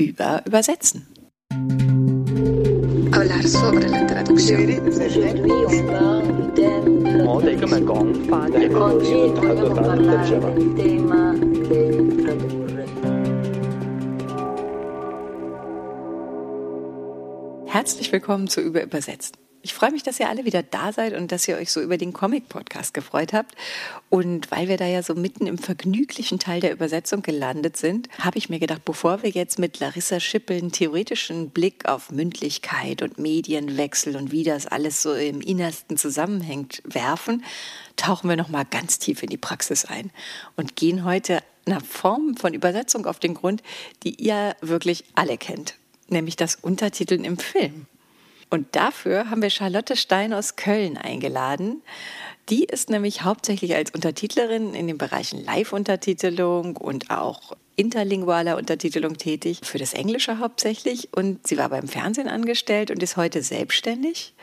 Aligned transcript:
über 0.00 0.42
Übersetzen. 0.46 1.06
Hablar 3.12 3.46
sobre 3.46 3.86
la 3.86 4.06
traducción. 4.06 4.68
Herzlich 17.66 18.12
willkommen 18.12 18.48
zu 18.48 18.60
Über 18.60 18.82
Übersetzen. 18.82 19.49
Ich 19.62 19.74
freue 19.74 19.90
mich, 19.90 20.02
dass 20.02 20.18
ihr 20.18 20.30
alle 20.30 20.46
wieder 20.46 20.62
da 20.62 20.90
seid 20.90 21.12
und 21.12 21.32
dass 21.32 21.46
ihr 21.46 21.56
euch 21.56 21.70
so 21.70 21.82
über 21.82 21.98
den 21.98 22.14
Comic-Podcast 22.14 22.94
gefreut 22.94 23.34
habt. 23.34 23.54
Und 24.08 24.50
weil 24.50 24.68
wir 24.68 24.78
da 24.78 24.86
ja 24.86 25.02
so 25.02 25.14
mitten 25.14 25.46
im 25.46 25.58
vergnüglichen 25.58 26.38
Teil 26.38 26.60
der 26.60 26.72
Übersetzung 26.72 27.20
gelandet 27.20 27.76
sind, 27.76 28.08
habe 28.18 28.38
ich 28.38 28.48
mir 28.48 28.58
gedacht, 28.58 28.86
bevor 28.86 29.22
wir 29.22 29.28
jetzt 29.28 29.58
mit 29.58 29.78
Larissa 29.78 30.18
Schippel 30.18 30.56
einen 30.56 30.72
theoretischen 30.72 31.50
Blick 31.50 31.86
auf 31.86 32.10
Mündlichkeit 32.10 33.02
und 33.02 33.18
Medienwechsel 33.18 34.16
und 34.16 34.32
wie 34.32 34.44
das 34.44 34.66
alles 34.66 35.02
so 35.02 35.12
im 35.12 35.42
Innersten 35.42 35.98
zusammenhängt 35.98 36.82
werfen, 36.84 37.44
tauchen 37.96 38.30
wir 38.30 38.36
nochmal 38.36 38.64
ganz 38.64 38.98
tief 38.98 39.22
in 39.22 39.28
die 39.28 39.36
Praxis 39.36 39.84
ein 39.84 40.10
und 40.56 40.74
gehen 40.74 41.04
heute 41.04 41.42
einer 41.66 41.82
Form 41.82 42.34
von 42.34 42.54
Übersetzung 42.54 43.04
auf 43.04 43.18
den 43.18 43.34
Grund, 43.34 43.62
die 44.04 44.14
ihr 44.14 44.56
wirklich 44.62 45.04
alle 45.14 45.36
kennt, 45.36 45.74
nämlich 46.08 46.36
das 46.36 46.54
Untertiteln 46.54 47.24
im 47.24 47.36
Film. 47.36 47.86
Und 48.50 48.74
dafür 48.74 49.30
haben 49.30 49.42
wir 49.42 49.50
Charlotte 49.50 49.96
Stein 49.96 50.32
aus 50.32 50.56
Köln 50.56 50.98
eingeladen. 50.98 51.82
Die 52.48 52.64
ist 52.64 52.90
nämlich 52.90 53.22
hauptsächlich 53.22 53.76
als 53.76 53.92
Untertitlerin 53.92 54.74
in 54.74 54.88
den 54.88 54.98
Bereichen 54.98 55.44
Live-Untertitelung 55.44 56.76
und 56.76 57.10
auch 57.10 57.56
interlingualer 57.76 58.56
Untertitelung 58.56 59.16
tätig, 59.16 59.60
für 59.62 59.78
das 59.78 59.94
Englische 59.94 60.38
hauptsächlich. 60.38 61.08
Und 61.12 61.46
sie 61.46 61.56
war 61.56 61.68
beim 61.68 61.86
Fernsehen 61.86 62.28
angestellt 62.28 62.90
und 62.90 63.02
ist 63.02 63.16
heute 63.16 63.42
selbstständig. 63.42 64.34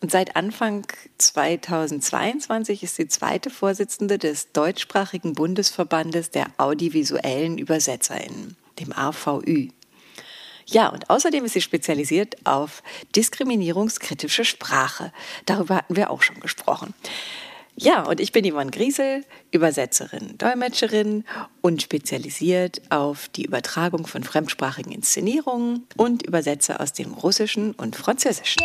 Und 0.00 0.12
seit 0.12 0.36
Anfang 0.36 0.86
2022 1.18 2.84
ist 2.84 2.96
sie 2.96 3.08
zweite 3.08 3.50
Vorsitzende 3.50 4.18
des 4.18 4.52
deutschsprachigen 4.52 5.32
Bundesverbandes 5.32 6.30
der 6.30 6.46
audiovisuellen 6.58 7.58
ÜbersetzerInnen, 7.58 8.56
dem 8.78 8.92
AVÜ. 8.92 9.70
Ja, 10.68 10.88
und 10.88 11.08
außerdem 11.10 11.44
ist 11.44 11.52
sie 11.52 11.60
spezialisiert 11.60 12.44
auf 12.44 12.82
diskriminierungskritische 13.14 14.44
Sprache. 14.44 15.12
Darüber 15.46 15.76
hatten 15.76 15.94
wir 15.94 16.10
auch 16.10 16.22
schon 16.22 16.40
gesprochen. 16.40 16.92
Ja, 17.76 18.02
und 18.02 18.20
ich 18.20 18.32
bin 18.32 18.50
Yvonne 18.50 18.70
Griesel, 18.70 19.24
Übersetzerin, 19.52 20.38
Dolmetscherin 20.38 21.24
und 21.60 21.82
spezialisiert 21.82 22.80
auf 22.90 23.28
die 23.28 23.44
Übertragung 23.44 24.06
von 24.06 24.24
fremdsprachigen 24.24 24.92
Inszenierungen 24.92 25.86
und 25.96 26.26
übersetze 26.26 26.80
aus 26.80 26.94
dem 26.94 27.12
Russischen 27.12 27.72
und 27.72 27.94
Französischen. 27.94 28.62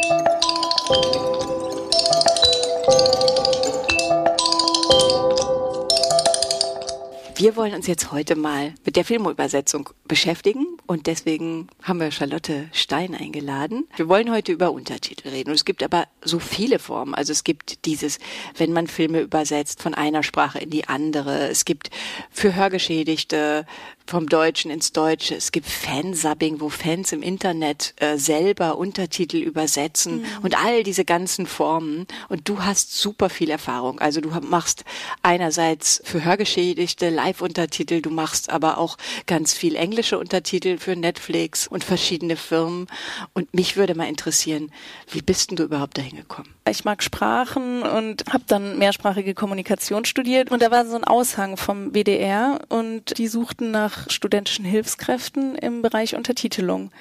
Wir 7.36 7.56
wollen 7.56 7.74
uns 7.74 7.88
jetzt 7.88 8.12
heute 8.12 8.36
mal 8.36 8.74
mit 8.86 8.96
der 8.96 9.04
Filmübersetzung 9.04 9.90
beschäftigen 10.08 10.71
und 10.88 11.08
deswegen 11.08 11.68
haben 11.84 12.00
wir 12.00 12.12
Charlotte 12.12 12.68
Stein 12.74 13.16
eingeladen. 13.16 13.88
Wir 13.96 14.10
wollen 14.10 14.32
heute 14.32 14.52
über 14.52 14.72
Untertitel 14.72 15.30
reden 15.30 15.50
und 15.50 15.56
es 15.56 15.66
gibt 15.66 15.84
aber 15.84 16.08
so 16.24 16.40
viele 16.40 16.80
Formen. 16.80 17.16
Also 17.16 17.32
es 17.32 17.44
gibt 17.44 17.86
dieses, 17.86 18.20
wenn 18.58 18.74
man 18.74 18.88
Filme 18.88 19.22
übersetzt 19.22 19.82
von 19.82 19.94
einer 19.94 20.24
Sprache 20.24 20.60
in 20.60 20.70
die 20.70 20.88
andere. 20.88 21.50
Es 21.50 21.66
gibt 21.66 21.90
für 22.30 22.56
Hörgeschädigte 22.56 23.66
vom 24.06 24.28
Deutschen 24.28 24.72
ins 24.72 24.92
Deutsche. 24.92 25.36
Es 25.36 25.54
gibt 25.54 25.68
Fansubbing, 25.68 26.60
wo 26.60 26.68
Fans 26.70 27.14
im 27.14 27.22
Internet 27.22 27.94
äh, 27.98 28.18
selber 28.18 28.78
Untertitel 28.78 29.38
übersetzen 29.38 30.18
mhm. 30.18 30.26
und 30.44 30.62
all 30.62 30.84
diese 30.84 31.06
ganzen 31.06 31.46
Formen. 31.46 32.08
Und 32.28 32.50
du 32.50 32.64
hast 32.64 32.98
super 32.98 33.30
viel 33.30 33.50
Erfahrung. 33.50 34.00
Also 34.00 34.20
du 34.20 34.30
machst 34.42 34.84
einerseits 35.22 36.02
für 36.04 36.26
Hörgeschädigte 36.26 37.10
Live-Untertitel, 37.10 38.02
du 38.02 38.10
machst 38.10 38.50
aber 38.50 38.78
auch 38.78 38.98
ganz 39.28 39.54
viel 39.54 39.76
englische 39.76 40.20
Untertitel 40.20 40.71
für 40.78 40.96
Netflix 40.96 41.68
und 41.68 41.84
verschiedene 41.84 42.36
Firmen. 42.36 42.88
Und 43.34 43.54
mich 43.54 43.78
würde 43.78 43.96
mal 43.96 44.08
interessieren, 44.08 44.72
wie 45.12 45.22
bist 45.22 45.50
denn 45.50 45.58
du 45.58 45.64
überhaupt 45.64 45.98
dahin 45.98 46.18
gekommen? 46.18 46.54
Ich 46.70 46.86
mag 46.86 47.04
Sprachen 47.04 47.84
und 47.84 48.24
habe 48.32 48.44
dann 48.48 48.78
mehrsprachige 48.78 49.34
Kommunikation 49.34 50.06
studiert 50.06 50.52
und 50.52 50.62
da 50.62 50.72
war 50.72 50.86
so 50.86 50.96
ein 50.96 51.04
Aushang 51.04 51.58
vom 51.58 51.94
WDR 51.94 52.60
und 52.70 53.18
die 53.18 53.28
suchten 53.28 53.72
nach 53.72 54.10
studentischen 54.10 54.66
Hilfskräften 54.66 55.56
im 55.56 55.82
Bereich 55.82 56.16
Untertitelung. 56.16 56.92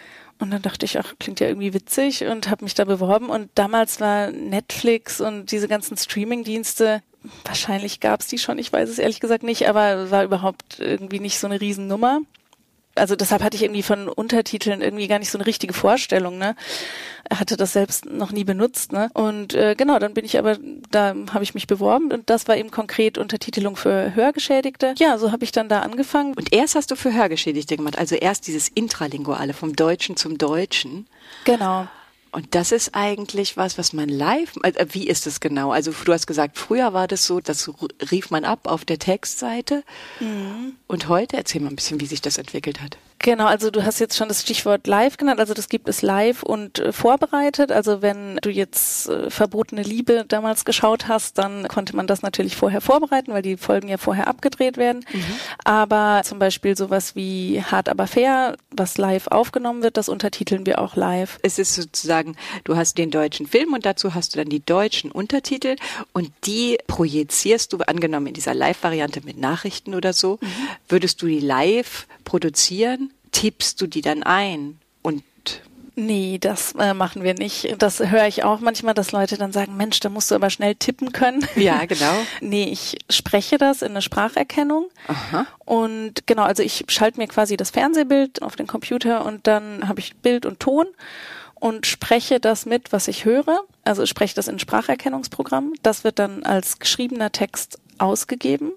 Und 0.40 0.50
dann 0.52 0.62
dachte 0.62 0.86
ich, 0.86 0.98
ach, 0.98 1.14
klingt 1.18 1.38
ja 1.40 1.48
irgendwie 1.48 1.74
witzig 1.74 2.24
und 2.24 2.48
habe 2.48 2.64
mich 2.64 2.74
da 2.74 2.84
beworben. 2.84 3.28
Und 3.28 3.50
damals 3.54 4.00
war 4.00 4.30
Netflix 4.30 5.20
und 5.20 5.52
diese 5.52 5.68
ganzen 5.68 5.98
Streaming-Dienste, 5.98 7.02
wahrscheinlich 7.44 8.00
gab 8.00 8.20
es 8.20 8.28
die 8.28 8.38
schon, 8.38 8.58
ich 8.58 8.72
weiß 8.72 8.88
es 8.88 8.98
ehrlich 8.98 9.20
gesagt 9.20 9.42
nicht, 9.42 9.68
aber 9.68 10.10
war 10.10 10.24
überhaupt 10.24 10.78
irgendwie 10.80 11.20
nicht 11.20 11.38
so 11.38 11.46
eine 11.46 11.60
Riesennummer 11.60 12.20
also 13.00 13.16
deshalb 13.16 13.42
hatte 13.42 13.56
ich 13.56 13.62
irgendwie 13.62 13.82
von 13.82 14.08
Untertiteln 14.08 14.80
irgendwie 14.82 15.08
gar 15.08 15.18
nicht 15.18 15.30
so 15.30 15.38
eine 15.38 15.46
richtige 15.46 15.72
Vorstellung, 15.72 16.38
ne? 16.38 16.54
Er 17.24 17.40
hatte 17.40 17.56
das 17.56 17.72
selbst 17.72 18.06
noch 18.06 18.32
nie 18.32 18.44
benutzt, 18.44 18.92
ne? 18.92 19.10
Und 19.14 19.54
äh, 19.54 19.74
genau, 19.76 19.98
dann 19.98 20.14
bin 20.14 20.24
ich 20.24 20.38
aber, 20.38 20.58
da 20.90 21.14
habe 21.32 21.44
ich 21.44 21.54
mich 21.54 21.66
beworben 21.66 22.12
und 22.12 22.28
das 22.30 22.48
war 22.48 22.56
eben 22.56 22.70
konkret 22.70 23.18
Untertitelung 23.18 23.76
für 23.76 24.14
Hörgeschädigte. 24.14 24.94
Ja, 24.98 25.18
so 25.18 25.32
habe 25.32 25.44
ich 25.44 25.52
dann 25.52 25.68
da 25.68 25.80
angefangen. 25.80 26.34
Und 26.34 26.52
erst 26.52 26.74
hast 26.74 26.90
du 26.90 26.96
für 26.96 27.12
Hörgeschädigte 27.12 27.76
gemacht, 27.76 27.98
also 27.98 28.14
erst 28.14 28.46
dieses 28.46 28.68
Intralinguale 28.68 29.54
vom 29.54 29.74
Deutschen 29.74 30.16
zum 30.16 30.38
Deutschen. 30.38 31.06
Genau. 31.44 31.88
Und 32.32 32.54
das 32.54 32.72
ist 32.72 32.94
eigentlich 32.94 33.56
was, 33.56 33.76
was 33.76 33.92
man 33.92 34.08
live, 34.08 34.56
äh, 34.62 34.86
wie 34.90 35.08
ist 35.08 35.26
es 35.26 35.40
genau? 35.40 35.72
Also 35.72 35.92
du 35.92 36.12
hast 36.12 36.26
gesagt, 36.26 36.58
früher 36.58 36.92
war 36.92 37.08
das 37.08 37.26
so, 37.26 37.40
das 37.40 37.70
rief 38.10 38.30
man 38.30 38.44
ab 38.44 38.60
auf 38.64 38.84
der 38.84 38.98
Textseite. 38.98 39.82
Mhm. 40.20 40.74
Und 40.86 41.08
heute, 41.08 41.36
erzähl 41.36 41.60
mal 41.60 41.70
ein 41.70 41.76
bisschen, 41.76 42.00
wie 42.00 42.06
sich 42.06 42.20
das 42.20 42.38
entwickelt 42.38 42.80
hat. 42.80 42.98
Genau, 43.22 43.44
also 43.44 43.70
du 43.70 43.84
hast 43.84 44.00
jetzt 44.00 44.16
schon 44.16 44.28
das 44.28 44.40
Stichwort 44.40 44.86
live 44.86 45.18
genannt, 45.18 45.40
also 45.40 45.52
das 45.52 45.68
gibt 45.68 45.90
es 45.90 46.00
live 46.00 46.42
und 46.42 46.78
äh, 46.78 46.90
vorbereitet. 46.90 47.70
Also 47.70 48.00
wenn 48.00 48.38
du 48.40 48.48
jetzt 48.48 49.10
äh, 49.10 49.28
Verbotene 49.28 49.82
Liebe 49.82 50.24
damals 50.26 50.64
geschaut 50.64 51.06
hast, 51.06 51.36
dann 51.36 51.68
konnte 51.68 51.94
man 51.94 52.06
das 52.06 52.22
natürlich 52.22 52.56
vorher 52.56 52.80
vorbereiten, 52.80 53.34
weil 53.34 53.42
die 53.42 53.58
Folgen 53.58 53.88
ja 53.88 53.98
vorher 53.98 54.26
abgedreht 54.26 54.78
werden. 54.78 55.04
Mhm. 55.12 55.22
Aber 55.64 56.22
zum 56.24 56.38
Beispiel 56.38 56.78
sowas 56.78 57.14
wie 57.14 57.62
Hart 57.62 57.90
aber 57.90 58.06
fair, 58.06 58.56
was 58.70 58.96
live 58.96 59.26
aufgenommen 59.26 59.82
wird, 59.82 59.98
das 59.98 60.08
untertiteln 60.08 60.64
wir 60.64 60.80
auch 60.80 60.96
live. 60.96 61.38
Es 61.42 61.58
ist 61.58 61.74
sozusagen, 61.74 62.36
du 62.64 62.76
hast 62.76 62.96
den 62.96 63.10
deutschen 63.10 63.46
Film 63.46 63.74
und 63.74 63.84
dazu 63.84 64.14
hast 64.14 64.32
du 64.34 64.38
dann 64.38 64.48
die 64.48 64.64
deutschen 64.64 65.10
Untertitel 65.10 65.76
und 66.14 66.32
die 66.46 66.78
projizierst 66.86 67.74
du, 67.74 67.80
angenommen 67.80 68.28
in 68.28 68.34
dieser 68.34 68.54
Live-Variante 68.54 69.20
mit 69.26 69.36
Nachrichten 69.36 69.94
oder 69.94 70.14
so, 70.14 70.38
mhm. 70.40 70.46
würdest 70.88 71.20
du 71.20 71.26
die 71.26 71.40
live 71.40 72.06
produzieren 72.24 73.09
tippst 73.32 73.80
du 73.80 73.86
die 73.86 74.00
dann 74.00 74.22
ein 74.22 74.78
und 75.02 75.22
Nee, 75.96 76.38
das 76.40 76.74
äh, 76.78 76.94
machen 76.94 77.24
wir 77.24 77.34
nicht. 77.34 77.74
Das 77.78 78.00
höre 78.00 78.26
ich 78.26 78.42
auch 78.42 78.60
manchmal, 78.60 78.94
dass 78.94 79.12
Leute 79.12 79.36
dann 79.36 79.52
sagen, 79.52 79.76
Mensch, 79.76 80.00
da 80.00 80.08
musst 80.08 80.30
du 80.30 80.34
aber 80.34 80.48
schnell 80.48 80.74
tippen 80.74 81.12
können. 81.12 81.46
Ja, 81.56 81.84
genau. 81.84 82.14
nee, 82.40 82.64
ich 82.64 82.96
spreche 83.10 83.58
das 83.58 83.82
in 83.82 83.90
eine 83.90 84.00
Spracherkennung. 84.00 84.88
Aha. 85.08 85.46
Und 85.58 86.26
genau, 86.26 86.44
also 86.44 86.62
ich 86.62 86.84
schalte 86.88 87.20
mir 87.20 87.26
quasi 87.26 87.56
das 87.56 87.70
Fernsehbild 87.70 88.40
auf 88.40 88.56
den 88.56 88.66
Computer 88.66 89.26
und 89.26 89.46
dann 89.46 89.86
habe 89.88 90.00
ich 90.00 90.16
Bild 90.16 90.46
und 90.46 90.58
Ton 90.58 90.86
und 91.54 91.86
spreche 91.86 92.40
das 92.40 92.64
mit, 92.64 92.92
was 92.92 93.08
ich 93.08 93.26
höre. 93.26 93.60
Also 93.84 94.04
ich 94.04 94.10
spreche 94.10 94.34
das 94.34 94.48
in 94.48 94.58
Spracherkennungsprogramm. 94.58 95.74
Das 95.82 96.02
wird 96.02 96.18
dann 96.18 96.44
als 96.44 96.78
geschriebener 96.78 97.30
Text 97.30 97.78
ausgegeben 97.98 98.72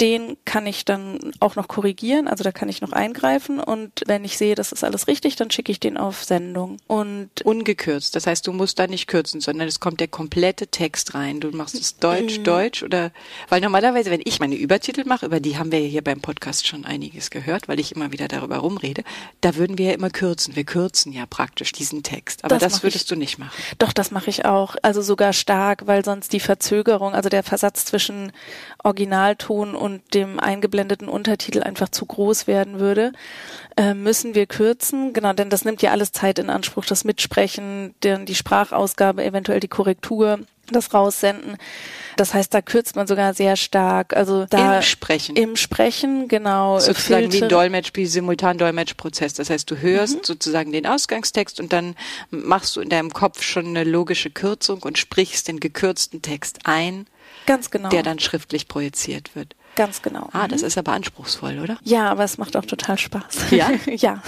den 0.00 0.36
kann 0.44 0.66
ich 0.66 0.84
dann 0.84 1.18
auch 1.40 1.56
noch 1.56 1.66
korrigieren, 1.66 2.28
also 2.28 2.44
da 2.44 2.52
kann 2.52 2.68
ich 2.68 2.80
noch 2.80 2.92
eingreifen 2.92 3.58
und 3.58 4.02
wenn 4.06 4.24
ich 4.24 4.38
sehe, 4.38 4.54
das 4.54 4.70
ist 4.70 4.84
alles 4.84 5.08
richtig, 5.08 5.34
dann 5.34 5.50
schicke 5.50 5.72
ich 5.72 5.80
den 5.80 5.96
auf 5.96 6.22
Sendung. 6.22 6.76
Und 6.86 7.30
ungekürzt, 7.42 8.14
das 8.14 8.26
heißt, 8.26 8.46
du 8.46 8.52
musst 8.52 8.78
da 8.78 8.86
nicht 8.86 9.08
kürzen, 9.08 9.40
sondern 9.40 9.66
es 9.66 9.80
kommt 9.80 9.98
der 9.98 10.06
komplette 10.06 10.68
Text 10.68 11.14
rein. 11.14 11.40
Du 11.40 11.50
machst 11.50 11.74
es 11.74 11.96
Deutsch, 11.96 12.38
mhm. 12.38 12.44
Deutsch 12.44 12.82
oder 12.84 13.10
weil 13.48 13.60
normalerweise, 13.60 14.10
wenn 14.10 14.20
ich 14.24 14.38
meine 14.38 14.54
Übertitel 14.54 15.04
mache, 15.04 15.26
über 15.26 15.40
die 15.40 15.58
haben 15.58 15.72
wir 15.72 15.80
hier 15.80 16.02
beim 16.02 16.20
Podcast 16.20 16.68
schon 16.68 16.84
einiges 16.84 17.30
gehört, 17.30 17.66
weil 17.66 17.80
ich 17.80 17.94
immer 17.96 18.12
wieder 18.12 18.28
darüber 18.28 18.58
rumrede, 18.58 19.02
da 19.40 19.56
würden 19.56 19.78
wir 19.78 19.86
ja 19.86 19.92
immer 19.94 20.10
kürzen. 20.10 20.54
Wir 20.54 20.64
kürzen 20.64 21.12
ja 21.12 21.26
praktisch 21.26 21.72
diesen 21.72 22.04
Text, 22.04 22.44
aber 22.44 22.58
das, 22.58 22.74
das 22.74 22.82
würdest 22.84 23.04
ich, 23.04 23.08
du 23.08 23.16
nicht 23.16 23.38
machen. 23.38 23.60
Doch, 23.78 23.92
das 23.92 24.12
mache 24.12 24.30
ich 24.30 24.44
auch, 24.44 24.76
also 24.82 25.02
sogar 25.02 25.32
stark, 25.32 25.86
weil 25.86 26.04
sonst 26.04 26.32
die 26.32 26.40
Verzögerung, 26.40 27.14
also 27.14 27.28
der 27.28 27.42
Versatz 27.42 27.84
zwischen 27.84 28.30
Originalton 28.84 29.74
und 29.74 29.87
und 29.88 30.14
dem 30.14 30.38
eingeblendeten 30.38 31.08
Untertitel 31.08 31.62
einfach 31.62 31.88
zu 31.88 32.04
groß 32.04 32.46
werden 32.46 32.78
würde, 32.78 33.12
äh, 33.78 33.94
müssen 33.94 34.34
wir 34.34 34.44
kürzen. 34.44 35.14
Genau, 35.14 35.32
denn 35.32 35.48
das 35.48 35.64
nimmt 35.64 35.80
ja 35.80 35.92
alles 35.92 36.12
Zeit 36.12 36.38
in 36.38 36.50
Anspruch, 36.50 36.84
das 36.84 37.04
Mitsprechen, 37.04 37.94
dann 38.00 38.26
die 38.26 38.34
Sprachausgabe, 38.34 39.24
eventuell 39.24 39.60
die 39.60 39.68
Korrektur. 39.68 40.40
das 40.70 40.92
raussenden. 40.92 41.56
Das 42.16 42.34
heißt, 42.34 42.52
da 42.52 42.60
kürzt 42.60 42.94
man 42.94 43.06
sogar 43.06 43.32
sehr 43.32 43.56
stark. 43.56 44.14
Also 44.14 44.44
da 44.44 44.76
Im 44.76 44.82
Sprechen. 44.82 45.34
Im 45.34 45.56
Sprechen, 45.56 46.28
genau. 46.28 46.78
Sozusagen 46.78 47.32
wie 47.32 47.42
ein 47.42 47.48
Dolmetsch, 47.48 47.92
wie 47.94 48.04
Simultan-Dolmetsch-Prozess. 48.04 49.32
Das 49.32 49.48
heißt, 49.48 49.70
du 49.70 49.78
hörst 49.78 50.16
mhm. 50.16 50.24
sozusagen 50.24 50.70
den 50.70 50.86
Ausgangstext 50.86 51.58
und 51.58 51.72
dann 51.72 51.96
machst 52.30 52.76
du 52.76 52.82
in 52.82 52.90
deinem 52.90 53.14
Kopf 53.14 53.42
schon 53.42 53.68
eine 53.68 53.84
logische 53.84 54.28
Kürzung 54.28 54.82
und 54.82 54.98
sprichst 54.98 55.48
den 55.48 55.58
gekürzten 55.58 56.20
Text 56.20 56.58
ein. 56.64 57.06
Ganz 57.46 57.70
genau. 57.70 57.88
Der 57.88 58.02
dann 58.02 58.18
schriftlich 58.18 58.68
projiziert 58.68 59.34
wird. 59.34 59.56
Ganz 59.78 60.02
genau. 60.02 60.28
Ah, 60.32 60.48
das 60.48 60.62
mhm. 60.62 60.66
ist 60.66 60.78
aber 60.78 60.92
anspruchsvoll, 60.92 61.60
oder? 61.60 61.78
Ja, 61.84 62.10
aber 62.10 62.24
es 62.24 62.36
macht 62.36 62.56
auch 62.56 62.64
total 62.64 62.98
Spaß. 62.98 63.52
Ja? 63.52 63.70
ja. 63.86 64.20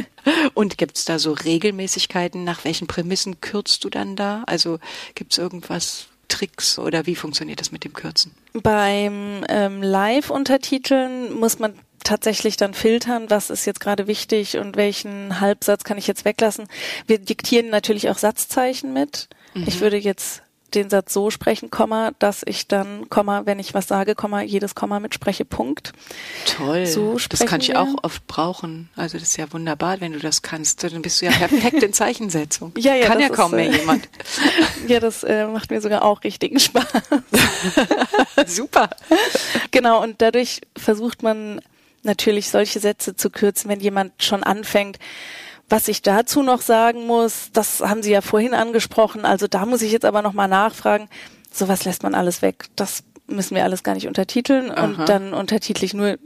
Und 0.54 0.76
gibt 0.76 0.98
es 0.98 1.06
da 1.06 1.18
so 1.18 1.32
Regelmäßigkeiten? 1.32 2.44
Nach 2.44 2.64
welchen 2.64 2.86
Prämissen 2.86 3.40
kürzt 3.40 3.82
du 3.84 3.88
dann 3.88 4.14
da? 4.14 4.42
Also 4.46 4.78
gibt 5.14 5.32
es 5.32 5.38
irgendwas, 5.38 6.08
Tricks 6.28 6.78
oder 6.78 7.06
wie 7.06 7.16
funktioniert 7.16 7.60
das 7.60 7.72
mit 7.72 7.84
dem 7.84 7.92
Kürzen? 7.92 8.32
Beim 8.52 9.44
ähm, 9.48 9.82
Live-Untertiteln 9.82 11.34
muss 11.34 11.58
man 11.58 11.74
tatsächlich 12.04 12.56
dann 12.56 12.72
filtern, 12.72 13.28
was 13.28 13.50
ist 13.50 13.66
jetzt 13.66 13.80
gerade 13.80 14.06
wichtig 14.06 14.56
und 14.56 14.76
welchen 14.76 15.40
Halbsatz 15.40 15.84
kann 15.84 15.98
ich 15.98 16.06
jetzt 16.06 16.24
weglassen. 16.24 16.66
Wir 17.06 17.18
diktieren 17.18 17.68
natürlich 17.68 18.08
auch 18.08 18.18
Satzzeichen 18.18 18.92
mit. 18.92 19.28
Mhm. 19.54 19.64
Ich 19.66 19.80
würde 19.80 19.96
jetzt 19.96 20.42
den 20.74 20.90
Satz 20.90 21.12
so 21.12 21.30
sprechen, 21.30 21.70
Komma, 21.70 22.12
dass 22.18 22.42
ich 22.44 22.68
dann, 22.68 23.08
Komma, 23.10 23.46
wenn 23.46 23.58
ich 23.58 23.74
was 23.74 23.88
sage, 23.88 24.14
Komma, 24.14 24.42
jedes 24.42 24.74
Komma 24.74 25.00
mitspreche, 25.00 25.44
Punkt. 25.44 25.92
Toll. 26.46 26.86
So 26.86 27.18
das 27.28 27.46
kann 27.46 27.60
ich 27.60 27.68
wir. 27.68 27.80
auch 27.80 27.94
oft 28.02 28.26
brauchen. 28.26 28.88
Also 28.96 29.18
das 29.18 29.28
ist 29.28 29.36
ja 29.36 29.52
wunderbar, 29.52 30.00
wenn 30.00 30.12
du 30.12 30.18
das 30.18 30.42
kannst. 30.42 30.82
Dann 30.84 31.02
bist 31.02 31.20
du 31.20 31.26
ja 31.26 31.32
perfekt 31.32 31.82
in 31.82 31.92
Zeichensetzung. 31.92 32.72
ja, 32.76 32.94
ja, 32.94 33.06
kann 33.06 33.20
ja 33.20 33.28
kaum 33.28 33.52
ist, 33.52 33.56
mehr 33.56 33.70
äh, 33.70 33.76
jemand. 33.78 34.08
ja, 34.88 35.00
das 35.00 35.22
äh, 35.24 35.46
macht 35.46 35.70
mir 35.70 35.80
sogar 35.80 36.02
auch 36.02 36.24
richtigen 36.24 36.60
Spaß. 36.60 36.86
Super. 38.46 38.90
Genau, 39.70 40.02
und 40.02 40.22
dadurch 40.22 40.60
versucht 40.76 41.22
man 41.22 41.60
natürlich 42.02 42.48
solche 42.50 42.80
Sätze 42.80 43.14
zu 43.16 43.30
kürzen, 43.30 43.68
wenn 43.70 43.80
jemand 43.80 44.22
schon 44.22 44.42
anfängt, 44.42 44.98
was 45.70 45.88
ich 45.88 46.02
dazu 46.02 46.42
noch 46.42 46.60
sagen 46.60 47.06
muss, 47.06 47.50
das 47.52 47.80
haben 47.80 48.02
Sie 48.02 48.10
ja 48.10 48.20
vorhin 48.20 48.54
angesprochen, 48.54 49.24
also 49.24 49.46
da 49.46 49.64
muss 49.64 49.82
ich 49.82 49.92
jetzt 49.92 50.04
aber 50.04 50.20
noch 50.20 50.32
mal 50.32 50.48
nachfragen. 50.48 51.08
Sowas 51.52 51.84
lässt 51.84 52.02
man 52.02 52.14
alles 52.14 52.42
weg. 52.42 52.66
Das 52.76 53.04
müssen 53.26 53.54
wir 53.54 53.64
alles 53.64 53.82
gar 53.82 53.94
nicht 53.94 54.08
untertiteln 54.08 54.70
Aha. 54.70 54.84
und 54.84 55.08
dann 55.08 55.32
untertitel 55.32 55.84
ich 55.84 55.94
nur 55.94 56.18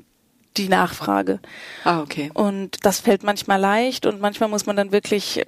die 0.57 0.69
Nachfrage. 0.69 1.41
Ah, 1.83 2.01
okay. 2.01 2.31
Und 2.33 2.85
das 2.85 3.01
fällt 3.01 3.25
manchmal 3.25 3.61
leicht 3.61 4.07
und 4.07 4.21
manchmal 4.21 4.49
muss 4.49 4.67
man 4.67 4.77
dann 4.77 4.93
wirklich, 4.93 5.45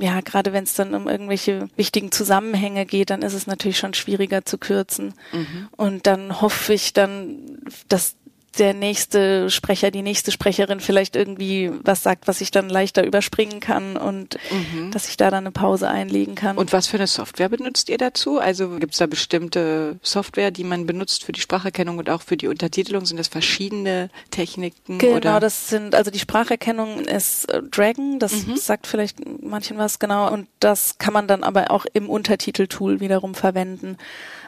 ja, 0.00 0.20
gerade 0.20 0.52
wenn 0.52 0.64
es 0.64 0.74
dann 0.74 0.94
um 0.94 1.08
irgendwelche 1.08 1.68
wichtigen 1.76 2.10
Zusammenhänge 2.10 2.84
geht, 2.84 3.10
dann 3.10 3.22
ist 3.22 3.34
es 3.34 3.46
natürlich 3.46 3.78
schon 3.78 3.94
schwieriger 3.94 4.44
zu 4.44 4.58
kürzen. 4.58 5.14
Mhm. 5.32 5.68
Und 5.76 6.06
dann 6.06 6.40
hoffe 6.40 6.74
ich 6.74 6.92
dann, 6.92 7.60
dass 7.88 8.16
der 8.58 8.74
nächste 8.74 9.50
Sprecher, 9.50 9.90
die 9.90 10.02
nächste 10.02 10.30
Sprecherin 10.30 10.80
vielleicht 10.80 11.16
irgendwie 11.16 11.70
was 11.82 12.02
sagt, 12.02 12.28
was 12.28 12.40
ich 12.40 12.50
dann 12.50 12.68
leichter 12.68 13.04
überspringen 13.04 13.60
kann 13.60 13.96
und 13.96 14.38
mhm. 14.50 14.90
dass 14.90 15.08
ich 15.08 15.16
da 15.16 15.30
dann 15.30 15.44
eine 15.44 15.52
Pause 15.52 15.88
einlegen 15.88 16.34
kann. 16.34 16.58
Und 16.58 16.72
was 16.72 16.86
für 16.86 16.96
eine 16.96 17.06
Software 17.06 17.48
benutzt 17.48 17.88
ihr 17.88 17.98
dazu? 17.98 18.38
Also 18.38 18.68
gibt 18.78 18.92
es 18.92 18.98
da 18.98 19.06
bestimmte 19.06 19.98
Software, 20.02 20.50
die 20.50 20.64
man 20.64 20.86
benutzt 20.86 21.24
für 21.24 21.32
die 21.32 21.40
Spracherkennung 21.40 21.98
und 21.98 22.10
auch 22.10 22.22
für 22.22 22.36
die 22.36 22.48
Untertitelung? 22.48 23.06
Sind 23.06 23.18
das 23.18 23.28
verschiedene 23.28 24.10
Techniken? 24.30 24.98
Genau, 24.98 25.16
oder? 25.16 25.40
das 25.40 25.68
sind, 25.68 25.94
also 25.94 26.10
die 26.10 26.18
Spracherkennung 26.18 27.00
ist 27.00 27.50
äh, 27.50 27.62
Dragon, 27.62 28.18
das 28.18 28.46
mhm. 28.46 28.56
sagt 28.56 28.86
vielleicht 28.86 29.18
manchen 29.42 29.78
was 29.78 29.98
genau 29.98 30.32
und 30.32 30.48
das 30.60 30.98
kann 30.98 31.12
man 31.12 31.26
dann 31.26 31.44
aber 31.44 31.70
auch 31.70 31.86
im 31.92 32.08
Untertiteltool 32.08 33.00
wiederum 33.00 33.34
verwenden. 33.34 33.96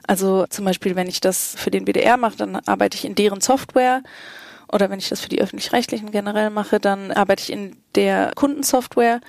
Also 0.07 0.47
zum 0.49 0.65
Beispiel, 0.65 0.97
wenn 0.97 1.07
ich 1.07 1.21
das 1.21 1.55
für 1.57 1.71
den 1.71 1.85
BDR 1.85 2.17
mache, 2.17 2.37
dann 2.37 2.57
arbeite 2.57 2.97
ich 2.97 3.05
in 3.05 3.15
deren 3.15 3.41
Software. 3.41 4.00
Oder 4.73 4.91
wenn 4.91 4.99
ich 4.99 5.09
das 5.09 5.21
für 5.21 5.29
die 5.29 5.41
öffentlich-rechtlichen 5.41 6.11
generell 6.11 6.51
mache, 6.51 6.79
dann 6.79 7.11
arbeite 7.11 7.43
ich 7.43 7.53
in 7.53 7.77
der 7.95 8.33
Kundensoftware 8.37 9.21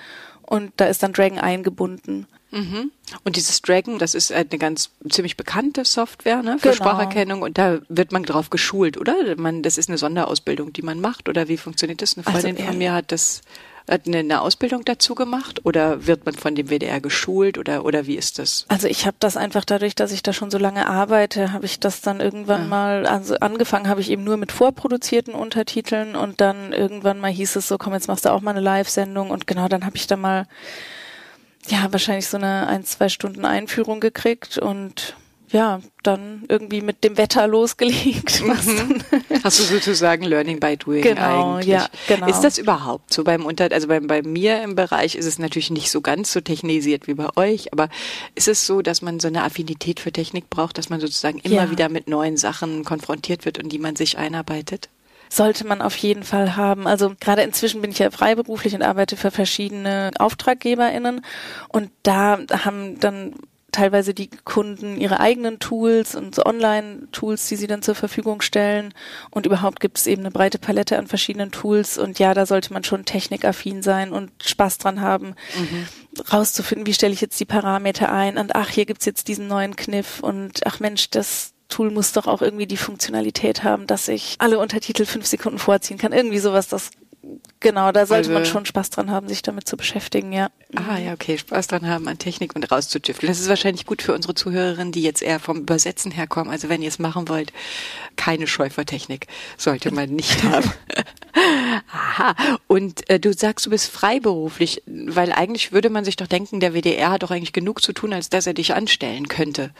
und 0.42 0.72
da 0.76 0.86
ist 0.86 1.02
dann 1.02 1.12
Dragon 1.12 1.38
eingebunden. 1.38 2.26
Mhm. 2.52 2.92
Und 3.24 3.36
dieses 3.36 3.62
Dragon, 3.62 3.98
das 3.98 4.14
ist 4.14 4.30
eine 4.30 4.46
ganz 4.46 4.90
ziemlich 5.08 5.36
bekannte 5.36 5.84
Software 5.84 6.42
ne, 6.42 6.58
für 6.58 6.70
genau. 6.70 6.74
Spracherkennung 6.74 7.42
und 7.42 7.56
da 7.58 7.80
wird 7.88 8.12
man 8.12 8.22
drauf 8.24 8.50
geschult, 8.50 8.98
oder? 8.98 9.14
Man, 9.36 9.62
das 9.62 9.78
ist 9.78 9.88
eine 9.88 9.98
Sonderausbildung, 9.98 10.72
die 10.72 10.82
man 10.82 11.00
macht 11.00 11.28
oder 11.28 11.48
wie 11.48 11.56
funktioniert 11.56 12.02
das? 12.02 12.16
Eine 12.16 12.26
also 12.26 12.40
Freundin 12.40 12.56
also, 12.56 12.68
von 12.68 12.78
mir 12.78 12.92
hat 12.92 13.10
das 13.10 13.40
eine, 13.86 14.18
eine 14.18 14.40
Ausbildung 14.40 14.84
dazu 14.84 15.14
gemacht 15.14 15.64
oder 15.64 16.06
wird 16.06 16.24
man 16.24 16.34
von 16.34 16.54
dem 16.54 16.68
WDR 16.68 17.00
geschult 17.00 17.58
oder 17.58 17.84
oder 17.84 18.06
wie 18.06 18.16
ist 18.16 18.38
das? 18.38 18.64
Also 18.68 18.88
ich 18.88 19.06
habe 19.06 19.16
das 19.20 19.36
einfach 19.36 19.64
dadurch, 19.64 19.94
dass 19.94 20.12
ich 20.12 20.22
da 20.22 20.32
schon 20.32 20.50
so 20.50 20.58
lange 20.58 20.86
arbeite, 20.86 21.52
habe 21.52 21.66
ich 21.66 21.80
das 21.80 22.00
dann 22.00 22.20
irgendwann 22.20 22.62
ja. 22.62 22.68
mal 22.68 23.06
also 23.06 23.36
angefangen 23.36 23.88
habe 23.88 24.00
ich 24.00 24.10
eben 24.10 24.24
nur 24.24 24.36
mit 24.36 24.52
vorproduzierten 24.52 25.34
Untertiteln 25.34 26.16
und 26.16 26.40
dann 26.40 26.72
irgendwann 26.72 27.20
mal 27.20 27.30
hieß 27.30 27.56
es 27.56 27.68
so, 27.68 27.78
komm 27.78 27.94
jetzt 27.94 28.08
machst 28.08 28.24
du 28.24 28.30
auch 28.30 28.40
mal 28.40 28.52
eine 28.52 28.60
Live-Sendung 28.60 29.30
und 29.30 29.46
genau 29.46 29.68
dann 29.68 29.84
habe 29.84 29.96
ich 29.96 30.06
da 30.06 30.16
mal 30.16 30.46
ja 31.68 31.86
wahrscheinlich 31.90 32.28
so 32.28 32.36
eine 32.36 32.66
ein 32.66 32.84
zwei 32.84 33.08
Stunden 33.08 33.44
Einführung 33.44 34.00
gekriegt 34.00 34.58
und 34.58 35.16
ja, 35.52 35.80
dann 36.02 36.44
irgendwie 36.48 36.80
mit 36.80 37.04
dem 37.04 37.16
Wetter 37.16 37.46
losgelegt. 37.46 38.42
Mhm. 38.42 38.56
Hast 38.56 38.68
du 39.58 39.62
sozusagen 39.62 40.24
Learning 40.24 40.60
by 40.60 40.76
Doing 40.76 41.02
genau, 41.02 41.54
eigentlich. 41.54 41.68
Ja, 41.68 41.88
genau. 42.08 42.26
Ist 42.28 42.40
das 42.40 42.58
überhaupt 42.58 43.12
so 43.12 43.24
beim 43.24 43.44
Unter, 43.44 43.70
also 43.72 43.88
bei, 43.88 44.00
bei 44.00 44.22
mir 44.22 44.62
im 44.62 44.74
Bereich 44.74 45.14
ist 45.14 45.26
es 45.26 45.38
natürlich 45.38 45.70
nicht 45.70 45.90
so 45.90 46.00
ganz 46.00 46.32
so 46.32 46.40
technisiert 46.40 47.06
wie 47.06 47.14
bei 47.14 47.28
euch, 47.36 47.72
aber 47.72 47.88
ist 48.34 48.48
es 48.48 48.66
so, 48.66 48.82
dass 48.82 49.02
man 49.02 49.20
so 49.20 49.28
eine 49.28 49.42
Affinität 49.42 50.00
für 50.00 50.12
Technik 50.12 50.50
braucht, 50.50 50.78
dass 50.78 50.90
man 50.90 51.00
sozusagen 51.00 51.38
immer 51.38 51.64
ja. 51.64 51.70
wieder 51.70 51.88
mit 51.88 52.08
neuen 52.08 52.36
Sachen 52.36 52.84
konfrontiert 52.84 53.44
wird 53.44 53.62
und 53.62 53.70
die 53.70 53.78
man 53.78 53.96
sich 53.96 54.18
einarbeitet? 54.18 54.88
sollte 55.32 55.66
man 55.66 55.80
auf 55.80 55.96
jeden 55.96 56.24
Fall 56.24 56.56
haben. 56.56 56.86
Also 56.86 57.14
gerade 57.18 57.40
inzwischen 57.40 57.80
bin 57.80 57.90
ich 57.90 57.98
ja 57.98 58.10
freiberuflich 58.10 58.74
und 58.74 58.82
arbeite 58.82 59.16
für 59.16 59.30
verschiedene 59.30 60.10
AuftraggeberInnen 60.18 61.24
und 61.68 61.90
da 62.02 62.38
haben 62.64 63.00
dann 63.00 63.34
teilweise 63.72 64.14
die 64.14 64.28
Kunden 64.28 65.00
ihre 65.00 65.18
eigenen 65.18 65.58
Tools 65.58 66.14
und 66.14 66.34
so 66.34 66.44
Online-Tools, 66.44 67.48
die 67.48 67.56
sie 67.56 67.66
dann 67.66 67.82
zur 67.82 67.94
Verfügung 67.94 68.42
stellen. 68.42 68.94
Und 69.30 69.46
überhaupt 69.46 69.80
gibt 69.80 69.98
es 69.98 70.06
eben 70.06 70.22
eine 70.22 70.30
breite 70.30 70.58
Palette 70.58 70.98
an 70.98 71.06
verschiedenen 71.06 71.50
Tools. 71.50 71.98
Und 71.98 72.18
ja, 72.18 72.34
da 72.34 72.46
sollte 72.46 72.72
man 72.72 72.84
schon 72.84 73.04
technikaffin 73.04 73.82
sein 73.82 74.12
und 74.12 74.30
Spaß 74.42 74.78
dran 74.78 75.00
haben, 75.00 75.34
mhm. 75.56 75.86
rauszufinden, 76.32 76.86
wie 76.86 76.94
stelle 76.94 77.14
ich 77.14 77.20
jetzt 77.20 77.40
die 77.40 77.46
Parameter 77.46 78.12
ein. 78.12 78.38
Und 78.38 78.54
ach, 78.54 78.68
hier 78.68 78.86
gibt's 78.86 79.06
jetzt 79.06 79.26
diesen 79.28 79.48
neuen 79.48 79.74
Kniff. 79.74 80.20
Und 80.20 80.66
ach 80.66 80.78
Mensch, 80.78 81.10
das 81.10 81.54
Tool 81.68 81.90
muss 81.90 82.12
doch 82.12 82.26
auch 82.26 82.42
irgendwie 82.42 82.66
die 82.66 82.76
Funktionalität 82.76 83.64
haben, 83.64 83.86
dass 83.86 84.06
ich 84.08 84.36
alle 84.38 84.58
Untertitel 84.58 85.06
fünf 85.06 85.26
Sekunden 85.26 85.58
vorziehen 85.58 85.96
kann. 85.96 86.12
Irgendwie 86.12 86.38
sowas, 86.38 86.68
das 86.68 86.90
Genau, 87.60 87.92
da 87.92 88.06
sollte 88.06 88.30
also, 88.30 88.32
man 88.32 88.44
schon 88.44 88.66
Spaß 88.66 88.90
dran 88.90 89.10
haben, 89.10 89.28
sich 89.28 89.42
damit 89.42 89.68
zu 89.68 89.76
beschäftigen, 89.76 90.32
ja. 90.32 90.50
Ah, 90.74 90.98
ja, 90.98 91.12
okay, 91.12 91.38
Spaß 91.38 91.68
dran 91.68 91.86
haben 91.86 92.08
an 92.08 92.18
Technik 92.18 92.56
und 92.56 92.70
rauszutüfteln. 92.70 93.30
Das 93.30 93.38
ist 93.38 93.48
wahrscheinlich 93.48 93.86
gut 93.86 94.02
für 94.02 94.12
unsere 94.12 94.34
Zuhörerinnen, 94.34 94.90
die 94.90 95.02
jetzt 95.02 95.22
eher 95.22 95.38
vom 95.38 95.60
Übersetzen 95.60 96.10
herkommen. 96.10 96.50
Also 96.50 96.68
wenn 96.68 96.82
ihr 96.82 96.88
es 96.88 96.98
machen 96.98 97.28
wollt, 97.28 97.52
keine 98.16 98.48
Schäufertechnik 98.48 99.28
sollte 99.56 99.92
man 99.92 100.10
nicht 100.10 100.42
haben. 100.42 100.72
Aha. 101.92 102.34
Und 102.66 103.08
äh, 103.08 103.20
du 103.20 103.32
sagst, 103.32 103.66
du 103.66 103.70
bist 103.70 103.88
freiberuflich, 103.88 104.82
weil 104.86 105.32
eigentlich 105.32 105.70
würde 105.70 105.90
man 105.90 106.04
sich 106.04 106.16
doch 106.16 106.26
denken, 106.26 106.58
der 106.58 106.74
WDR 106.74 107.12
hat 107.12 107.22
doch 107.22 107.30
eigentlich 107.30 107.52
genug 107.52 107.82
zu 107.82 107.92
tun, 107.92 108.12
als 108.12 108.30
dass 108.30 108.48
er 108.48 108.54
dich 108.54 108.74
anstellen 108.74 109.28
könnte. 109.28 109.70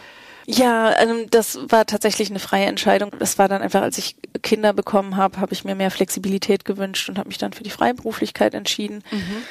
Ja, 0.46 0.98
ähm, 0.98 1.26
das 1.30 1.58
war 1.68 1.86
tatsächlich 1.86 2.30
eine 2.30 2.38
freie 2.38 2.66
Entscheidung. 2.66 3.10
Das 3.18 3.38
war 3.38 3.48
dann 3.48 3.62
einfach, 3.62 3.82
als 3.82 3.98
ich 3.98 4.16
Kinder 4.42 4.72
bekommen 4.72 5.16
habe, 5.16 5.40
habe 5.40 5.52
ich 5.52 5.64
mir 5.64 5.74
mehr 5.74 5.90
Flexibilität 5.90 6.64
gewünscht 6.64 7.08
und 7.08 7.18
habe 7.18 7.28
mich 7.28 7.38
dann 7.38 7.52
für 7.52 7.62
die 7.62 7.70
Freiberuflichkeit 7.70 8.54
entschieden. 8.54 9.04
Mhm. 9.10 9.42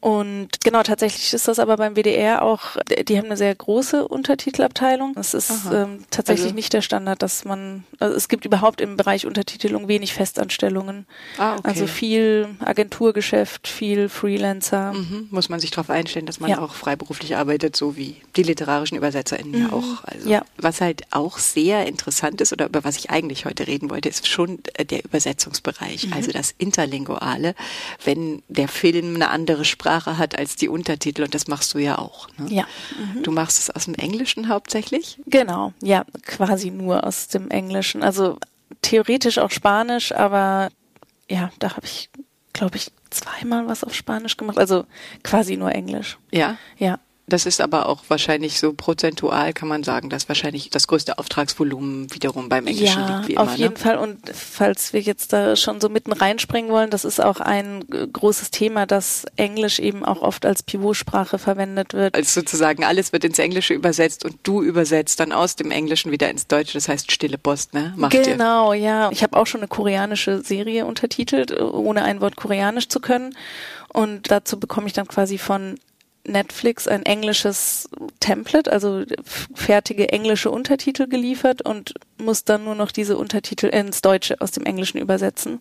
Und 0.00 0.48
genau, 0.64 0.82
tatsächlich 0.82 1.34
ist 1.34 1.46
das 1.46 1.58
aber 1.58 1.76
beim 1.76 1.94
WDR 1.94 2.42
auch, 2.42 2.76
die 3.06 3.18
haben 3.18 3.26
eine 3.26 3.36
sehr 3.36 3.54
große 3.54 4.08
Untertitelabteilung. 4.08 5.14
Es 5.16 5.34
ist 5.34 5.50
ähm, 5.70 6.04
tatsächlich 6.10 6.46
also. 6.46 6.54
nicht 6.54 6.72
der 6.72 6.80
Standard, 6.80 7.22
dass 7.22 7.44
man, 7.44 7.84
also 7.98 8.16
es 8.16 8.28
gibt 8.28 8.46
überhaupt 8.46 8.80
im 8.80 8.96
Bereich 8.96 9.26
Untertitelung 9.26 9.88
wenig 9.88 10.14
Festanstellungen. 10.14 11.06
Ah, 11.36 11.56
okay. 11.56 11.60
Also 11.64 11.86
viel 11.86 12.48
Agenturgeschäft, 12.60 13.68
viel 13.68 14.08
Freelancer. 14.08 14.94
Mhm. 14.94 15.28
Muss 15.30 15.50
man 15.50 15.60
sich 15.60 15.70
darauf 15.70 15.90
einstellen, 15.90 16.24
dass 16.24 16.40
man 16.40 16.48
ja. 16.48 16.60
auch 16.60 16.72
freiberuflich 16.72 17.36
arbeitet, 17.36 17.76
so 17.76 17.96
wie 17.96 18.16
die 18.36 18.42
literarischen 18.42 18.96
UbersetzerInnen 18.96 19.52
mhm. 19.52 19.68
ja 19.68 19.72
auch. 19.74 20.04
Also, 20.04 20.30
ja. 20.30 20.42
Was 20.56 20.80
halt 20.80 21.02
auch 21.10 21.36
sehr 21.36 21.86
interessant 21.86 22.40
ist 22.40 22.54
oder 22.54 22.66
über 22.66 22.84
was 22.84 22.96
ich 22.96 23.10
eigentlich 23.10 23.44
heute 23.44 23.66
reden 23.66 23.90
wollte, 23.90 24.08
ist 24.08 24.26
schon 24.26 24.60
äh, 24.74 24.86
der 24.86 25.04
Übersetzungsbereich, 25.04 26.06
mhm. 26.06 26.14
also 26.14 26.32
das 26.32 26.54
Interlinguale. 26.56 27.54
Wenn 28.02 28.42
der 28.48 28.68
Film 28.68 29.14
eine 29.16 29.28
andere 29.28 29.66
Sprache 29.66 29.89
Sprache 29.90 30.18
hat 30.18 30.38
als 30.38 30.56
die 30.56 30.68
Untertitel 30.68 31.22
und 31.24 31.34
das 31.34 31.48
machst 31.48 31.74
du 31.74 31.78
ja 31.78 31.98
auch. 31.98 32.28
Ne? 32.38 32.46
Ja. 32.52 32.64
Mhm. 32.98 33.22
Du 33.22 33.32
machst 33.32 33.58
es 33.58 33.70
aus 33.70 33.86
dem 33.86 33.94
Englischen 33.94 34.48
hauptsächlich? 34.48 35.18
Genau, 35.26 35.72
ja, 35.82 36.04
quasi 36.24 36.70
nur 36.70 37.04
aus 37.04 37.28
dem 37.28 37.50
Englischen. 37.50 38.02
Also 38.02 38.38
theoretisch 38.82 39.38
auch 39.38 39.50
Spanisch, 39.50 40.12
aber 40.12 40.70
ja, 41.28 41.50
da 41.58 41.76
habe 41.76 41.86
ich, 41.86 42.08
glaube 42.52 42.76
ich, 42.76 42.92
zweimal 43.10 43.66
was 43.66 43.82
auf 43.82 43.94
Spanisch 43.94 44.36
gemacht. 44.36 44.58
Also 44.58 44.84
quasi 45.24 45.56
nur 45.56 45.72
Englisch. 45.72 46.18
Ja? 46.30 46.56
Ja. 46.78 47.00
Das 47.30 47.46
ist 47.46 47.60
aber 47.60 47.88
auch 47.88 48.02
wahrscheinlich 48.08 48.58
so 48.58 48.72
prozentual, 48.72 49.52
kann 49.52 49.68
man 49.68 49.82
sagen, 49.82 50.10
dass 50.10 50.28
wahrscheinlich 50.28 50.68
das 50.70 50.86
größte 50.86 51.18
Auftragsvolumen 51.18 52.12
wiederum 52.12 52.48
beim 52.48 52.66
Englischen 52.66 53.00
ja, 53.00 53.16
liegt. 53.18 53.28
Wie 53.28 53.38
auf 53.38 53.48
immer, 53.48 53.56
jeden 53.56 53.74
ne? 53.74 53.78
Fall. 53.78 53.96
Und 53.96 54.18
falls 54.34 54.92
wir 54.92 55.00
jetzt 55.00 55.32
da 55.32 55.56
schon 55.56 55.80
so 55.80 55.88
mitten 55.88 56.12
reinspringen 56.12 56.70
wollen, 56.70 56.90
das 56.90 57.04
ist 57.04 57.20
auch 57.20 57.40
ein 57.40 57.84
äh, 57.92 58.06
großes 58.06 58.50
Thema, 58.50 58.86
dass 58.86 59.24
Englisch 59.36 59.78
eben 59.78 60.04
auch 60.04 60.22
oft 60.22 60.44
als 60.44 60.62
Pivotsprache 60.62 61.38
verwendet 61.38 61.94
wird. 61.94 62.14
Als 62.14 62.34
sozusagen 62.34 62.84
alles 62.84 63.12
wird 63.12 63.24
ins 63.24 63.38
Englische 63.38 63.74
übersetzt 63.74 64.24
und 64.24 64.36
du 64.42 64.62
übersetzt 64.62 65.20
dann 65.20 65.32
aus 65.32 65.56
dem 65.56 65.70
Englischen 65.70 66.10
wieder 66.10 66.28
ins 66.30 66.48
Deutsche. 66.48 66.74
Das 66.74 66.88
heißt 66.88 67.12
stille 67.12 67.38
Post, 67.38 67.74
ne? 67.74 67.94
Macht 67.96 68.14
ihr. 68.14 68.22
genau, 68.22 68.72
ja. 68.72 69.10
Ich 69.12 69.22
habe 69.22 69.36
auch 69.36 69.46
schon 69.46 69.60
eine 69.60 69.68
koreanische 69.68 70.42
Serie 70.42 70.84
untertitelt, 70.84 71.58
ohne 71.60 72.02
ein 72.02 72.20
Wort 72.20 72.36
Koreanisch 72.36 72.88
zu 72.88 73.00
können. 73.00 73.36
Und 73.88 74.30
dazu 74.30 74.58
bekomme 74.58 74.86
ich 74.86 74.92
dann 74.92 75.08
quasi 75.08 75.38
von 75.38 75.78
Netflix 76.30 76.88
ein 76.88 77.04
englisches 77.04 77.88
Template, 78.20 78.70
also 78.70 79.04
fertige 79.54 80.10
englische 80.10 80.50
Untertitel 80.50 81.06
geliefert 81.06 81.62
und 81.62 81.94
muss 82.18 82.44
dann 82.44 82.64
nur 82.64 82.74
noch 82.74 82.92
diese 82.92 83.16
Untertitel 83.16 83.66
ins 83.66 84.02
Deutsche 84.02 84.40
aus 84.40 84.50
dem 84.50 84.64
Englischen 84.64 84.98
übersetzen. 84.98 85.60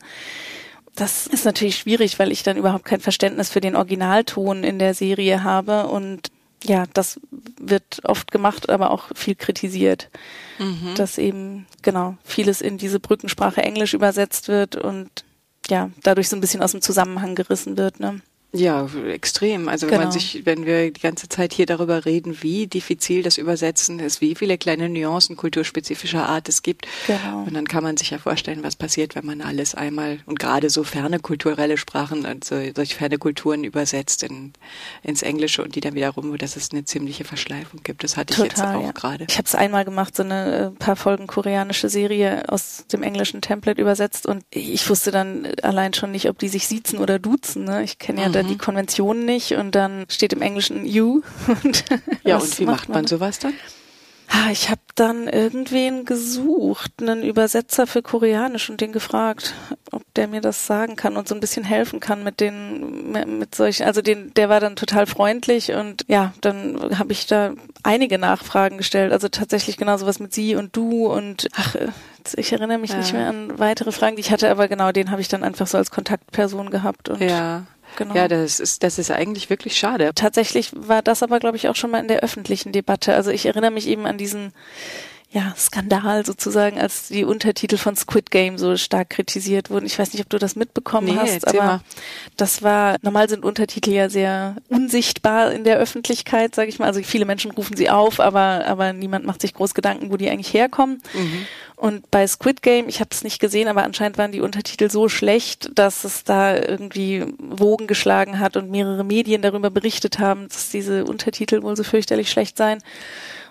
Das 0.95 1.27
ist 1.27 1.45
natürlich 1.45 1.77
schwierig, 1.77 2.19
weil 2.19 2.31
ich 2.31 2.43
dann 2.43 2.57
überhaupt 2.57 2.85
kein 2.85 2.99
Verständnis 2.99 3.49
für 3.49 3.61
den 3.61 3.75
Originalton 3.75 4.63
in 4.63 4.79
der 4.79 4.93
Serie 4.93 5.43
habe 5.43 5.87
und 5.87 6.29
ja, 6.63 6.85
das 6.93 7.19
wird 7.57 8.01
oft 8.03 8.31
gemacht, 8.31 8.69
aber 8.69 8.91
auch 8.91 9.05
viel 9.15 9.35
kritisiert, 9.35 10.09
Mhm. 10.57 10.93
dass 10.95 11.17
eben 11.17 11.65
genau 11.81 12.17
vieles 12.25 12.59
in 12.59 12.77
diese 12.77 12.99
Brückensprache 12.99 13.61
Englisch 13.61 13.93
übersetzt 13.93 14.49
wird 14.49 14.75
und 14.75 15.09
ja, 15.69 15.89
dadurch 16.03 16.27
so 16.27 16.35
ein 16.35 16.41
bisschen 16.41 16.61
aus 16.61 16.71
dem 16.71 16.81
Zusammenhang 16.81 17.35
gerissen 17.35 17.77
wird. 17.77 18.01
Ne? 18.01 18.21
Ja, 18.51 18.89
extrem. 19.07 19.69
Also 19.69 19.85
wenn 19.87 19.97
man 19.97 20.09
Genau. 20.09 20.11
sich, 20.11 20.43
wenn 20.45 20.65
wir 20.65 20.89
die 20.91 21.01
ganze 21.01 21.29
Zeit 21.29 21.53
hier 21.53 21.67
darüber 21.67 22.05
reden, 22.05 22.41
wie 22.41 22.65
diffizil 22.65 23.21
das 23.21 23.37
Übersetzen 23.37 23.99
ist, 23.99 24.21
wie 24.21 24.33
viele 24.33 24.57
kleine 24.57 24.89
Nuancen 24.89 25.37
kulturspezifischer 25.37 26.27
Art 26.27 26.49
es 26.49 26.63
gibt. 26.63 26.87
Genau. 27.05 27.43
Und 27.43 27.53
dann 27.53 27.67
kann 27.67 27.83
man 27.83 27.95
sich 27.95 28.09
ja 28.09 28.17
vorstellen, 28.17 28.63
was 28.63 28.75
passiert, 28.75 29.13
wenn 29.15 29.25
man 29.25 29.41
alles 29.41 29.75
einmal 29.75 30.19
und 30.25 30.39
gerade 30.39 30.71
so 30.71 30.83
ferne 30.83 31.19
kulturelle 31.19 31.77
Sprachen 31.77 32.25
und 32.25 32.43
so, 32.43 32.55
solch 32.75 32.95
ferne 32.95 33.19
Kulturen 33.19 33.63
übersetzt 33.63 34.23
in, 34.23 34.53
ins 35.03 35.21
Englische 35.21 35.63
und 35.63 35.75
die 35.75 35.81
dann 35.81 35.93
wiederum, 35.93 36.35
dass 36.37 36.55
es 36.55 36.71
eine 36.71 36.85
ziemliche 36.85 37.25
Verschleifung 37.25 37.81
gibt. 37.83 38.03
Das 38.03 38.17
hatte 38.17 38.33
ich 38.33 38.39
jetzt 38.39 38.55
Total, 38.55 38.77
auch 38.77 38.83
ja. 38.83 38.91
gerade. 38.93 39.25
Ich 39.29 39.37
habe 39.37 39.45
es 39.45 39.53
einmal 39.53 39.85
gemacht, 39.85 40.15
so 40.15 40.23
eine 40.23 40.73
äh, 40.75 40.79
paar 40.79 40.95
Folgen 40.95 41.27
koreanische 41.27 41.87
Serie 41.89 42.49
aus 42.49 42.85
dem 42.91 43.03
englischen 43.03 43.41
Template 43.41 43.79
übersetzt 43.79 44.25
und 44.25 44.43
ich 44.49 44.89
wusste 44.89 45.11
dann 45.11 45.47
allein 45.61 45.93
schon 45.93 46.11
nicht, 46.11 46.27
ob 46.29 46.39
die 46.39 46.49
sich 46.49 46.65
siezen 46.67 46.97
oder 46.97 47.19
duzen. 47.19 47.65
Ne? 47.65 47.83
Ich 47.83 47.99
kenne 47.99 48.21
ja 48.21 48.29
da 48.29 48.38
Mhm. 48.45 48.49
die 48.49 48.57
Konventionen 48.57 49.25
nicht 49.25 49.53
und 49.53 49.75
dann 49.75 50.05
steht 50.09 50.33
im 50.33 50.41
Englischen 50.41 50.85
you. 50.85 51.21
Und 51.63 51.83
Ja, 52.23 52.37
und 52.37 52.59
wie 52.59 52.65
macht 52.65 52.89
man 52.89 53.07
sowas 53.07 53.39
dann? 53.39 53.53
Ah, 54.31 54.51
ich 54.51 54.69
habe 54.69 54.81
dann 54.93 55.27
irgendwen 55.27 56.05
gesucht, 56.05 56.91
einen 57.01 57.23
Übersetzer 57.23 57.87
für 57.87 58.03
Koreanisch 58.03 58.69
und 58.69 58.79
den 58.79 58.91
gefragt, 58.91 59.55
ob 59.91 60.03
der 60.13 60.27
mir 60.27 60.39
das 60.39 60.67
sagen 60.67 60.95
kann 60.95 61.17
und 61.17 61.27
so 61.27 61.33
ein 61.33 61.39
bisschen 61.41 61.63
helfen 61.63 61.99
kann 61.99 62.23
mit 62.23 62.39
den 62.39 63.11
mit, 63.11 63.27
mit 63.27 63.55
solchen. 63.55 63.87
Also 63.87 64.03
den, 64.03 64.31
der 64.35 64.47
war 64.47 64.59
dann 64.59 64.75
total 64.75 65.07
freundlich 65.07 65.71
und 65.73 66.05
ja, 66.07 66.31
dann 66.41 66.99
habe 66.99 67.11
ich 67.11 67.25
da 67.25 67.53
einige 67.81 68.19
Nachfragen 68.19 68.77
gestellt. 68.77 69.11
Also 69.13 69.29
tatsächlich 69.29 69.77
genau 69.77 69.97
sowas 69.97 70.19
mit 70.19 70.31
sie 70.31 70.53
und 70.55 70.75
du 70.75 71.07
und 71.07 71.47
ach, 71.55 71.73
äh, 71.73 71.87
ich 72.35 72.51
erinnere 72.51 72.77
mich 72.77 72.91
Ja. 72.91 72.97
nicht 72.99 73.13
mehr 73.13 73.29
an 73.29 73.57
weitere 73.57 73.91
Fragen, 73.91 74.15
die 74.15 74.19
ich 74.21 74.31
hatte, 74.31 74.51
aber 74.51 74.67
genau 74.67 74.91
den 74.91 75.09
habe 75.09 75.21
ich 75.21 75.27
dann 75.27 75.43
einfach 75.43 75.65
so 75.65 75.79
als 75.79 75.89
Kontaktperson 75.89 76.69
gehabt 76.69 77.09
und 77.09 77.19
Ja. 77.19 77.63
Genau. 77.95 78.15
Ja, 78.15 78.27
das 78.27 78.59
ist, 78.59 78.83
das 78.83 78.99
ist 78.99 79.11
eigentlich 79.11 79.49
wirklich 79.49 79.77
schade. 79.77 80.11
Tatsächlich 80.15 80.71
war 80.75 81.01
das 81.01 81.23
aber, 81.23 81.39
glaube 81.39 81.57
ich, 81.57 81.67
auch 81.67 81.75
schon 81.75 81.91
mal 81.91 81.99
in 81.99 82.07
der 82.07 82.19
öffentlichen 82.19 82.71
Debatte. 82.71 83.15
Also 83.15 83.31
ich 83.31 83.45
erinnere 83.45 83.71
mich 83.71 83.87
eben 83.87 84.05
an 84.05 84.17
diesen 84.17 84.53
ja, 85.31 85.53
Skandal 85.55 86.25
sozusagen, 86.25 86.79
als 86.79 87.07
die 87.07 87.23
Untertitel 87.23 87.77
von 87.77 87.95
Squid 87.95 88.31
Game 88.31 88.57
so 88.57 88.75
stark 88.77 89.11
kritisiert 89.11 89.69
wurden. 89.69 89.85
Ich 89.85 89.99
weiß 89.99 90.11
nicht, 90.11 90.23
ob 90.23 90.29
du 90.29 90.39
das 90.39 90.55
mitbekommen 90.55 91.05
Nee, 91.07 91.17
hast, 91.17 91.47
aber 91.47 91.63
mal. 91.63 91.81
das 92.35 92.63
war, 92.63 92.97
normal 93.03 93.29
sind 93.29 93.45
Untertitel 93.45 93.91
ja 93.91 94.09
sehr 94.09 94.55
unsichtbar 94.69 95.51
in 95.51 95.63
der 95.65 95.77
Öffentlichkeit, 95.77 96.55
sage 96.55 96.69
ich 96.69 96.79
mal. 96.79 96.87
Also 96.87 97.03
viele 97.03 97.25
Menschen 97.25 97.51
rufen 97.51 97.77
sie 97.77 97.91
auf, 97.91 98.19
aber, 98.19 98.65
aber 98.65 98.91
niemand 98.91 99.23
macht 99.25 99.41
sich 99.41 99.53
groß 99.53 99.75
Gedanken, 99.75 100.11
wo 100.11 100.17
die 100.17 100.31
eigentlich 100.31 100.51
herkommen. 100.51 100.99
Mhm. 101.13 101.45
Und 101.79 102.11
bei 102.11 102.27
Squid 102.27 102.61
Game, 102.61 102.89
ich 102.89 102.99
habe 102.99 103.11
es 103.13 103.23
nicht 103.23 103.39
gesehen, 103.39 103.69
aber 103.69 103.85
anscheinend 103.85 104.17
waren 104.17 104.33
die 104.33 104.41
Untertitel 104.41 104.89
so 104.89 105.07
schlecht, 105.07 105.69
dass 105.75 106.03
es 106.03 106.25
da 106.25 106.57
irgendwie 106.57 107.25
Wogen 107.37 107.87
geschlagen 107.87 108.39
hat 108.39 108.57
und 108.57 108.69
mehrere 108.69 109.05
Medien 109.05 109.41
darüber 109.41 109.69
berichtet 109.69 110.19
haben, 110.19 110.49
dass 110.49 110.71
diese 110.71 111.05
Untertitel 111.05 111.63
wohl 111.63 111.77
so 111.77 111.85
fürchterlich 111.85 112.29
schlecht 112.29 112.57
seien. 112.57 112.83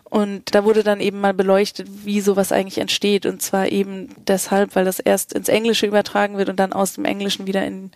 Und 0.05 0.55
da 0.55 0.65
wurde 0.65 0.83
dann 0.83 1.01
eben 1.01 1.23
mal 1.23 1.33
beleuchtet, 1.33 1.89
wie 2.05 2.21
sowas 2.21 2.53
eigentlich 2.53 2.77
entsteht. 2.77 3.25
Und 3.25 3.41
zwar 3.41 3.73
eben 3.73 4.15
deshalb, 4.27 4.77
weil 4.77 4.85
das 4.85 4.99
erst 4.99 5.33
ins 5.33 5.49
Englische 5.49 5.87
übertragen 5.87 6.37
wird 6.37 6.51
und 6.51 6.61
dann 6.61 6.75
aus 6.75 6.93
dem 6.93 7.07
Englischen 7.07 7.47
wieder 7.47 7.65
in 7.65 7.93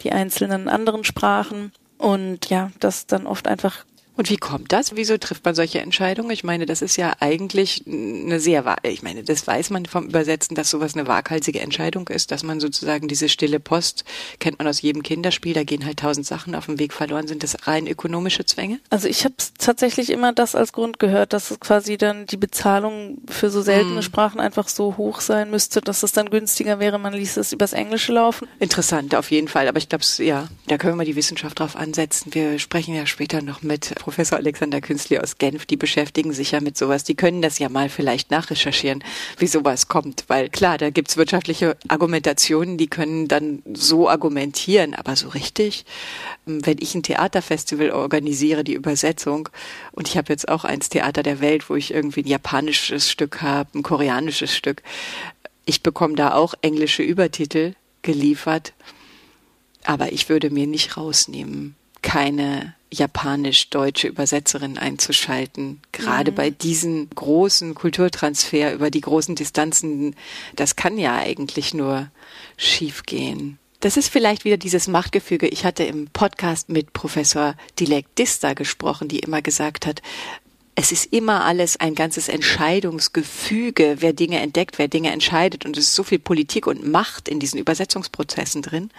die 0.00 0.10
einzelnen 0.10 0.70
anderen 0.70 1.04
Sprachen. 1.04 1.70
Und 1.98 2.48
ja, 2.48 2.70
das 2.80 3.06
dann 3.06 3.26
oft 3.26 3.46
einfach 3.46 3.84
Und 4.16 4.30
wie 4.30 4.36
kommt 4.36 4.72
das? 4.72 4.96
Wieso 4.96 5.18
trifft 5.18 5.44
man 5.44 5.54
solche 5.54 5.80
Entscheidungen? 5.80 6.30
Ich 6.30 6.44
meine, 6.44 6.66
das 6.66 6.82
ist 6.82 6.96
ja 6.96 7.12
eigentlich 7.20 7.84
eine 7.86 8.40
sehr, 8.40 8.76
ich 8.82 9.02
meine, 9.02 9.22
das 9.22 9.46
weiß 9.46 9.70
man 9.70 9.86
vom 9.86 10.06
Übersetzen, 10.06 10.54
dass 10.54 10.70
sowas 10.70 10.94
eine 10.94 11.06
waghalsige 11.06 11.60
Entscheidung 11.60 12.08
ist, 12.08 12.30
dass 12.30 12.42
man 12.42 12.60
sozusagen 12.60 13.08
diese 13.08 13.28
stille 13.28 13.60
Post, 13.60 14.04
kennt 14.38 14.58
man 14.58 14.68
aus 14.68 14.80
jedem 14.80 15.02
Kinderspiel, 15.02 15.52
da 15.52 15.64
gehen 15.64 15.84
halt 15.84 15.98
tausend 15.98 16.26
Sachen 16.26 16.54
auf 16.54 16.66
dem 16.66 16.78
Weg 16.78 16.92
verloren. 16.92 17.28
Sind 17.28 17.42
das 17.42 17.66
rein 17.66 17.86
ökonomische 17.86 18.46
Zwänge? 18.46 18.80
Also 18.90 19.08
ich 19.08 19.24
habe 19.24 19.34
tatsächlich 19.58 20.10
immer 20.10 20.32
das 20.32 20.54
als 20.54 20.72
Grund 20.72 20.98
gehört, 20.98 21.32
dass 21.32 21.50
es 21.50 21.60
quasi 21.60 21.98
dann 21.98 22.26
die 22.26 22.36
Bezahlung 22.36 23.18
für 23.28 23.50
so 23.50 23.60
seltene 23.60 24.02
Sprachen 24.02 24.40
einfach 24.40 24.68
so 24.68 24.96
hoch 24.96 25.20
sein 25.20 25.50
müsste, 25.50 25.80
dass 25.80 26.02
es 26.02 26.12
dann 26.12 26.30
günstiger 26.30 26.80
wäre, 26.80 26.98
man 26.98 27.12
ließ 27.12 27.36
es 27.36 27.52
übers 27.52 27.72
Englische 27.72 28.12
laufen. 28.12 28.48
Interessant, 28.60 29.14
auf 29.14 29.30
jeden 29.30 29.48
Fall. 29.48 29.68
Aber 29.68 29.78
ich 29.78 29.88
glaube, 29.88 30.04
ja, 30.18 30.48
da 30.68 30.78
können 30.78 30.94
wir 30.94 30.96
mal 30.96 31.04
die 31.04 31.16
Wissenschaft 31.16 31.58
drauf 31.58 31.76
ansetzen. 31.76 32.32
Wir 32.34 32.58
sprechen 32.58 32.94
ja 32.94 33.06
später 33.06 33.42
noch 33.42 33.62
mit 33.62 33.94
Professor 34.06 34.38
Alexander 34.38 34.80
Künstli 34.80 35.18
aus 35.18 35.36
Genf. 35.36 35.66
Die 35.66 35.76
beschäftigen 35.76 36.32
sich 36.32 36.52
ja 36.52 36.60
mit 36.60 36.78
sowas. 36.78 37.02
Die 37.02 37.16
können 37.16 37.42
das 37.42 37.58
ja 37.58 37.68
mal 37.68 37.88
vielleicht 37.88 38.30
nachrecherchieren, 38.30 39.02
wie 39.36 39.48
sowas 39.48 39.88
kommt. 39.88 40.26
Weil 40.28 40.48
klar, 40.48 40.78
da 40.78 40.90
gibt's 40.90 41.16
wirtschaftliche 41.16 41.76
Argumentationen, 41.88 42.78
die 42.78 42.86
können 42.86 43.26
dann 43.26 43.64
so 43.74 44.08
argumentieren. 44.08 44.94
Aber 44.94 45.16
so 45.16 45.30
richtig, 45.30 45.86
ähm, 46.46 46.64
wenn 46.64 46.76
ich 46.78 46.94
ein 46.94 47.02
Theaterfestival 47.02 47.90
organisiere, 47.90 48.62
die 48.62 48.74
Übersetzung, 48.74 49.48
und 49.90 50.06
ich 50.06 50.16
habe 50.16 50.32
jetzt 50.32 50.48
auch 50.48 50.64
eins 50.64 50.88
Theater 50.88 51.24
der 51.24 51.40
Welt, 51.40 51.68
wo 51.68 51.74
ich 51.74 51.92
irgendwie 51.92 52.22
ein 52.22 52.28
japanisches 52.28 53.10
Stück 53.10 53.42
habe, 53.42 53.76
ein 53.76 53.82
koreanisches 53.82 54.54
Stück. 54.54 54.84
Ich 55.64 55.82
bekomme 55.82 56.14
da 56.14 56.32
auch 56.34 56.54
englische 56.62 57.02
Übertitel 57.02 57.74
geliefert. 58.02 58.72
Aber 59.82 60.12
ich 60.12 60.28
würde 60.28 60.50
mir 60.50 60.68
nicht 60.68 60.96
rausnehmen, 60.96 61.74
keine 62.02 62.75
japanisch-deutsche 62.92 64.08
Übersetzerin 64.08 64.78
einzuschalten. 64.78 65.80
Gerade 65.92 66.32
bei 66.32 66.50
diesen 66.50 67.10
großen 67.10 67.74
Kulturtransfer 67.74 68.72
über 68.74 68.90
die 68.90 69.00
großen 69.00 69.34
Distanzen, 69.34 70.14
das 70.54 70.76
kann 70.76 70.98
ja 70.98 71.16
eigentlich 71.16 71.74
nur 71.74 72.10
schiefgehen. 72.56 73.58
Das 73.80 73.96
ist 73.96 74.08
vielleicht 74.08 74.44
wieder 74.44 74.56
dieses 74.56 74.88
Machtgefüge. 74.88 75.48
Ich 75.48 75.64
hatte 75.64 75.84
im 75.84 76.08
Podcast 76.08 76.68
mit 76.68 76.92
Professor 76.92 77.54
Dilek 77.78 78.14
Dista 78.16 78.54
gesprochen, 78.54 79.08
die 79.08 79.18
immer 79.18 79.42
gesagt 79.42 79.86
hat, 79.86 80.00
es 80.78 80.92
ist 80.92 81.10
immer 81.10 81.44
alles 81.44 81.80
ein 81.80 81.94
ganzes 81.94 82.28
Entscheidungsgefüge, 82.28 83.96
wer 84.00 84.12
Dinge 84.12 84.40
entdeckt, 84.40 84.78
wer 84.78 84.88
Dinge 84.88 85.10
entscheidet. 85.10 85.64
Und 85.64 85.78
es 85.78 85.86
ist 85.86 85.94
so 85.94 86.04
viel 86.04 86.18
Politik 86.18 86.66
und 86.66 86.86
Macht 86.86 87.28
in 87.30 87.40
diesen 87.40 87.58
Übersetzungsprozessen 87.58 88.60
drin. 88.60 88.90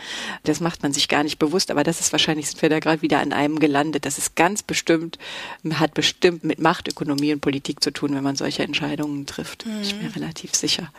Das 0.44 0.60
macht 0.60 0.82
man 0.82 0.92
sich 0.92 1.08
gar 1.08 1.24
nicht 1.24 1.38
bewusst. 1.38 1.70
Aber 1.70 1.84
das 1.84 2.00
ist 2.00 2.12
wahrscheinlich, 2.12 2.48
sind 2.48 2.64
wir 2.64 2.70
da 2.70 2.80
gerade 2.80 3.04
wieder 3.04 3.20
an 3.20 3.32
einem 3.32 3.60
gelandet. 3.60 4.06
Das 4.06 4.18
ist 4.18 4.36
ganz 4.36 4.64
bestimmt, 4.64 5.20
hat 5.72 5.94
bestimmt 5.94 6.44
mit 6.44 6.58
Machtökonomie 6.60 7.32
und 7.32 7.42
Politik 7.42 7.84
zu 7.84 7.92
tun, 7.92 8.16
wenn 8.16 8.24
man 8.24 8.36
solche 8.36 8.64
Entscheidungen 8.64 9.28
trifft. 9.28 9.68
Ich 9.84 9.94
bin 9.94 10.08
mir 10.08 10.16
relativ 10.16 10.56
sicher. 10.56 10.92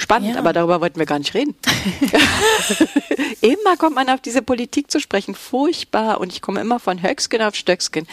Spannend, 0.00 0.32
Ja. 0.34 0.38
aber 0.38 0.52
darüber 0.54 0.80
wollten 0.80 0.98
wir 0.98 1.04
gar 1.06 1.18
nicht 1.18 1.34
reden. 1.34 1.54
immer 3.42 3.76
kommt 3.76 3.94
man 3.94 4.08
auf 4.08 4.20
diese 4.20 4.40
Politik 4.42 4.90
zu 4.90 4.98
sprechen. 4.98 5.34
Furchtbar. 5.34 6.20
Und 6.20 6.32
ich 6.32 6.40
komme 6.40 6.60
immer 6.60 6.80
von 6.80 7.02
Höcksken 7.02 7.42
auf 7.42 7.54
Stöcksken. 7.54 8.06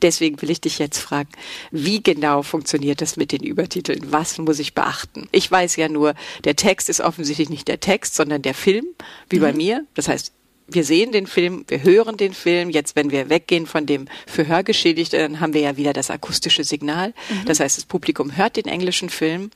Deswegen 0.00 0.40
will 0.40 0.50
ich 0.50 0.60
dich 0.60 0.78
jetzt 0.78 0.98
fragen, 0.98 1.28
wie 1.70 2.02
genau 2.02 2.42
funktioniert 2.42 3.02
das 3.02 3.16
mit 3.16 3.30
den 3.32 3.42
Übertiteln? 3.42 4.00
Was 4.10 4.38
muss 4.38 4.58
ich 4.58 4.74
beachten? 4.74 5.28
Ich 5.32 5.50
weiß 5.50 5.76
ja 5.76 5.88
nur, 5.88 6.14
der 6.44 6.56
Text 6.56 6.88
ist 6.88 7.00
offensichtlich 7.00 7.50
nicht 7.50 7.68
der 7.68 7.80
Text, 7.80 8.14
sondern 8.14 8.40
der 8.42 8.54
Film, 8.54 8.86
wie 9.28 9.38
bei 9.38 9.52
mir. 9.52 9.84
Das 9.94 10.08
heißt, 10.08 10.32
wir 10.66 10.84
sehen 10.84 11.12
den 11.12 11.26
Film, 11.26 11.64
wir 11.68 11.82
hören 11.82 12.16
den 12.16 12.32
Film. 12.32 12.70
Jetzt, 12.70 12.96
wenn 12.96 13.10
wir 13.10 13.28
weggehen 13.28 13.66
von 13.66 13.86
dem 13.86 14.06
für 14.26 14.46
Hörgeschädigte, 14.46 15.18
dann 15.18 15.40
haben 15.40 15.52
wir 15.52 15.60
ja 15.60 15.76
wieder 15.76 15.92
das 15.92 16.10
akustische 16.10 16.64
Signal. 16.64 17.12
Das 17.46 17.60
heißt, 17.60 17.76
das 17.76 17.84
Publikum 17.84 18.36
hört 18.36 18.56
den 18.56 18.66
englischen 18.66 19.10
Film 19.10 19.50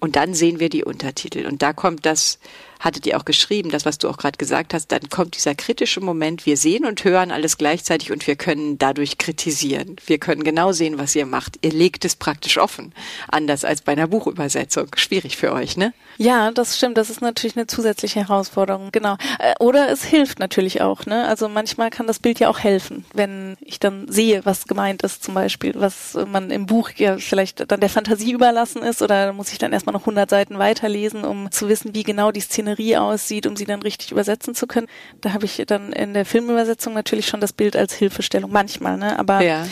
und 0.00 0.16
dann 0.16 0.34
sehen 0.34 0.60
wir 0.60 0.68
die 0.68 0.84
Untertitel. 0.84 1.46
Und 1.46 1.62
da 1.62 1.72
kommt 1.72 2.04
das 2.04 2.38
hattet 2.80 3.06
ihr 3.06 3.16
auch 3.16 3.24
geschrieben, 3.24 3.70
das, 3.70 3.84
was 3.84 3.98
du 3.98 4.08
auch 4.08 4.16
gerade 4.16 4.38
gesagt 4.38 4.74
hast, 4.74 4.90
dann 4.90 5.08
kommt 5.10 5.36
dieser 5.36 5.54
kritische 5.54 6.00
Moment, 6.00 6.46
wir 6.46 6.56
sehen 6.56 6.84
und 6.84 7.04
hören 7.04 7.30
alles 7.30 7.58
gleichzeitig 7.58 8.10
und 8.10 8.26
wir 8.26 8.36
können 8.36 8.78
dadurch 8.78 9.18
kritisieren. 9.18 9.96
Wir 10.06 10.18
können 10.18 10.42
genau 10.42 10.72
sehen, 10.72 10.98
was 10.98 11.14
ihr 11.14 11.26
macht. 11.26 11.58
Ihr 11.62 11.72
legt 11.72 12.04
es 12.04 12.16
praktisch 12.16 12.58
offen. 12.58 12.92
Anders 13.28 13.64
als 13.64 13.82
bei 13.82 13.92
einer 13.92 14.08
Buchübersetzung. 14.08 14.88
Schwierig 14.96 15.36
für 15.36 15.52
euch, 15.52 15.76
ne? 15.76 15.92
Ja, 16.16 16.50
das 16.50 16.76
stimmt. 16.76 16.96
Das 16.96 17.10
ist 17.10 17.20
natürlich 17.20 17.56
eine 17.56 17.66
zusätzliche 17.66 18.20
Herausforderung. 18.20 18.90
Genau. 18.92 19.16
Äh, 19.38 19.54
oder 19.58 19.90
es 19.90 20.04
hilft 20.04 20.38
natürlich 20.38 20.80
auch, 20.80 21.06
ne? 21.06 21.26
Also 21.28 21.48
manchmal 21.48 21.90
kann 21.90 22.06
das 22.06 22.18
Bild 22.18 22.40
ja 22.40 22.48
auch 22.48 22.58
helfen, 22.58 23.04
wenn 23.14 23.56
ich 23.60 23.78
dann 23.78 24.10
sehe, 24.10 24.44
was 24.44 24.66
gemeint 24.66 25.02
ist, 25.02 25.22
zum 25.22 25.34
Beispiel, 25.34 25.74
was 25.76 26.18
man 26.26 26.50
im 26.50 26.66
Buch 26.66 26.90
ja 26.96 27.18
vielleicht 27.18 27.70
dann 27.70 27.80
der 27.80 27.90
Fantasie 27.90 28.32
überlassen 28.32 28.82
ist 28.82 29.02
oder 29.02 29.32
muss 29.32 29.52
ich 29.52 29.58
dann 29.58 29.72
erstmal 29.72 29.92
noch 29.92 30.02
100 30.02 30.28
Seiten 30.28 30.58
weiterlesen, 30.58 31.24
um 31.24 31.50
zu 31.50 31.68
wissen, 31.68 31.94
wie 31.94 32.02
genau 32.02 32.32
die 32.32 32.40
Szenerie 32.70 32.96
aussieht, 32.96 33.46
um 33.46 33.56
sie 33.56 33.64
dann 33.64 33.82
richtig 33.82 34.12
übersetzen 34.12 34.54
zu 34.54 34.66
können. 34.66 34.86
Da 35.20 35.32
habe 35.32 35.44
ich 35.44 35.62
dann 35.66 35.92
in 35.92 36.14
der 36.14 36.24
Filmübersetzung 36.24 36.94
natürlich 36.94 37.26
schon 37.26 37.40
das 37.40 37.52
Bild 37.52 37.76
als 37.76 37.94
Hilfestellung, 37.94 38.50
manchmal, 38.52 38.96
ne? 38.96 39.18
Aber 39.18 39.40
ja. 39.42 39.66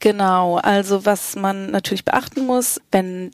genau, 0.00 0.56
also 0.56 1.04
was 1.04 1.36
man 1.36 1.70
natürlich 1.70 2.04
beachten 2.04 2.46
muss, 2.46 2.80
wenn 2.90 3.30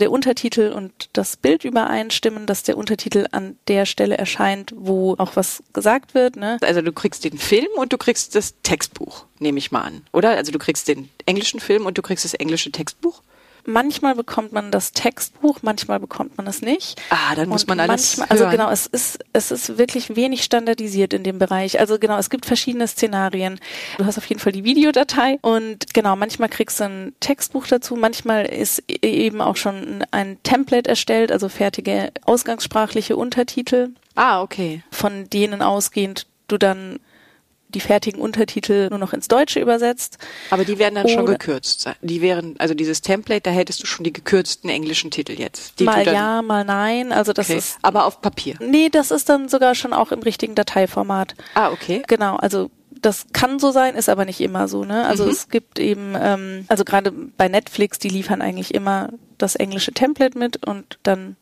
der 0.00 0.10
Untertitel 0.10 0.72
und 0.74 1.08
das 1.12 1.36
Bild 1.36 1.64
übereinstimmen, 1.64 2.46
dass 2.46 2.64
der 2.64 2.76
Untertitel 2.76 3.26
an 3.30 3.56
der 3.68 3.86
Stelle 3.86 4.18
erscheint, 4.18 4.72
wo 4.76 5.14
auch 5.18 5.36
was 5.36 5.62
gesagt 5.72 6.14
wird. 6.14 6.34
Ne? 6.34 6.58
Also 6.62 6.82
du 6.82 6.92
kriegst 6.92 7.24
den 7.24 7.38
Film 7.38 7.68
und 7.76 7.92
du 7.92 7.98
kriegst 7.98 8.34
das 8.34 8.54
Textbuch, 8.64 9.26
nehme 9.38 9.58
ich 9.58 9.70
mal 9.70 9.82
an, 9.82 10.02
oder? 10.12 10.30
Also 10.30 10.50
du 10.50 10.58
kriegst 10.58 10.88
den 10.88 11.10
englischen 11.26 11.60
Film 11.60 11.86
und 11.86 11.96
du 11.96 12.02
kriegst 12.02 12.24
das 12.24 12.34
englische 12.34 12.72
Textbuch? 12.72 13.22
Manchmal 13.66 14.14
bekommt 14.14 14.52
man 14.52 14.70
das 14.70 14.92
Textbuch, 14.92 15.58
manchmal 15.62 16.00
bekommt 16.00 16.36
man 16.36 16.46
es 16.46 16.62
nicht. 16.62 17.00
Ah, 17.10 17.34
dann 17.34 17.48
muss 17.48 17.62
und 17.62 17.68
man 17.68 17.80
alles 17.80 18.18
manchmal, 18.18 18.28
Also 18.28 18.50
genau, 18.50 18.70
es 18.70 18.86
ist 18.86 19.18
es 19.32 19.50
ist 19.50 19.78
wirklich 19.78 20.16
wenig 20.16 20.44
standardisiert 20.44 21.12
in 21.12 21.22
dem 21.22 21.38
Bereich. 21.38 21.80
Also 21.80 21.98
genau, 21.98 22.18
es 22.18 22.30
gibt 22.30 22.46
verschiedene 22.46 22.86
Szenarien. 22.86 23.58
Du 23.98 24.04
hast 24.04 24.18
auf 24.18 24.26
jeden 24.26 24.40
Fall 24.40 24.52
die 24.52 24.64
Videodatei 24.64 25.38
und 25.40 25.94
genau, 25.94 26.16
manchmal 26.16 26.48
kriegst 26.48 26.80
du 26.80 26.84
ein 26.84 27.12
Textbuch 27.20 27.66
dazu, 27.66 27.96
manchmal 27.96 28.46
ist 28.46 28.82
e-, 28.88 28.98
eben 29.02 29.40
auch 29.40 29.56
schon 29.56 30.04
ein 30.10 30.38
Template 30.42 30.88
erstellt, 30.88 31.32
also 31.32 31.48
fertige 31.48 32.12
ausgangssprachliche 32.24 33.16
Untertitel. 33.16 33.90
Ah, 34.14 34.42
okay. 34.42 34.82
Von 34.90 35.28
denen 35.30 35.62
ausgehend 35.62 36.26
du 36.48 36.58
dann 36.58 37.00
die 37.74 37.80
fertigen 37.80 38.20
Untertitel 38.20 38.88
nur 38.90 38.98
noch 38.98 39.12
ins 39.12 39.28
Deutsche 39.28 39.60
übersetzt. 39.60 40.18
Aber 40.50 40.64
die 40.64 40.78
werden 40.78 40.94
dann 40.94 41.08
schon 41.08 41.26
gekürzt. 41.26 41.88
Die 42.00 42.20
wären, 42.20 42.54
also 42.58 42.74
dieses 42.74 43.02
Template, 43.02 43.42
da 43.42 43.50
hättest 43.50 43.82
du 43.82 43.86
schon 43.86 44.04
die 44.04 44.12
gekürzten 44.12 44.70
englischen 44.70 45.10
Titel 45.10 45.32
jetzt. 45.32 45.80
mal 45.80 46.06
ja, 46.06 46.42
mal 46.42 46.64
nein. 46.64 47.12
Also 47.12 47.32
das 47.32 47.50
okay. 47.50 47.58
ist. 47.58 47.78
Aber 47.82 48.06
auf 48.06 48.20
Papier. 48.20 48.56
Nee, 48.60 48.88
das 48.88 49.10
ist 49.10 49.28
dann 49.28 49.48
sogar 49.48 49.74
schon 49.74 49.92
auch 49.92 50.12
im 50.12 50.20
richtigen 50.20 50.54
Dateiformat. 50.54 51.34
Ah, 51.54 51.70
okay. 51.70 52.02
Genau, 52.06 52.36
also 52.36 52.70
das 52.90 53.26
kann 53.32 53.58
so 53.58 53.70
sein, 53.70 53.96
ist 53.96 54.08
aber 54.08 54.24
nicht 54.24 54.40
immer 54.40 54.68
so. 54.68 54.84
Ne? 54.84 55.06
Also 55.06 55.24
mhm. 55.24 55.30
es 55.30 55.48
gibt 55.48 55.78
eben, 55.78 56.14
ähm, 56.18 56.64
also 56.68 56.84
gerade 56.84 57.10
bei 57.10 57.48
Netflix, 57.48 57.98
die 57.98 58.08
liefern 58.08 58.40
eigentlich 58.40 58.74
immer 58.74 59.10
das 59.36 59.56
englische 59.56 59.92
Template 59.92 60.38
mit 60.38 60.64
und 60.66 60.98
dann 61.02 61.36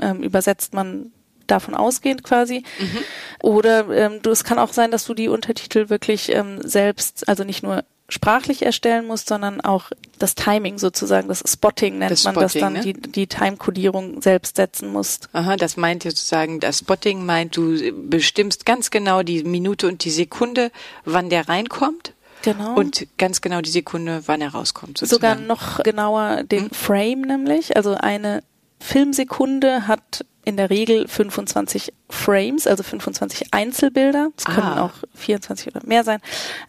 ähm, 0.00 0.22
übersetzt 0.22 0.74
man 0.74 1.12
davon 1.50 1.74
ausgehend 1.74 2.22
quasi. 2.24 2.64
Mhm. 2.78 2.98
Oder 3.42 3.88
ähm, 3.90 4.22
du, 4.22 4.30
es 4.30 4.44
kann 4.44 4.58
auch 4.58 4.72
sein, 4.72 4.90
dass 4.90 5.04
du 5.04 5.14
die 5.14 5.28
Untertitel 5.28 5.88
wirklich 5.88 6.30
ähm, 6.30 6.60
selbst, 6.62 7.28
also 7.28 7.44
nicht 7.44 7.62
nur 7.62 7.84
sprachlich 8.12 8.62
erstellen 8.62 9.06
musst, 9.06 9.28
sondern 9.28 9.60
auch 9.60 9.90
das 10.18 10.34
Timing 10.34 10.78
sozusagen, 10.78 11.28
das 11.28 11.42
Spotting 11.46 11.98
nennt 11.98 12.10
das 12.10 12.24
man 12.24 12.34
Spotting, 12.34 12.60
das 12.60 12.60
dann, 12.60 12.72
ne? 12.74 12.80
die, 12.80 12.92
die 12.92 13.26
Time-Kodierung 13.26 14.20
selbst 14.20 14.56
setzen 14.56 14.92
musst. 14.92 15.28
Aha, 15.32 15.56
das 15.56 15.76
meint 15.76 16.02
sozusagen, 16.02 16.60
das 16.60 16.78
Spotting 16.78 17.24
meint, 17.24 17.56
du 17.56 17.92
bestimmst 18.08 18.66
ganz 18.66 18.90
genau 18.90 19.22
die 19.22 19.44
Minute 19.44 19.86
und 19.86 20.04
die 20.04 20.10
Sekunde, 20.10 20.70
wann 21.04 21.30
der 21.30 21.48
reinkommt. 21.48 22.12
Genau. 22.42 22.74
Und 22.74 23.06
ganz 23.18 23.42
genau 23.42 23.60
die 23.60 23.70
Sekunde, 23.70 24.22
wann 24.26 24.40
er 24.40 24.52
rauskommt. 24.52 24.98
Sozusagen. 24.98 25.40
Sogar 25.40 25.46
noch 25.46 25.82
genauer 25.82 26.42
den 26.44 26.64
hm? 26.64 26.70
Frame 26.70 27.20
nämlich. 27.22 27.76
Also 27.76 27.94
eine 27.94 28.42
Filmsekunde 28.80 29.86
hat 29.86 30.24
in 30.44 30.56
der 30.56 30.70
Regel 30.70 31.06
25 31.06 31.92
Frames, 32.08 32.66
also 32.66 32.82
25 32.82 33.52
Einzelbilder. 33.52 34.30
Es 34.36 34.44
können 34.44 34.66
ah. 34.66 34.84
auch 34.86 34.92
24 35.14 35.68
oder 35.68 35.86
mehr 35.86 36.04
sein. 36.04 36.20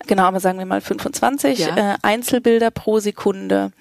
Genau, 0.07 0.23
aber 0.23 0.39
sagen 0.39 0.59
wir 0.59 0.65
mal 0.65 0.81
25 0.81 1.59
ja. 1.59 1.93
äh, 1.93 1.97
Einzelbilder 2.01 2.71
pro 2.71 2.99
Sekunde. 2.99 3.72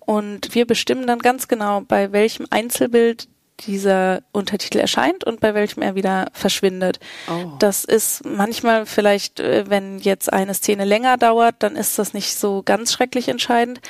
Und 0.00 0.54
wir 0.54 0.66
bestimmen 0.66 1.06
dann 1.06 1.18
ganz 1.18 1.48
genau, 1.48 1.80
bei 1.80 2.12
welchem 2.12 2.46
Einzelbild 2.50 3.28
dieser 3.60 4.22
Untertitel 4.32 4.78
erscheint 4.78 5.24
und 5.24 5.40
bei 5.40 5.54
welchem 5.54 5.82
er 5.82 5.94
wieder 5.94 6.26
verschwindet. 6.32 6.98
Oh. 7.28 7.52
Das 7.58 7.84
ist 7.84 8.24
manchmal 8.24 8.84
vielleicht, 8.84 9.40
äh, 9.40 9.64
wenn 9.68 9.98
jetzt 9.98 10.32
eine 10.32 10.54
Szene 10.54 10.84
länger 10.84 11.16
dauert, 11.16 11.56
dann 11.60 11.76
ist 11.76 11.98
das 11.98 12.14
nicht 12.14 12.36
so 12.36 12.62
ganz 12.64 12.92
schrecklich 12.92 13.28
entscheidend. 13.28 13.80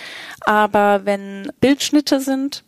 Aber 0.40 1.04
wenn 1.04 1.50
Bildschnitte 1.60 2.20
sind, 2.20 2.62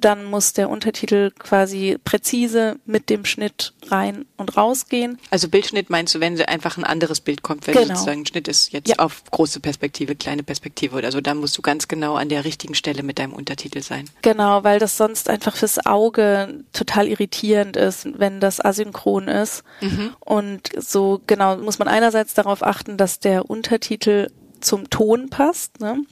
dann 0.00 0.24
muss 0.24 0.52
der 0.52 0.70
Untertitel 0.70 1.30
quasi 1.38 1.98
präzise 2.04 2.76
mit 2.84 3.10
dem 3.10 3.24
Schnitt 3.24 3.74
rein 3.88 4.24
und 4.36 4.56
rausgehen. 4.56 5.18
Also 5.30 5.48
Bildschnitt 5.48 5.90
meinst 5.90 6.14
du, 6.14 6.20
wenn 6.20 6.40
einfach 6.42 6.76
ein 6.76 6.84
anderes 6.84 7.20
Bild 7.20 7.42
kommt, 7.42 7.66
wenn 7.66 7.74
genau. 7.74 7.94
sozusagen 7.94 8.20
ein 8.20 8.26
Schnitt 8.26 8.48
ist 8.48 8.72
jetzt 8.72 8.88
ja. 8.88 8.98
auf 8.98 9.24
große 9.30 9.60
Perspektive, 9.60 10.14
kleine 10.14 10.42
Perspektive 10.42 10.96
oder 10.96 11.12
so, 11.12 11.20
dann 11.20 11.38
musst 11.38 11.56
du 11.56 11.62
ganz 11.62 11.88
genau 11.88 12.14
an 12.16 12.28
der 12.28 12.44
richtigen 12.44 12.74
Stelle 12.74 13.02
mit 13.02 13.18
deinem 13.18 13.32
Untertitel 13.32 13.82
sein. 13.82 14.08
Genau, 14.22 14.64
weil 14.64 14.78
das 14.78 14.96
sonst 14.96 15.28
einfach 15.30 15.56
fürs 15.56 15.84
Auge 15.86 16.64
total 16.72 17.08
irritierend 17.08 17.76
ist, 17.76 18.08
wenn 18.18 18.40
das 18.40 18.64
asynchron 18.64 19.28
ist. 19.28 19.62
Mhm. 19.80 20.14
Und 20.20 20.70
so 20.76 21.20
genau 21.26 21.56
muss 21.56 21.78
man 21.78 21.88
einerseits 21.88 22.34
darauf 22.34 22.62
achten, 22.62 22.96
dass 22.96 23.20
der 23.20 23.48
Untertitel 23.48 24.28
zum 24.60 24.90
Ton 24.90 25.30
passt. 25.30 25.80
Ne? 25.80 26.04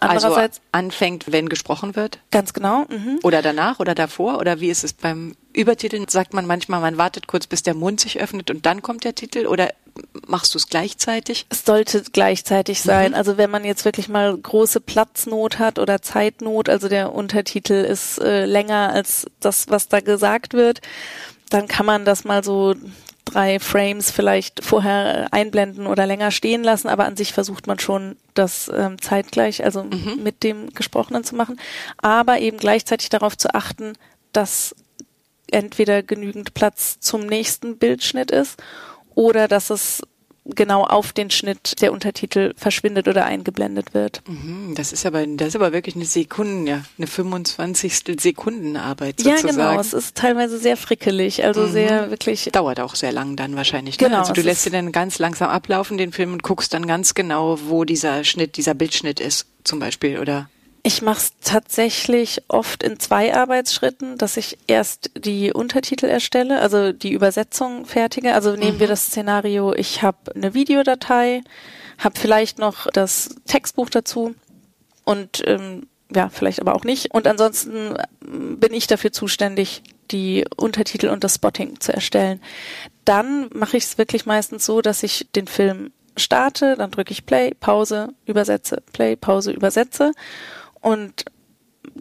Andererseits 0.00 0.58
also 0.58 0.68
anfängt, 0.72 1.32
wenn 1.32 1.48
gesprochen 1.48 1.96
wird? 1.96 2.20
Ganz 2.30 2.52
genau. 2.52 2.84
Mhm. 2.88 3.18
Oder 3.22 3.42
danach 3.42 3.80
oder 3.80 3.94
davor? 3.94 4.38
Oder 4.38 4.60
wie 4.60 4.70
ist 4.70 4.84
es 4.84 4.92
beim 4.92 5.34
Übertiteln? 5.52 6.06
Sagt 6.08 6.34
man 6.34 6.46
manchmal, 6.46 6.80
man 6.80 6.98
wartet 6.98 7.26
kurz, 7.26 7.48
bis 7.48 7.64
der 7.64 7.74
Mund 7.74 8.00
sich 8.00 8.20
öffnet 8.20 8.50
und 8.50 8.64
dann 8.64 8.80
kommt 8.80 9.02
der 9.04 9.16
Titel? 9.16 9.46
Oder 9.46 9.70
machst 10.26 10.54
du 10.54 10.58
es 10.58 10.68
gleichzeitig? 10.68 11.46
Es 11.48 11.64
sollte 11.64 12.02
gleichzeitig 12.12 12.80
sein. 12.80 13.10
Mhm. 13.10 13.16
Also 13.16 13.38
wenn 13.38 13.50
man 13.50 13.64
jetzt 13.64 13.84
wirklich 13.84 14.08
mal 14.08 14.36
große 14.36 14.80
Platznot 14.80 15.58
hat 15.58 15.80
oder 15.80 16.00
Zeitnot, 16.00 16.68
also 16.68 16.88
der 16.88 17.12
Untertitel 17.12 17.84
ist 17.84 18.18
äh, 18.18 18.44
länger 18.44 18.92
als 18.92 19.26
das, 19.40 19.68
was 19.68 19.88
da 19.88 19.98
gesagt 19.98 20.54
wird, 20.54 20.80
dann 21.50 21.66
kann 21.66 21.86
man 21.86 22.04
das 22.04 22.24
mal 22.24 22.44
so 22.44 22.74
drei 23.30 23.60
Frames 23.60 24.10
vielleicht 24.10 24.64
vorher 24.64 25.28
einblenden 25.32 25.86
oder 25.86 26.06
länger 26.06 26.30
stehen 26.30 26.62
lassen, 26.62 26.88
aber 26.88 27.04
an 27.04 27.16
sich 27.16 27.32
versucht 27.32 27.66
man 27.66 27.78
schon, 27.78 28.16
das 28.34 28.70
ähm, 28.74 29.00
zeitgleich, 29.00 29.64
also 29.64 29.84
mhm. 29.84 30.20
mit 30.22 30.42
dem 30.42 30.70
Gesprochenen 30.74 31.24
zu 31.24 31.34
machen, 31.34 31.58
aber 31.98 32.38
eben 32.40 32.58
gleichzeitig 32.58 33.08
darauf 33.08 33.36
zu 33.36 33.54
achten, 33.54 33.94
dass 34.32 34.74
entweder 35.50 36.02
genügend 36.02 36.54
Platz 36.54 37.00
zum 37.00 37.26
nächsten 37.26 37.78
Bildschnitt 37.78 38.30
ist 38.30 38.62
oder 39.14 39.48
dass 39.48 39.70
es 39.70 40.02
genau 40.54 40.84
auf 40.84 41.12
den 41.12 41.30
Schnitt 41.30 41.80
der 41.80 41.92
Untertitel 41.92 42.52
verschwindet 42.56 43.08
oder 43.08 43.24
eingeblendet 43.24 43.94
wird. 43.94 44.22
Mhm, 44.28 44.74
das 44.74 44.92
ist 44.92 45.06
aber, 45.06 45.26
das 45.26 45.48
ist 45.48 45.56
aber 45.56 45.72
wirklich 45.72 45.96
eine 45.96 46.04
Sekunden, 46.04 46.66
ja, 46.66 46.82
eine 46.96 47.06
25. 47.06 48.20
Sekundenarbeit 48.20 49.20
sozusagen. 49.20 49.58
Ja, 49.58 49.70
genau. 49.70 49.80
Es 49.80 49.92
ist 49.92 50.16
teilweise 50.16 50.58
sehr 50.58 50.76
frickelig, 50.76 51.44
also 51.44 51.62
mhm. 51.62 51.72
sehr 51.72 52.10
wirklich. 52.10 52.48
Dauert 52.52 52.80
auch 52.80 52.94
sehr 52.94 53.12
lang 53.12 53.36
dann 53.36 53.56
wahrscheinlich. 53.56 54.00
Ne? 54.00 54.08
Genau. 54.08 54.20
Also 54.20 54.32
du 54.32 54.42
lässt 54.42 54.66
dir 54.66 54.70
dann 54.70 54.92
ganz 54.92 55.18
langsam 55.18 55.50
ablaufen 55.50 55.98
den 55.98 56.12
Film 56.12 56.32
und 56.32 56.42
guckst 56.42 56.72
dann 56.74 56.86
ganz 56.86 57.14
genau, 57.14 57.58
wo 57.66 57.84
dieser 57.84 58.24
Schnitt, 58.24 58.56
dieser 58.56 58.74
Bildschnitt 58.74 59.20
ist, 59.20 59.46
zum 59.64 59.78
Beispiel, 59.78 60.18
oder? 60.18 60.48
Ich 60.88 61.02
mache 61.02 61.18
es 61.18 61.32
tatsächlich 61.44 62.44
oft 62.48 62.82
in 62.82 62.98
zwei 62.98 63.34
Arbeitsschritten, 63.34 64.16
dass 64.16 64.38
ich 64.38 64.56
erst 64.68 65.10
die 65.18 65.52
Untertitel 65.52 66.06
erstelle, 66.06 66.62
also 66.62 66.92
die 66.92 67.12
Übersetzung 67.12 67.84
fertige. 67.84 68.32
Also 68.32 68.56
nehmen 68.56 68.76
mhm. 68.76 68.80
wir 68.80 68.86
das 68.86 69.08
Szenario, 69.08 69.74
ich 69.74 70.00
habe 70.00 70.34
eine 70.34 70.54
Videodatei, 70.54 71.42
habe 71.98 72.18
vielleicht 72.18 72.58
noch 72.58 72.86
das 72.90 73.36
Textbuch 73.46 73.90
dazu 73.90 74.34
und 75.04 75.42
ähm, 75.46 75.88
ja, 76.10 76.30
vielleicht 76.30 76.58
aber 76.58 76.74
auch 76.74 76.84
nicht. 76.84 77.12
Und 77.12 77.26
ansonsten 77.26 77.94
ähm, 78.26 78.58
bin 78.58 78.72
ich 78.72 78.86
dafür 78.86 79.12
zuständig, 79.12 79.82
die 80.10 80.46
Untertitel 80.56 81.08
und 81.08 81.22
das 81.22 81.34
Spotting 81.34 81.80
zu 81.80 81.92
erstellen. 81.92 82.40
Dann 83.04 83.50
mache 83.52 83.76
ich 83.76 83.84
es 83.84 83.98
wirklich 83.98 84.24
meistens 84.24 84.64
so, 84.64 84.80
dass 84.80 85.02
ich 85.02 85.26
den 85.36 85.48
Film 85.48 85.92
starte, 86.16 86.76
dann 86.78 86.90
drücke 86.90 87.12
ich 87.12 87.26
Play, 87.26 87.52
Pause, 87.60 88.08
übersetze, 88.24 88.82
Play, 88.94 89.16
Pause, 89.16 89.52
übersetze 89.52 90.12
und 90.88 91.26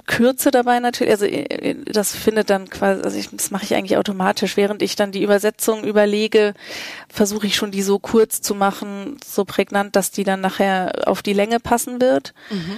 kürze 0.06 0.50
dabei 0.50 0.80
natürlich, 0.80 1.12
also 1.12 1.26
äh, 1.26 1.76
das 1.86 2.16
findet 2.16 2.50
dann 2.50 2.70
quasi, 2.70 3.02
also 3.02 3.18
ich, 3.18 3.30
das 3.30 3.52
mache 3.52 3.66
ich 3.66 3.76
eigentlich 3.76 3.98
automatisch, 3.98 4.56
während 4.56 4.82
ich 4.82 4.96
dann 4.96 5.12
die 5.12 5.24
Übersetzung 5.24 5.84
überlege, 5.84 6.54
versuche 7.10 7.48
ich 7.48 7.56
schon 7.56 7.72
die 7.72 7.82
so 7.82 8.00
kurz 8.00 8.42
zu 8.42 8.56
machen, 8.56 9.18
so 9.26 9.44
prägnant, 9.44 9.96
dass 9.96 10.12
die 10.12 10.24
dann 10.24 10.40
nachher 10.40 11.04
auf 11.06 11.22
die 11.22 11.34
Länge 11.34 11.60
passen 11.60 12.00
wird. 12.00 12.34
Mhm. 12.50 12.78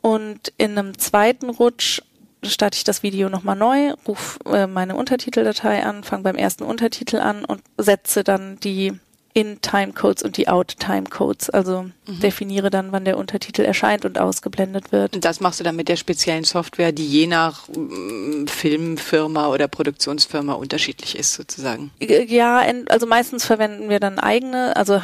Und 0.00 0.52
in 0.56 0.78
einem 0.78 0.96
zweiten 0.98 1.50
Rutsch 1.50 2.00
starte 2.42 2.76
ich 2.76 2.84
das 2.84 3.02
Video 3.02 3.28
nochmal 3.28 3.56
neu, 3.56 3.92
rufe 4.08 4.38
äh, 4.46 4.66
meine 4.66 4.96
Untertiteldatei 4.96 5.84
an, 5.84 6.04
fange 6.04 6.22
beim 6.22 6.36
ersten 6.36 6.64
Untertitel 6.64 7.16
an 7.16 7.44
und 7.44 7.62
setze 7.76 8.24
dann 8.24 8.58
die 8.60 8.98
in-Timecodes 9.32 10.22
und 10.22 10.36
die 10.36 10.48
Out-Timecodes. 10.48 11.50
Also 11.50 11.82
mhm. 11.82 12.20
definiere 12.20 12.70
dann, 12.70 12.92
wann 12.92 13.04
der 13.04 13.16
Untertitel 13.16 13.62
erscheint 13.62 14.04
und 14.04 14.18
ausgeblendet 14.18 14.92
wird. 14.92 15.14
Und 15.14 15.24
das 15.24 15.40
machst 15.40 15.60
du 15.60 15.64
dann 15.64 15.76
mit 15.76 15.88
der 15.88 15.96
speziellen 15.96 16.44
Software, 16.44 16.92
die 16.92 17.06
je 17.06 17.26
nach 17.26 17.68
mm, 17.68 18.46
Filmfirma 18.46 19.48
oder 19.48 19.68
Produktionsfirma 19.68 20.54
unterschiedlich 20.54 21.16
ist, 21.16 21.34
sozusagen. 21.34 21.90
Ja, 22.00 22.64
also 22.88 23.06
meistens 23.06 23.44
verwenden 23.44 23.88
wir 23.88 24.00
dann 24.00 24.18
eigene, 24.18 24.74
also 24.76 25.00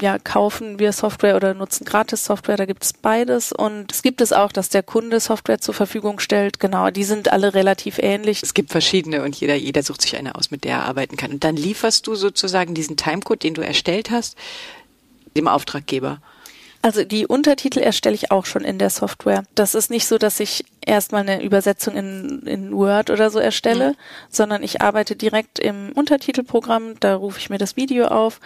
ja, 0.00 0.18
kaufen 0.18 0.78
wir 0.78 0.92
Software 0.92 1.36
oder 1.36 1.54
nutzen 1.54 1.84
gratis 1.84 2.24
Software, 2.24 2.56
da 2.56 2.64
gibt 2.64 2.84
es 2.84 2.92
beides. 2.92 3.52
Und 3.52 3.92
es 3.92 4.02
gibt 4.02 4.20
es 4.20 4.32
auch, 4.32 4.52
dass 4.52 4.70
der 4.70 4.82
Kunde 4.82 5.20
Software 5.20 5.60
zur 5.60 5.74
Verfügung 5.74 6.20
stellt. 6.20 6.58
Genau, 6.58 6.90
die 6.90 7.04
sind 7.04 7.32
alle 7.32 7.54
relativ 7.54 7.98
ähnlich. 7.98 8.42
Es 8.42 8.54
gibt 8.54 8.70
verschiedene 8.70 9.22
und 9.22 9.36
jeder, 9.36 9.54
jeder 9.54 9.82
sucht 9.82 10.02
sich 10.02 10.16
eine 10.16 10.34
aus, 10.34 10.50
mit 10.50 10.64
der 10.64 10.72
er 10.72 10.84
arbeiten 10.84 11.16
kann. 11.16 11.32
Und 11.32 11.44
dann 11.44 11.56
lieferst 11.56 12.06
du 12.06 12.14
sozusagen 12.14 12.74
diesen 12.74 12.96
Timecode 12.96 13.41
den 13.42 13.54
du 13.54 13.62
erstellt 13.62 14.10
hast, 14.10 14.36
dem 15.36 15.48
Auftraggeber? 15.48 16.20
Also 16.84 17.04
die 17.04 17.28
Untertitel 17.28 17.78
erstelle 17.78 18.16
ich 18.16 18.32
auch 18.32 18.44
schon 18.44 18.64
in 18.64 18.76
der 18.76 18.90
Software. 18.90 19.44
Das 19.54 19.76
ist 19.76 19.88
nicht 19.88 20.04
so, 20.04 20.18
dass 20.18 20.40
ich 20.40 20.64
erstmal 20.84 21.22
eine 21.22 21.40
Übersetzung 21.40 21.94
in, 21.94 22.42
in 22.44 22.72
Word 22.72 23.08
oder 23.10 23.30
so 23.30 23.38
erstelle, 23.38 23.90
mhm. 23.90 23.96
sondern 24.28 24.62
ich 24.64 24.82
arbeite 24.82 25.14
direkt 25.14 25.60
im 25.60 25.92
Untertitelprogramm. 25.92 26.98
Da 26.98 27.14
rufe 27.14 27.38
ich 27.38 27.50
mir 27.50 27.58
das 27.58 27.76
Video 27.76 28.06
auf, 28.06 28.40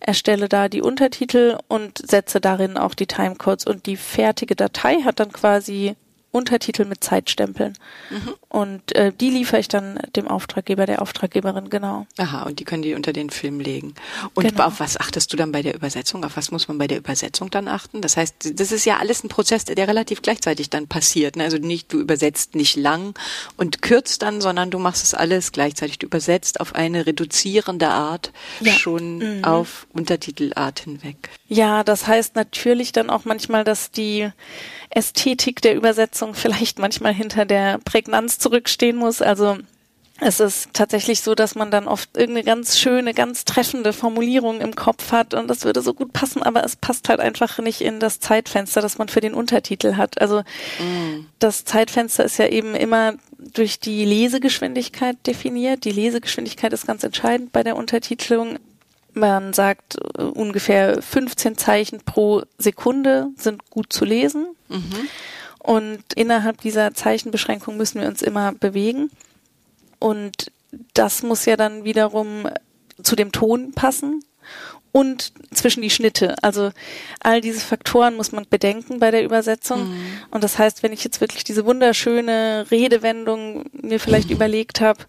erstelle 0.00 0.48
da 0.48 0.70
die 0.70 0.80
Untertitel 0.80 1.58
und 1.68 1.98
setze 1.98 2.40
darin 2.40 2.78
auch 2.78 2.94
die 2.94 3.06
Timecodes. 3.06 3.66
Und 3.66 3.84
die 3.84 3.98
fertige 3.98 4.56
Datei 4.56 5.02
hat 5.02 5.20
dann 5.20 5.30
quasi 5.30 5.94
Untertitel 6.32 6.86
mit 6.86 7.04
Zeitstempeln. 7.04 7.74
Mhm. 8.10 8.34
Und 8.48 8.94
äh, 8.96 9.12
die 9.12 9.28
liefere 9.28 9.60
ich 9.60 9.68
dann 9.68 10.00
dem 10.16 10.26
Auftraggeber, 10.26 10.86
der 10.86 11.02
Auftraggeberin, 11.02 11.68
genau. 11.68 12.06
Aha, 12.16 12.44
und 12.44 12.58
die 12.58 12.64
können 12.64 12.82
die 12.82 12.94
unter 12.94 13.12
den 13.12 13.28
Film 13.28 13.60
legen. 13.60 13.94
Und 14.32 14.48
genau. 14.48 14.64
auf 14.64 14.80
was 14.80 14.98
achtest 14.98 15.30
du 15.32 15.36
dann 15.36 15.52
bei 15.52 15.60
der 15.60 15.74
Übersetzung? 15.74 16.24
Auf 16.24 16.38
was 16.38 16.50
muss 16.50 16.68
man 16.68 16.78
bei 16.78 16.86
der 16.86 16.96
Übersetzung 16.96 17.50
dann 17.50 17.68
achten? 17.68 18.00
Das 18.00 18.16
heißt, 18.16 18.58
das 18.58 18.72
ist 18.72 18.86
ja 18.86 18.96
alles 18.96 19.22
ein 19.22 19.28
Prozess, 19.28 19.66
der 19.66 19.86
relativ 19.86 20.22
gleichzeitig 20.22 20.70
dann 20.70 20.88
passiert. 20.88 21.36
Ne? 21.36 21.44
Also 21.44 21.58
nicht, 21.58 21.92
du 21.92 22.00
übersetzt 22.00 22.54
nicht 22.54 22.76
lang 22.76 23.14
und 23.58 23.82
kürzt 23.82 24.22
dann, 24.22 24.40
sondern 24.40 24.70
du 24.70 24.78
machst 24.78 25.04
es 25.04 25.12
alles 25.12 25.52
gleichzeitig. 25.52 25.98
Du 25.98 26.06
übersetzt 26.06 26.60
auf 26.60 26.74
eine 26.74 27.04
reduzierende 27.06 27.88
Art 27.88 28.32
ja. 28.60 28.72
schon 28.72 29.18
mhm. 29.18 29.44
auf 29.44 29.86
Untertitelart 29.92 30.80
hinweg. 30.80 31.28
Ja, 31.48 31.84
das 31.84 32.06
heißt 32.06 32.36
natürlich 32.36 32.92
dann 32.92 33.10
auch 33.10 33.26
manchmal, 33.26 33.64
dass 33.64 33.90
die 33.90 34.30
Ästhetik 34.94 35.62
der 35.62 35.74
Übersetzung 35.74 36.34
vielleicht 36.34 36.78
manchmal 36.78 37.14
hinter 37.14 37.44
der 37.44 37.78
Prägnanz 37.78 38.38
zurückstehen 38.38 38.96
muss. 38.96 39.22
Also 39.22 39.58
es 40.20 40.38
ist 40.38 40.68
tatsächlich 40.72 41.20
so, 41.22 41.34
dass 41.34 41.56
man 41.56 41.70
dann 41.70 41.88
oft 41.88 42.16
irgendeine 42.16 42.44
ganz 42.44 42.78
schöne, 42.78 43.12
ganz 43.12 43.44
treffende 43.44 43.92
Formulierung 43.92 44.60
im 44.60 44.76
Kopf 44.76 45.10
hat 45.10 45.34
und 45.34 45.48
das 45.48 45.64
würde 45.64 45.82
so 45.82 45.94
gut 45.94 46.12
passen, 46.12 46.42
aber 46.42 46.62
es 46.62 46.76
passt 46.76 47.08
halt 47.08 47.18
einfach 47.18 47.58
nicht 47.58 47.80
in 47.80 47.98
das 47.98 48.20
Zeitfenster, 48.20 48.80
das 48.80 48.98
man 48.98 49.08
für 49.08 49.20
den 49.20 49.34
Untertitel 49.34 49.96
hat. 49.96 50.20
Also 50.20 50.40
mm. 50.40 51.26
das 51.40 51.64
Zeitfenster 51.64 52.24
ist 52.24 52.38
ja 52.38 52.46
eben 52.46 52.76
immer 52.76 53.14
durch 53.38 53.80
die 53.80 54.04
Lesegeschwindigkeit 54.04 55.16
definiert. 55.26 55.84
Die 55.84 55.90
Lesegeschwindigkeit 55.90 56.72
ist 56.72 56.86
ganz 56.86 57.02
entscheidend 57.02 57.50
bei 57.50 57.64
der 57.64 57.76
Untertitelung. 57.76 58.58
Man 59.14 59.52
sagt, 59.52 59.98
äh, 60.18 60.22
ungefähr 60.22 61.02
15 61.02 61.58
Zeichen 61.58 62.00
pro 62.00 62.42
Sekunde 62.58 63.28
sind 63.36 63.70
gut 63.70 63.92
zu 63.92 64.04
lesen. 64.04 64.46
Mhm. 64.68 65.08
Und 65.58 66.02
innerhalb 66.14 66.60
dieser 66.60 66.92
Zeichenbeschränkung 66.94 67.76
müssen 67.76 68.00
wir 68.00 68.08
uns 68.08 68.22
immer 68.22 68.52
bewegen. 68.52 69.10
Und 69.98 70.50
das 70.94 71.22
muss 71.22 71.44
ja 71.44 71.56
dann 71.56 71.84
wiederum 71.84 72.48
zu 73.02 73.14
dem 73.14 73.30
Ton 73.30 73.72
passen 73.72 74.24
und 74.92 75.32
zwischen 75.52 75.82
die 75.82 75.90
Schnitte. 75.90 76.36
Also 76.42 76.70
all 77.20 77.40
diese 77.40 77.60
Faktoren 77.60 78.14
muss 78.14 78.32
man 78.32 78.46
bedenken 78.48 79.00
bei 79.00 79.10
der 79.10 79.24
Übersetzung. 79.24 79.88
Mhm. 79.88 80.04
Und 80.30 80.44
das 80.44 80.58
heißt, 80.58 80.82
wenn 80.82 80.92
ich 80.92 81.02
jetzt 81.02 81.20
wirklich 81.20 81.44
diese 81.44 81.64
wunderschöne 81.64 82.66
Redewendung 82.70 83.64
mir 83.72 83.98
vielleicht 83.98 84.28
mhm. 84.28 84.36
überlegt 84.36 84.80
habe, 84.80 85.04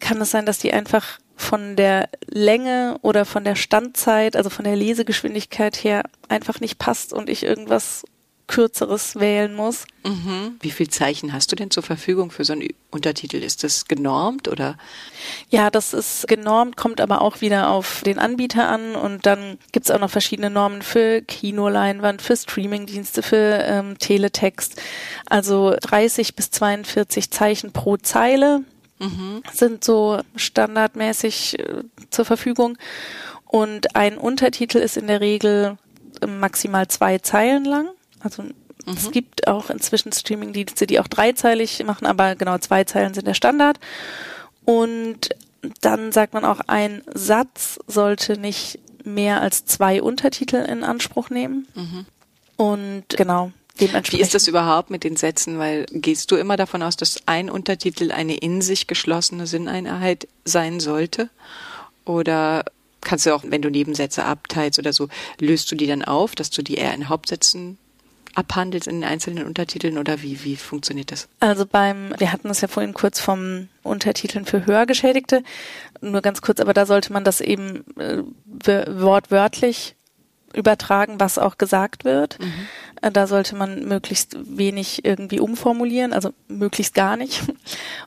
kann 0.00 0.20
es 0.20 0.30
sein, 0.30 0.46
dass 0.46 0.58
die 0.58 0.72
einfach 0.72 1.18
von 1.36 1.76
der 1.76 2.08
Länge 2.26 2.98
oder 3.02 3.24
von 3.24 3.44
der 3.44 3.56
Standzeit, 3.56 4.36
also 4.36 4.50
von 4.50 4.64
der 4.64 4.76
Lesegeschwindigkeit 4.76 5.82
her 5.82 6.04
einfach 6.28 6.60
nicht 6.60 6.78
passt 6.78 7.12
und 7.12 7.28
ich 7.28 7.42
irgendwas 7.42 8.04
kürzeres 8.52 9.16
wählen 9.16 9.54
muss. 9.54 9.86
Mhm. 10.04 10.56
Wie 10.60 10.70
viel 10.70 10.88
Zeichen 10.88 11.32
hast 11.32 11.50
du 11.50 11.56
denn 11.56 11.70
zur 11.70 11.82
Verfügung 11.82 12.30
für 12.30 12.44
so 12.44 12.52
einen 12.52 12.68
Untertitel? 12.90 13.36
Ist 13.36 13.64
das 13.64 13.86
genormt 13.86 14.46
oder? 14.46 14.76
Ja, 15.48 15.70
das 15.70 15.94
ist 15.94 16.28
genormt, 16.28 16.76
kommt 16.76 17.00
aber 17.00 17.22
auch 17.22 17.40
wieder 17.40 17.70
auf 17.70 18.02
den 18.02 18.18
Anbieter 18.18 18.68
an 18.68 18.94
und 18.94 19.24
dann 19.24 19.58
gibt 19.72 19.86
es 19.86 19.90
auch 19.90 20.00
noch 20.00 20.10
verschiedene 20.10 20.50
Normen 20.50 20.82
für 20.82 21.22
Kinoleinwand, 21.22 22.20
für 22.20 22.36
Streamingdienste, 22.36 23.22
für 23.22 23.64
ähm, 23.64 23.96
Teletext. 23.98 24.80
Also 25.26 25.74
30 25.80 26.36
bis 26.36 26.50
42 26.50 27.30
Zeichen 27.30 27.72
pro 27.72 27.96
Zeile 27.96 28.64
mhm. 29.02 29.42
sind 29.52 29.84
so 29.84 30.20
standardmäßig 30.36 31.58
äh, 31.58 31.82
zur 32.10 32.24
Verfügung. 32.24 32.78
Und 33.46 33.96
ein 33.96 34.16
Untertitel 34.16 34.78
ist 34.78 34.96
in 34.96 35.08
der 35.08 35.20
Regel 35.20 35.76
maximal 36.26 36.88
zwei 36.88 37.18
Zeilen 37.18 37.64
lang. 37.64 37.88
Also 38.20 38.42
mhm. 38.42 38.52
es 38.86 39.10
gibt 39.10 39.46
auch 39.46 39.68
inzwischen 39.70 40.12
Streamingdienste, 40.12 40.86
die 40.86 41.00
auch 41.00 41.08
dreizeilig 41.08 41.84
machen, 41.84 42.06
aber 42.06 42.34
genau 42.36 42.58
zwei 42.58 42.84
Zeilen 42.84 43.14
sind 43.14 43.26
der 43.26 43.34
Standard. 43.34 43.78
Und 44.64 45.30
dann 45.80 46.12
sagt 46.12 46.34
man 46.34 46.44
auch, 46.44 46.60
ein 46.66 47.02
Satz 47.12 47.78
sollte 47.86 48.38
nicht 48.38 48.78
mehr 49.04 49.40
als 49.40 49.64
zwei 49.64 50.02
Untertitel 50.02 50.56
in 50.56 50.84
Anspruch 50.84 51.30
nehmen. 51.30 51.66
Mhm. 51.74 52.06
Und 52.56 53.04
genau. 53.08 53.52
Wie 53.78 54.20
ist 54.20 54.34
das 54.34 54.48
überhaupt 54.48 54.90
mit 54.90 55.02
den 55.02 55.16
Sätzen? 55.16 55.58
Weil 55.58 55.86
gehst 55.90 56.30
du 56.30 56.36
immer 56.36 56.56
davon 56.56 56.82
aus, 56.82 56.96
dass 56.96 57.26
ein 57.26 57.48
Untertitel 57.48 58.12
eine 58.12 58.36
in 58.36 58.60
sich 58.60 58.86
geschlossene 58.86 59.46
Sinneinheit 59.46 60.28
sein 60.44 60.78
sollte? 60.78 61.30
Oder 62.04 62.64
kannst 63.00 63.26
du 63.26 63.34
auch, 63.34 63.44
wenn 63.44 63.62
du 63.62 63.70
Nebensätze 63.70 64.24
abteilst 64.24 64.78
oder 64.78 64.92
so, 64.92 65.08
löst 65.40 65.70
du 65.70 65.76
die 65.76 65.86
dann 65.86 66.04
auf, 66.04 66.34
dass 66.34 66.50
du 66.50 66.62
die 66.62 66.74
eher 66.74 66.94
in 66.94 67.08
Hauptsätzen 67.08 67.78
abhandelst 68.34 68.88
in 68.88 69.00
den 69.00 69.04
einzelnen 69.04 69.44
Untertiteln 69.46 69.98
oder 69.98 70.22
wie, 70.22 70.42
wie 70.44 70.56
funktioniert 70.56 71.12
das? 71.12 71.28
Also 71.40 71.66
beim, 71.66 72.14
wir 72.16 72.32
hatten 72.32 72.48
es 72.48 72.62
ja 72.62 72.68
vorhin 72.68 72.94
kurz 72.94 73.20
vom 73.20 73.68
Untertiteln 73.82 74.46
für 74.46 74.64
Hörgeschädigte, 74.64 75.42
nur 76.00 76.22
ganz 76.22 76.40
kurz, 76.40 76.60
aber 76.60 76.72
da 76.72 76.86
sollte 76.86 77.12
man 77.12 77.24
das 77.24 77.40
eben 77.40 77.84
äh, 77.98 78.22
wortwörtlich 78.86 79.96
übertragen, 80.54 81.20
was 81.20 81.38
auch 81.38 81.58
gesagt 81.58 82.04
wird. 82.04 82.38
Mhm. 82.40 82.68
Äh, 83.02 83.10
da 83.10 83.26
sollte 83.26 83.56
man 83.56 83.84
möglichst 83.84 84.36
wenig 84.44 85.04
irgendwie 85.04 85.40
umformulieren, 85.40 86.12
also 86.12 86.30
möglichst 86.48 86.94
gar 86.94 87.16
nicht. 87.16 87.42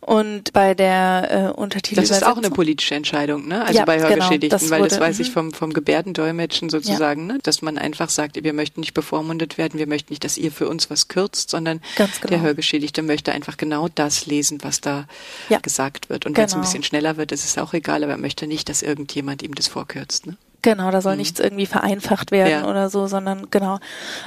Und 0.01 0.53
bei 0.53 0.73
der 0.73 1.53
äh, 1.55 1.59
Untertitel. 1.59 2.01
Das 2.01 2.09
ist 2.09 2.25
auch 2.25 2.37
eine 2.37 2.49
politische 2.49 2.95
Entscheidung, 2.95 3.47
ne? 3.47 3.63
Also 3.63 3.79
ja, 3.79 3.85
bei 3.85 3.97
genau, 3.97 4.09
Hörgeschädigten, 4.09 4.57
genau, 4.57 4.71
weil 4.71 4.79
wurde, 4.81 4.89
das 4.89 4.99
weiß 4.99 5.19
ich 5.19 5.29
mhm. 5.29 5.33
vom, 5.33 5.53
vom 5.53 5.73
Gebärdendolmetschen 5.73 6.69
sozusagen, 6.69 7.27
ja. 7.27 7.33
ne? 7.33 7.39
Dass 7.43 7.61
man 7.61 7.77
einfach 7.77 8.09
sagt, 8.09 8.41
wir 8.41 8.53
möchten 8.53 8.79
nicht 8.79 8.93
bevormundet 8.93 9.57
werden, 9.57 9.77
wir 9.77 9.87
möchten 9.87 10.13
nicht, 10.13 10.23
dass 10.23 10.37
ihr 10.37 10.51
für 10.51 10.69
uns 10.69 10.89
was 10.89 11.09
kürzt, 11.09 11.49
sondern 11.49 11.81
genau. 11.97 12.09
der 12.29 12.41
Hörgeschädigte 12.41 13.01
möchte 13.01 13.33
einfach 13.33 13.57
genau 13.57 13.89
das 13.93 14.25
lesen, 14.25 14.59
was 14.61 14.79
da 14.79 15.07
ja. 15.49 15.59
gesagt 15.59 16.09
wird. 16.09 16.25
Und 16.25 16.37
wenn 16.37 16.45
es 16.45 16.53
ein 16.53 16.61
genau. 16.61 16.65
bisschen 16.65 16.83
schneller 16.83 17.17
wird, 17.17 17.33
ist 17.33 17.43
es 17.43 17.57
auch 17.57 17.73
egal, 17.73 18.03
aber 18.03 18.13
er 18.13 18.17
möchte 18.17 18.47
nicht, 18.47 18.69
dass 18.69 18.81
irgendjemand 18.81 19.43
ihm 19.43 19.55
das 19.55 19.67
vorkürzt, 19.67 20.25
ne? 20.25 20.37
Genau, 20.65 20.89
da 20.89 20.99
soll 20.99 21.11
mhm. 21.11 21.19
nichts 21.19 21.39
irgendwie 21.39 21.67
vereinfacht 21.67 22.31
werden 22.31 22.63
ja. 22.63 22.67
oder 22.67 22.89
so, 22.89 23.05
sondern 23.05 23.51
genau. 23.51 23.77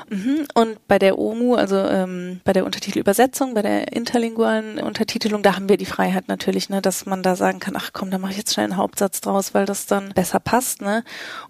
Mhm. 0.09 0.47
Und 0.55 0.87
bei 0.87 1.01
der 1.01 1.19
OMU, 1.19 1.57
also 1.57 1.75
ähm, 1.79 2.41
bei 2.45 2.53
der 2.53 2.65
Untertitelübersetzung, 2.65 3.55
bei 3.55 3.63
der 3.63 3.93
interlingualen 3.93 4.79
Untertitelung, 4.79 5.43
da 5.43 5.57
haben 5.57 5.69
wir 5.69 5.77
die 5.77 5.85
Freiheit 5.85 6.29
natürlich, 6.29 6.71
ne, 6.71 6.81
dass 6.81 7.07
man 7.07 7.25
da 7.25 7.35
sagen 7.35 7.59
kann, 7.59 7.75
ach 7.77 7.91
komm, 7.93 8.13
da 8.13 8.19
mache 8.19 8.31
ich 8.31 8.39
jetzt 8.39 8.55
schnell 8.55 8.67
einen 8.67 8.77
Hauptsatz 8.77 9.21
draus, 9.21 9.53
weil 9.53 9.67
das 9.67 9.87
dann 9.87 10.11
besser 10.11 10.39
passt, 10.39 10.81
ne? 10.81 11.03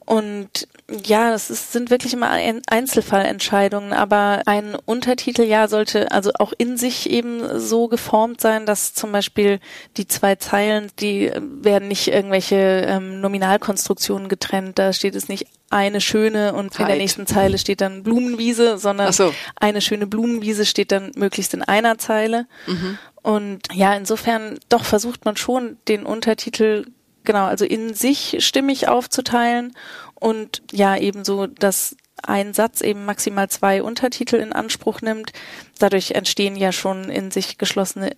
Und 0.06 0.66
ja, 1.04 1.30
das 1.30 1.50
ist, 1.50 1.72
sind 1.72 1.90
wirklich 1.90 2.14
immer 2.14 2.30
Einzelfallentscheidungen, 2.30 3.92
aber 3.92 4.40
ein 4.46 4.74
Untertitel 4.86 5.42
ja 5.42 5.68
sollte 5.68 6.10
also 6.12 6.30
auch 6.38 6.54
in 6.56 6.78
sich 6.78 7.10
eben 7.10 7.42
so 7.60 7.88
geformt 7.88 8.40
sein, 8.40 8.64
dass 8.64 8.94
zum 8.94 9.12
Beispiel 9.12 9.60
die 9.98 10.08
zwei 10.08 10.36
Zeilen, 10.36 10.90
die 10.98 11.30
werden 11.36 11.88
nicht 11.88 12.08
irgendwelche 12.08 12.56
ähm, 12.56 13.20
Nominalkonstruktionen 13.20 14.28
getrennt. 14.28 14.77
Da 14.78 14.92
steht 14.92 15.16
es 15.16 15.28
nicht 15.28 15.46
eine 15.70 16.00
schöne 16.00 16.54
und 16.54 16.72
Zeit. 16.72 16.80
in 16.82 16.86
der 16.86 16.96
nächsten 16.96 17.26
Zeile 17.26 17.58
steht 17.58 17.80
dann 17.80 18.04
Blumenwiese, 18.04 18.78
sondern 18.78 19.12
so. 19.12 19.34
eine 19.56 19.80
schöne 19.80 20.06
Blumenwiese 20.06 20.64
steht 20.64 20.92
dann 20.92 21.10
möglichst 21.16 21.52
in 21.52 21.62
einer 21.62 21.98
Zeile. 21.98 22.46
Mhm. 22.66 22.98
Und 23.22 23.62
ja, 23.74 23.94
insofern 23.94 24.58
doch 24.68 24.84
versucht 24.84 25.24
man 25.24 25.36
schon 25.36 25.78
den 25.88 26.06
Untertitel 26.06 26.86
genau, 27.24 27.44
also 27.44 27.64
in 27.64 27.92
sich 27.92 28.36
stimmig 28.38 28.88
aufzuteilen 28.88 29.74
Und 30.14 30.62
ja, 30.72 30.96
ebenso, 30.96 31.46
dass 31.46 31.96
ein 32.22 32.54
Satz 32.54 32.80
eben 32.80 33.04
maximal 33.04 33.48
zwei 33.48 33.82
Untertitel 33.82 34.36
in 34.36 34.52
Anspruch 34.52 35.00
nimmt. 35.02 35.32
Dadurch 35.78 36.12
entstehen 36.12 36.56
ja 36.56 36.72
schon 36.72 37.10
in 37.10 37.30
sich 37.30 37.58
geschlossene 37.58 38.12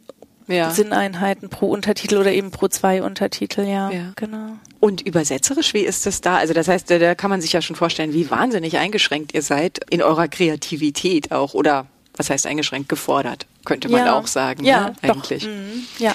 ja. 0.51 0.71
Sinneinheiten 0.71 1.49
pro 1.49 1.67
Untertitel 1.67 2.19
oder 2.19 2.33
eben 2.33 2.51
pro 2.51 2.69
zwei 2.69 3.03
Untertitel, 3.03 3.63
ja, 3.63 3.91
ja. 3.91 4.13
genau. 4.17 4.57
Und 4.81 5.01
übersetzerisch, 5.03 5.75
wie 5.75 5.81
ist 5.81 6.07
das 6.07 6.21
da? 6.21 6.37
Also 6.37 6.55
das 6.55 6.69
heißt, 6.69 6.91
da 6.91 7.15
kann 7.15 7.31
man 7.31 7.41
sich 7.41 7.53
ja 7.53 7.63
schon 7.63 7.77
vorstellen, 7.77 8.13
wie 8.13 8.31
wahnsinnig 8.31 8.79
eingeschränkt 8.79 9.35
ihr 9.35 9.43
seid 9.43 9.81
in 9.91 10.03
eurer 10.03 10.29
Kreativität 10.29 11.33
auch 11.33 11.55
oder 11.55 11.87
was 12.17 12.31
heißt 12.31 12.47
eingeschränkt 12.47 12.89
gefordert, 12.89 13.47
könnte 13.65 13.89
man 13.89 14.07
ja. 14.07 14.19
auch 14.19 14.27
sagen, 14.27 14.65
ja, 14.65 14.89
ne? 14.89 14.95
eigentlich. 15.03 15.47
Mhm. 15.47 15.85
Ja. 15.99 16.15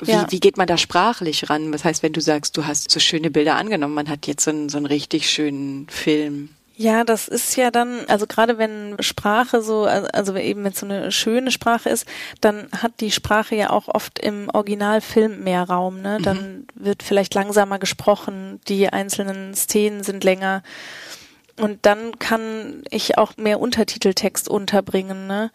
Wie, 0.00 0.12
ja. 0.12 0.26
wie 0.30 0.40
geht 0.40 0.56
man 0.56 0.66
da 0.66 0.76
sprachlich 0.76 1.50
ran? 1.50 1.72
Das 1.72 1.84
heißt, 1.84 2.02
wenn 2.02 2.12
du 2.12 2.20
sagst, 2.20 2.56
du 2.56 2.66
hast 2.66 2.90
so 2.90 3.00
schöne 3.00 3.30
Bilder 3.30 3.56
angenommen, 3.56 3.94
man 3.94 4.08
hat 4.08 4.26
jetzt 4.26 4.44
so 4.44 4.50
einen, 4.50 4.68
so 4.68 4.76
einen 4.76 4.86
richtig 4.86 5.28
schönen 5.30 5.88
Film 5.88 6.50
ja, 6.80 7.02
das 7.02 7.26
ist 7.26 7.56
ja 7.56 7.72
dann, 7.72 8.04
also 8.06 8.28
gerade 8.28 8.56
wenn 8.56 8.94
Sprache 9.00 9.62
so, 9.62 9.82
also 9.82 10.36
eben 10.36 10.62
wenn 10.62 10.70
es 10.70 10.78
so 10.78 10.86
eine 10.86 11.10
schöne 11.10 11.50
Sprache 11.50 11.88
ist, 11.88 12.06
dann 12.40 12.68
hat 12.70 13.00
die 13.00 13.10
Sprache 13.10 13.56
ja 13.56 13.70
auch 13.70 13.88
oft 13.88 14.20
im 14.20 14.48
Originalfilm 14.52 15.42
mehr 15.42 15.64
Raum. 15.64 16.02
Ne? 16.02 16.18
Dann 16.22 16.36
mhm. 16.38 16.66
wird 16.76 17.02
vielleicht 17.02 17.34
langsamer 17.34 17.80
gesprochen, 17.80 18.60
die 18.68 18.88
einzelnen 18.88 19.54
Szenen 19.54 20.04
sind 20.04 20.22
länger. 20.22 20.62
Und 21.60 21.84
dann 21.84 22.20
kann 22.20 22.84
ich 22.90 23.18
auch 23.18 23.36
mehr 23.36 23.58
Untertiteltext 23.58 24.48
unterbringen. 24.48 25.26
Ne? 25.26 25.50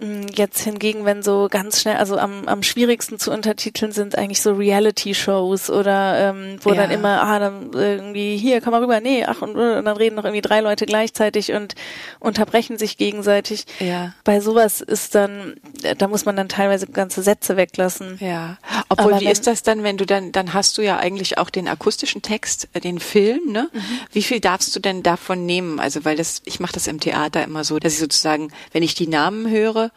Mm, 0.00 0.28
jetzt 0.34 0.60
hingegen, 0.60 1.04
wenn 1.04 1.22
so 1.22 1.48
ganz 1.50 1.82
schnell, 1.82 1.96
also 1.96 2.16
am, 2.16 2.48
am 2.48 2.62
schwierigsten 2.62 3.18
zu 3.18 3.30
untertiteln 3.30 3.92
sind 3.92 4.16
eigentlich 4.16 4.40
so 4.40 4.54
Reality-Shows 4.54 5.68
oder 5.68 6.30
ähm, 6.30 6.56
wo 6.62 6.70
ja. 6.70 6.76
dann 6.76 6.90
immer, 6.90 7.22
ah, 7.22 7.38
dann 7.38 7.70
irgendwie, 7.74 8.38
hier, 8.38 8.62
komm 8.62 8.70
mal 8.70 8.82
rüber, 8.82 9.00
nee, 9.00 9.26
ach, 9.26 9.42
und, 9.42 9.56
und 9.56 9.84
dann 9.84 9.96
reden 9.96 10.16
noch 10.16 10.24
irgendwie 10.24 10.40
drei 10.40 10.60
Leute 10.60 10.86
gleichzeitig 10.86 11.52
und 11.52 11.74
unterbrechen 12.18 12.78
sich 12.78 12.96
gegenseitig. 12.96 13.66
Ja. 13.78 14.14
Bei 14.24 14.40
sowas 14.40 14.80
ist 14.80 15.14
dann, 15.14 15.54
da 15.98 16.08
muss 16.08 16.24
man 16.24 16.34
dann 16.34 16.48
teilweise 16.48 16.86
ganze 16.86 17.22
Sätze 17.22 17.58
weglassen. 17.58 18.16
Ja. 18.20 18.56
Obwohl, 18.88 19.12
Aber 19.12 19.20
wie 19.20 19.26
wenn, 19.26 19.32
ist 19.32 19.46
das 19.46 19.62
dann, 19.62 19.82
wenn 19.82 19.98
du 19.98 20.06
dann, 20.06 20.32
dann 20.32 20.54
hast 20.54 20.78
du 20.78 20.82
ja 20.82 20.96
eigentlich 20.96 21.36
auch 21.36 21.50
den 21.50 21.68
akustischen 21.68 22.22
Text, 22.22 22.68
äh, 22.72 22.80
den 22.80 23.00
Film, 23.00 23.52
ne? 23.52 23.68
Mhm. 23.72 23.80
Wie 24.12 24.22
viel 24.22 24.40
darfst 24.40 24.74
du 24.74 24.80
denn 24.80 25.02
davon 25.02 25.44
nehmen? 25.44 25.78
Also, 25.78 26.06
weil 26.06 26.16
das, 26.16 26.40
ich 26.46 26.58
mache 26.58 26.72
das 26.72 26.86
im 26.86 27.00
Theater 27.00 27.44
immer 27.44 27.64
so, 27.64 27.78
dass 27.78 27.92
ich 27.92 27.98
sozusagen, 27.98 28.50
wenn 28.72 28.82
ich 28.82 28.94
die 28.94 29.06
Namen 29.06 29.50
höre, 29.50 29.89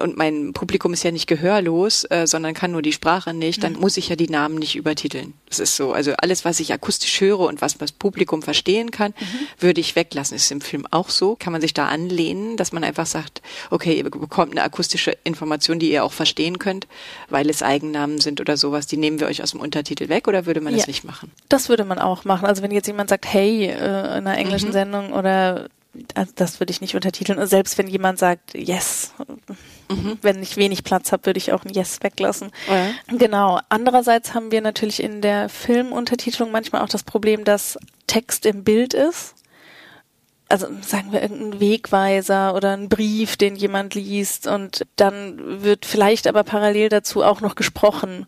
und 0.00 0.16
mein 0.16 0.52
Publikum 0.52 0.92
ist 0.92 1.02
ja 1.02 1.10
nicht 1.10 1.26
gehörlos, 1.26 2.04
äh, 2.04 2.26
sondern 2.26 2.54
kann 2.54 2.72
nur 2.72 2.82
die 2.82 2.92
Sprache 2.92 3.34
nicht, 3.34 3.62
dann 3.62 3.74
mhm. 3.74 3.80
muss 3.80 3.96
ich 3.96 4.08
ja 4.08 4.16
die 4.16 4.28
Namen 4.28 4.56
nicht 4.56 4.76
übertiteln. 4.76 5.34
Das 5.48 5.58
ist 5.58 5.76
so. 5.76 5.92
Also 5.92 6.12
alles, 6.18 6.44
was 6.44 6.60
ich 6.60 6.72
akustisch 6.72 7.20
höre 7.20 7.40
und 7.40 7.60
was 7.60 7.76
das 7.78 7.92
Publikum 7.92 8.42
verstehen 8.42 8.90
kann, 8.90 9.12
mhm. 9.18 9.46
würde 9.58 9.80
ich 9.80 9.96
weglassen. 9.96 10.36
Ist 10.36 10.50
im 10.50 10.60
Film 10.60 10.86
auch 10.90 11.10
so. 11.10 11.36
Kann 11.36 11.52
man 11.52 11.60
sich 11.60 11.74
da 11.74 11.86
anlehnen, 11.86 12.56
dass 12.56 12.72
man 12.72 12.84
einfach 12.84 13.06
sagt, 13.06 13.42
okay, 13.70 13.96
ihr 13.98 14.04
bekommt 14.04 14.52
eine 14.52 14.62
akustische 14.62 15.16
Information, 15.24 15.78
die 15.78 15.90
ihr 15.90 16.04
auch 16.04 16.12
verstehen 16.12 16.58
könnt, 16.58 16.86
weil 17.28 17.50
es 17.50 17.62
Eigennamen 17.62 18.20
sind 18.20 18.40
oder 18.40 18.56
sowas, 18.56 18.86
die 18.86 18.96
nehmen 18.96 19.20
wir 19.20 19.26
euch 19.26 19.42
aus 19.42 19.50
dem 19.50 19.60
Untertitel 19.60 20.08
weg 20.08 20.28
oder 20.28 20.46
würde 20.46 20.60
man 20.60 20.72
ja. 20.72 20.78
das 20.78 20.86
nicht 20.86 21.04
machen? 21.04 21.30
Das 21.48 21.68
würde 21.68 21.84
man 21.84 21.98
auch 21.98 22.24
machen. 22.24 22.46
Also 22.46 22.62
wenn 22.62 22.70
jetzt 22.70 22.86
jemand 22.86 23.10
sagt, 23.10 23.26
hey, 23.26 23.66
äh, 23.66 23.74
in 23.74 24.26
einer 24.26 24.36
englischen 24.36 24.68
mhm. 24.68 24.72
Sendung 24.72 25.12
oder 25.12 25.68
also 26.14 26.32
das 26.34 26.60
würde 26.60 26.70
ich 26.70 26.80
nicht 26.80 26.94
untertiteln. 26.94 27.38
Und 27.38 27.46
selbst 27.46 27.76
wenn 27.76 27.86
jemand 27.86 28.18
sagt, 28.18 28.54
yes, 28.54 29.12
mhm. 29.90 30.18
wenn 30.22 30.42
ich 30.42 30.56
wenig 30.56 30.84
Platz 30.84 31.12
habe, 31.12 31.26
würde 31.26 31.38
ich 31.38 31.52
auch 31.52 31.64
ein 31.64 31.72
Yes 31.72 31.98
weglassen. 32.02 32.50
Ja. 32.68 33.16
Genau. 33.16 33.60
Andererseits 33.68 34.34
haben 34.34 34.50
wir 34.50 34.62
natürlich 34.62 35.02
in 35.02 35.20
der 35.20 35.48
Filmuntertitelung 35.48 36.50
manchmal 36.50 36.82
auch 36.82 36.88
das 36.88 37.02
Problem, 37.02 37.44
dass 37.44 37.78
Text 38.06 38.46
im 38.46 38.64
Bild 38.64 38.94
ist. 38.94 39.34
Also 40.48 40.66
sagen 40.82 41.12
wir 41.12 41.22
irgendein 41.22 41.60
Wegweiser 41.60 42.54
oder 42.54 42.72
ein 42.76 42.88
Brief, 42.90 43.36
den 43.36 43.56
jemand 43.56 43.94
liest 43.94 44.46
und 44.46 44.86
dann 44.96 45.62
wird 45.62 45.86
vielleicht 45.86 46.26
aber 46.26 46.44
parallel 46.44 46.90
dazu 46.90 47.22
auch 47.22 47.40
noch 47.40 47.54
gesprochen. 47.54 48.26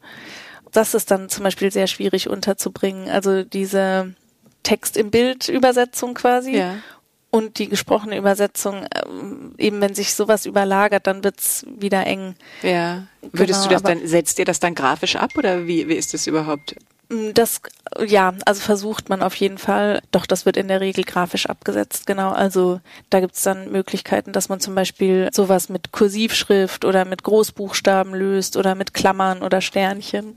Das 0.72 0.94
ist 0.94 1.10
dann 1.10 1.28
zum 1.28 1.44
Beispiel 1.44 1.70
sehr 1.70 1.86
schwierig 1.86 2.28
unterzubringen. 2.28 3.10
Also 3.10 3.44
diese 3.44 4.14
Text 4.62 4.96
im 4.96 5.10
Bild 5.10 5.48
Übersetzung 5.48 6.14
quasi. 6.14 6.56
Ja 6.56 6.76
und 7.34 7.58
die 7.58 7.68
gesprochene 7.68 8.16
Übersetzung, 8.16 8.86
ähm, 8.94 9.56
eben 9.58 9.80
wenn 9.80 9.92
sich 9.92 10.14
sowas 10.14 10.46
überlagert, 10.46 11.08
dann 11.08 11.24
wird's 11.24 11.66
wieder 11.66 12.06
eng. 12.06 12.36
Ja. 12.62 13.08
Würdest 13.22 13.62
genau, 13.62 13.68
du 13.70 13.74
das 13.74 13.82
dann, 13.82 14.06
setzt 14.06 14.38
ihr 14.38 14.44
das 14.44 14.60
dann 14.60 14.76
grafisch 14.76 15.16
ab 15.16 15.32
oder 15.36 15.66
wie, 15.66 15.88
wie 15.88 15.94
ist 15.94 16.14
das 16.14 16.28
überhaupt? 16.28 16.76
Mm, 17.08 17.30
das, 17.34 17.60
ja, 18.06 18.34
also 18.44 18.60
versucht 18.60 19.08
man 19.08 19.20
auf 19.20 19.34
jeden 19.34 19.58
Fall. 19.58 20.00
Doch, 20.12 20.26
das 20.26 20.46
wird 20.46 20.56
in 20.56 20.68
der 20.68 20.80
Regel 20.80 21.02
grafisch 21.02 21.46
abgesetzt, 21.46 22.06
genau. 22.06 22.30
Also 22.30 22.80
da 23.10 23.18
gibt's 23.18 23.42
dann 23.42 23.72
Möglichkeiten, 23.72 24.30
dass 24.30 24.48
man 24.48 24.60
zum 24.60 24.76
Beispiel 24.76 25.28
sowas 25.32 25.68
mit 25.68 25.90
Kursivschrift 25.90 26.84
oder 26.84 27.04
mit 27.04 27.24
Großbuchstaben 27.24 28.14
löst 28.14 28.56
oder 28.56 28.76
mit 28.76 28.94
Klammern 28.94 29.42
oder 29.42 29.60
Sternchen. 29.60 30.36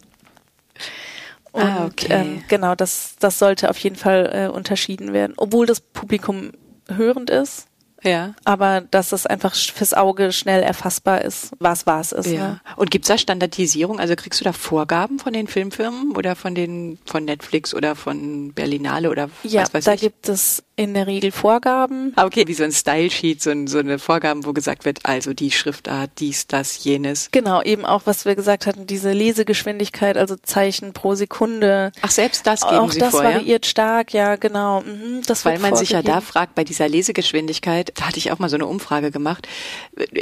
Ah, 1.53 1.59
Und, 1.59 1.63
ah, 1.63 1.85
okay. 1.85 2.07
Ähm, 2.09 2.43
genau, 2.47 2.73
das, 2.73 3.17
das 3.19 3.37
sollte 3.37 3.69
auf 3.69 3.77
jeden 3.77 3.97
Fall 3.97 4.31
äh, 4.33 4.47
unterschieden 4.47 5.13
werden. 5.13 5.35
Obwohl 5.37 5.67
das 5.67 5.79
Publikum 5.79 6.53
hörend 6.95 7.29
ist. 7.29 7.67
Ja. 8.03 8.35
Aber 8.43 8.81
dass 8.81 9.11
es 9.11 9.25
einfach 9.25 9.55
fürs 9.55 9.93
Auge 9.93 10.31
schnell 10.31 10.61
erfassbar 10.61 11.21
ist, 11.21 11.51
was 11.59 11.87
was 11.87 12.11
ist. 12.11 12.27
Ja. 12.27 12.49
Ne? 12.49 12.61
Und 12.75 12.91
gibt's 12.91 13.07
da 13.07 13.17
Standardisierung? 13.17 13.99
Also 13.99 14.15
kriegst 14.15 14.39
du 14.39 14.43
da 14.43 14.53
Vorgaben 14.53 15.19
von 15.19 15.33
den 15.33 15.47
Filmfirmen 15.47 16.15
oder 16.15 16.35
von 16.35 16.53
den 16.53 16.99
von 17.05 17.25
Netflix 17.25 17.73
oder 17.73 17.95
von 17.95 18.53
Berlinale 18.53 19.09
oder 19.09 19.29
ja, 19.43 19.63
was 19.63 19.73
weiß 19.73 19.85
da 19.85 19.93
ich? 19.93 20.01
gibt 20.01 20.29
es 20.29 20.63
in 20.77 20.93
der 20.93 21.07
Regel 21.07 21.31
Vorgaben. 21.31 22.13
Ah, 22.15 22.25
okay, 22.25 22.47
wie 22.47 22.53
so 22.53 22.63
ein 22.63 22.71
Style-Sheet, 22.71 23.41
so, 23.41 23.51
so 23.65 23.79
eine 23.79 23.97
Vorgaben, 23.97 24.45
wo 24.45 24.53
gesagt 24.53 24.85
wird, 24.85 24.99
also 25.03 25.33
die 25.33 25.51
Schriftart, 25.51 26.11
dies, 26.19 26.45
das, 26.45 26.83
jenes. 26.83 27.29
Genau, 27.31 27.63
eben 27.63 27.83
auch, 27.83 28.03
was 28.05 28.25
wir 28.25 28.35
gesagt 28.35 28.67
hatten, 28.67 28.85
diese 28.85 29.11
Lesegeschwindigkeit, 29.11 30.17
also 30.17 30.35
Zeichen 30.35 30.93
pro 30.93 31.15
Sekunde. 31.15 31.91
Ach, 32.03 32.11
selbst 32.11 32.45
das 32.45 32.61
geben 32.61 32.77
auch 32.77 32.91
Sie 32.91 32.99
das 32.99 33.09
vor, 33.09 33.23
variiert 33.23 33.65
ja? 33.65 33.69
stark, 33.69 34.13
ja, 34.13 34.35
genau. 34.35 34.81
Mhm, 34.81 35.23
das 35.25 35.45
Weil 35.45 35.57
man 35.57 35.75
sich 35.75 35.89
ja 35.89 36.03
da 36.03 36.21
fragt, 36.21 36.53
bei 36.53 36.63
dieser 36.63 36.87
Lesegeschwindigkeit, 36.87 37.91
da 37.95 38.07
hatte 38.07 38.19
ich 38.19 38.31
auch 38.31 38.37
mal 38.37 38.49
so 38.49 38.55
eine 38.55 38.67
Umfrage 38.67 39.09
gemacht, 39.09 39.47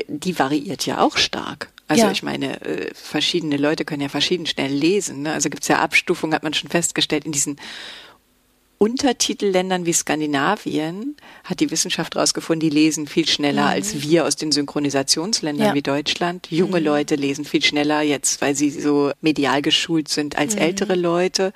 die 0.07 0.39
variiert 0.39 0.85
ja 0.85 1.01
auch 1.01 1.17
stark. 1.17 1.69
Also 1.87 2.05
ja. 2.05 2.11
ich 2.11 2.23
meine, 2.23 2.61
äh, 2.61 2.91
verschiedene 2.93 3.57
Leute 3.57 3.85
können 3.85 4.01
ja 4.01 4.09
verschieden 4.09 4.45
schnell 4.45 4.71
lesen. 4.71 5.23
Ne? 5.23 5.33
Also 5.33 5.49
gibt's 5.49 5.67
ja 5.67 5.79
Abstufungen, 5.79 6.33
hat 6.33 6.43
man 6.43 6.53
schon 6.53 6.69
festgestellt, 6.69 7.25
in 7.25 7.31
diesen 7.31 7.57
Untertitelländern 8.77 9.85
wie 9.85 9.93
Skandinavien 9.93 11.15
hat 11.43 11.59
die 11.61 11.71
Wissenschaft 11.71 12.15
herausgefunden, 12.15 12.69
die 12.69 12.75
lesen 12.75 13.07
viel 13.07 13.27
schneller 13.27 13.63
mhm. 13.63 13.69
als 13.69 14.01
wir 14.01 14.25
aus 14.25 14.35
den 14.35 14.51
Synchronisationsländern 14.51 15.67
ja. 15.67 15.73
wie 15.73 15.81
Deutschland. 15.81 16.47
Junge 16.49 16.79
mhm. 16.79 16.85
Leute 16.85 17.15
lesen 17.15 17.45
viel 17.45 17.63
schneller 17.63 18.01
jetzt, 18.01 18.41
weil 18.41 18.55
sie 18.55 18.69
so 18.69 19.11
medial 19.21 19.61
geschult 19.61 20.09
sind 20.09 20.38
als 20.38 20.55
mhm. 20.55 20.61
ältere 20.61 20.95
Leute. 20.95 21.53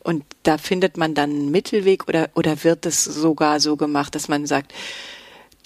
Und 0.00 0.24
da 0.44 0.56
findet 0.56 0.96
man 0.96 1.14
dann 1.14 1.30
einen 1.30 1.50
Mittelweg 1.50 2.08
oder, 2.08 2.30
oder 2.34 2.64
wird 2.64 2.86
es 2.86 3.04
sogar 3.04 3.60
so 3.60 3.76
gemacht, 3.76 4.14
dass 4.14 4.28
man 4.28 4.46
sagt, 4.46 4.72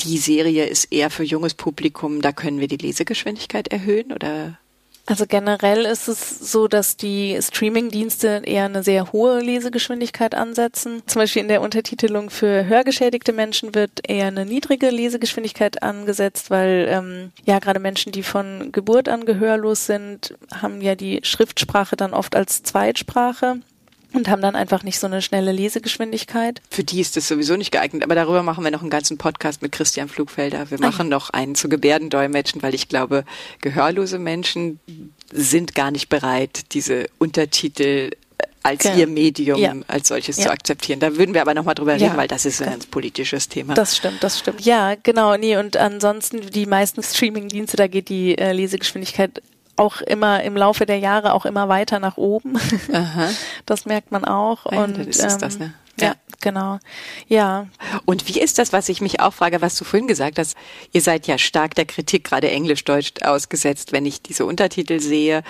die 0.01 0.19
Serie 0.19 0.66
ist 0.66 0.92
eher 0.92 1.11
für 1.11 1.25
junges 1.25 1.55
Publikum, 1.55 2.21
da 2.21 2.33
können 2.33 2.61
wir 2.61 2.69
die 2.69 2.77
Lesegeschwindigkeit 2.77 3.69
erhöhen 3.69 4.12
oder 4.12 4.59
also 5.07 5.25
generell 5.27 5.85
ist 5.85 6.09
es 6.09 6.38
so, 6.40 6.66
dass 6.66 6.97
die 6.97 7.38
Streaming-Dienste 7.40 8.42
eher 8.45 8.64
eine 8.64 8.83
sehr 8.83 9.12
hohe 9.12 9.40
Lesegeschwindigkeit 9.40 10.35
ansetzen. 10.35 11.03
Zum 11.07 11.21
Beispiel 11.21 11.42
in 11.42 11.49
der 11.49 11.62
Untertitelung 11.62 12.29
für 12.29 12.66
hörgeschädigte 12.66 13.33
Menschen 13.33 13.75
wird 13.75 14.01
eher 14.09 14.27
eine 14.27 14.45
niedrige 14.45 14.90
Lesegeschwindigkeit 14.90 15.83
angesetzt, 15.83 16.51
weil 16.51 16.88
ähm, 16.90 17.33
ja 17.45 17.61
gerade 17.61 17.79
Menschen, 17.79 18.11
die 18.11 18.25
von 18.25 18.73
Geburt 18.73 19.09
an 19.09 19.25
gehörlos 19.25 19.87
sind, 19.87 20.35
haben 20.53 20.81
ja 20.81 20.97
die 20.97 21.21
Schriftsprache 21.23 21.95
dann 21.95 22.12
oft 22.12 22.35
als 22.35 22.64
Zweitsprache 22.64 23.61
und 24.17 24.29
haben 24.29 24.43
dann 24.43 24.57
einfach 24.57 24.83
nicht 24.83 24.99
so 24.99 25.07
eine 25.07 25.23
schnelle 25.23 25.53
Lesegeschwindigkeit. 25.53 26.61
Für 26.71 26.85
die 26.85 27.01
ist 27.01 27.17
das 27.17 27.29
sowieso 27.29 27.57
nicht 27.57 27.71
geeignet, 27.71 28.03
aber 28.03 28.15
darüber 28.15 28.43
machen 28.43 28.65
wir 28.65 28.71
noch 28.71 28.81
einen 28.81 28.91
ganzen 28.91 29.19
Podcast 29.19 29.63
mit 29.63 29.73
Christian 29.73 30.09
Flugfelder. 30.09 30.71
Wir 30.71 30.81
machen 30.81 31.09
noch 31.09 31.31
einen 31.31 31.55
zu 31.55 31.69
Gebärdendolmetschen, 31.69 32.63
weil 32.63 32.75
ich 32.75 32.89
glaube, 32.89 33.25
gehörlose 33.61 34.19
Menschen 34.19 34.81
sind 35.33 35.75
gar 35.75 35.91
nicht 35.91 36.09
bereit, 36.09 36.73
diese 36.73 37.07
Untertitel 37.19 38.11
als 38.67 38.83
genau. 38.83 38.97
ihr 38.97 39.07
Medium 39.07 39.61
ja. 39.61 39.75
als 39.87 40.09
solches 40.09 40.39
ja. 40.39 40.45
zu 40.45 40.51
akzeptieren. 40.51 40.99
Da 40.99 41.17
würden 41.17 41.35
wir 41.35 41.41
aber 41.41 41.55
nochmal 41.55 41.77
drüber 41.77 41.95
reden, 41.95 42.05
ja. 42.05 42.17
weil 42.17 42.27
das 42.27 42.45
ist 42.45 42.61
ein 42.61 42.71
ganz 42.71 42.87
politisches 42.87 43.49
Thema. 43.49 43.75
Das 43.75 43.97
stimmt, 43.97 44.23
das 44.23 44.41
stimmt. 44.41 44.61
Ja, 44.63 44.97
genau. 45.01 45.37
Nee, 45.37 45.57
und 45.57 45.77
ansonsten 45.77 46.41
die 46.41 46.67
meisten 46.67 47.03
Streaming-Dienste, 47.03 47.77
da 47.77 47.87
geht 47.87 48.09
die 48.09 48.37
äh, 48.37 48.53
Lesegeschwindigkeit 48.53 49.41
auch 49.77 50.01
immer 50.01 50.43
im 50.43 50.57
Laufe 50.57 50.87
der 50.87 50.99
Jahre 50.99 51.33
auch 51.33 51.47
immer 51.47 51.69
weiter 51.69 51.99
nach 51.99 52.17
oben. 52.17 52.59
Aha. 52.93 53.31
Das 53.67 53.85
merkt 53.85 54.12
man 54.12 54.25
auch. 54.25 54.71
Ja, 54.71 54.85
und 54.85 54.99
ist 54.99 55.21
ähm, 55.21 55.39
das, 55.41 55.59
ne? 55.59 55.75
Ja. 55.99 56.09
ja, 56.09 56.15
genau. 56.41 56.79
Ja. 57.27 57.67
Und 58.05 58.29
wie 58.29 58.41
ist 58.41 58.59
das, 58.59 58.73
was 58.73 58.89
ich 58.89 59.01
mich 59.01 59.21
auch 59.21 59.33
frage, 59.33 59.61
was 59.61 59.77
du 59.77 59.85
vorhin 59.85 60.07
gesagt 60.07 60.39
hast? 60.39 60.57
Ihr 60.93 61.01
seid 61.01 61.27
ja 61.27 61.39
stark 61.39 61.75
der 61.75 61.87
Kritik, 61.87 62.25
gerade 62.25 62.51
Englisch-Deutsch 62.51 63.23
ausgesetzt, 63.23 63.93
wenn 63.93 64.07
ich 64.07 64.23
diese 64.23 64.45
Untertitel 64.45 65.01
sehe. 65.01 65.43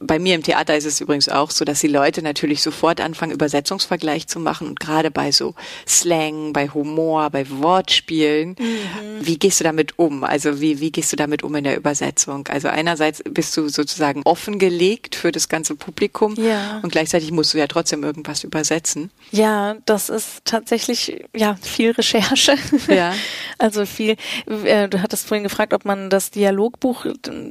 Bei 0.00 0.18
mir 0.18 0.34
im 0.34 0.42
Theater 0.42 0.76
ist 0.76 0.84
es 0.84 1.00
übrigens 1.00 1.28
auch 1.28 1.50
so, 1.50 1.64
dass 1.64 1.80
die 1.80 1.88
Leute 1.88 2.22
natürlich 2.22 2.62
sofort 2.62 3.00
anfangen, 3.00 3.32
Übersetzungsvergleich 3.32 4.28
zu 4.28 4.38
machen 4.38 4.68
und 4.68 4.78
gerade 4.78 5.10
bei 5.10 5.32
so 5.32 5.54
Slang, 5.86 6.52
bei 6.52 6.68
Humor, 6.68 7.30
bei 7.30 7.48
Wortspielen. 7.50 8.50
Mhm. 8.58 9.18
Wie 9.20 9.38
gehst 9.38 9.60
du 9.60 9.64
damit 9.64 9.98
um? 9.98 10.22
Also 10.22 10.60
wie, 10.60 10.80
wie 10.80 10.92
gehst 10.92 11.12
du 11.12 11.16
damit 11.16 11.42
um 11.42 11.54
in 11.56 11.64
der 11.64 11.76
Übersetzung? 11.76 12.46
Also 12.48 12.68
einerseits 12.68 13.22
bist 13.24 13.56
du 13.56 13.68
sozusagen 13.68 14.22
offengelegt 14.24 15.16
für 15.16 15.32
das 15.32 15.48
ganze 15.48 15.74
Publikum 15.74 16.34
ja. 16.36 16.78
und 16.82 16.92
gleichzeitig 16.92 17.32
musst 17.32 17.54
du 17.54 17.58
ja 17.58 17.66
trotzdem 17.66 18.04
irgendwas 18.04 18.44
übersetzen. 18.44 19.10
Ja, 19.32 19.76
das 19.84 20.10
ist 20.10 20.44
tatsächlich 20.44 21.24
ja 21.34 21.56
viel 21.60 21.90
Recherche. 21.90 22.54
Ja. 22.88 23.14
Also 23.60 23.86
viel. 23.86 24.16
Äh, 24.46 24.88
du 24.88 25.02
hattest 25.02 25.26
vorhin 25.26 25.42
gefragt, 25.42 25.72
ob 25.74 25.84
man 25.84 26.10
das 26.10 26.30
Dialogbuch, 26.30 27.06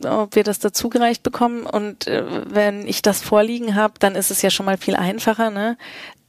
ob 0.06 0.36
wir 0.36 0.44
das 0.44 0.60
dazugereicht 0.60 1.22
bekommen 1.22 1.66
und 1.66 2.08
äh, 2.08 2.24
wenn 2.48 2.88
ich 2.88 3.02
das 3.02 3.22
vorliegen 3.22 3.76
habe, 3.76 3.96
dann 4.00 4.16
ist 4.16 4.32
es 4.32 4.42
ja 4.42 4.50
schon 4.50 4.66
mal 4.66 4.78
viel 4.78 4.96
einfacher. 4.96 5.50
Ne? 5.50 5.78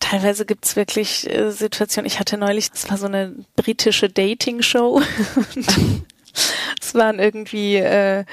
Teilweise 0.00 0.46
gibt's 0.46 0.76
wirklich 0.76 1.28
äh, 1.28 1.50
Situationen. 1.50 2.06
Ich 2.06 2.20
hatte 2.20 2.38
neulich, 2.38 2.70
das 2.70 2.90
war 2.90 2.98
so 2.98 3.06
eine 3.06 3.34
britische 3.56 4.08
Dating-Show. 4.08 5.02
Es 6.80 6.94
waren 6.94 7.18
irgendwie 7.18 7.76
äh, 7.76 8.24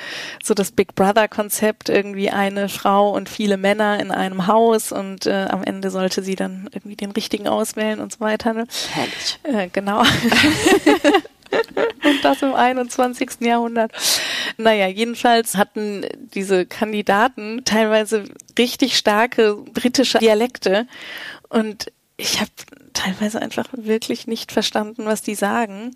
so 0.44 0.54
das 0.54 0.72
Big 0.72 0.96
Brother-Konzept, 0.96 1.90
irgendwie 1.90 2.30
eine 2.30 2.70
Frau 2.70 3.10
und 3.10 3.30
viele 3.30 3.58
Männer 3.58 4.00
in 4.00 4.12
einem 4.12 4.48
Haus 4.48 4.92
und 4.92 5.26
äh, 5.26 5.48
am 5.50 5.64
Ende 5.64 5.90
sollte 5.90 6.22
sie 6.24 6.36
dann 6.36 6.70
irgendwie 6.72 6.96
den 6.96 7.12
richtigen 7.12 7.48
auswählen 7.48 8.00
und 8.00 8.14
so 8.14 8.20
weiter. 8.20 8.54
Ne? 8.54 8.68
Herrlich. 8.92 9.40
Äh, 9.44 9.70
genau. 9.70 10.04
und 12.04 12.24
das 12.24 12.42
im 12.42 12.54
21. 12.54 13.42
Jahrhundert. 13.42 13.92
Naja, 14.58 14.88
jedenfalls 14.88 15.56
hatten 15.56 16.06
diese 16.34 16.66
Kandidaten 16.66 17.64
teilweise 17.66 18.26
richtig 18.58 18.98
starke 18.98 19.56
britische 19.56 20.20
Dialekte 20.20 20.88
und 21.50 21.92
ich 22.18 22.40
habe 22.40 22.52
teilweise 22.96 23.42
einfach 23.42 23.68
wirklich 23.74 24.26
nicht 24.26 24.52
verstanden, 24.52 25.06
was 25.06 25.22
die 25.22 25.36
sagen. 25.36 25.96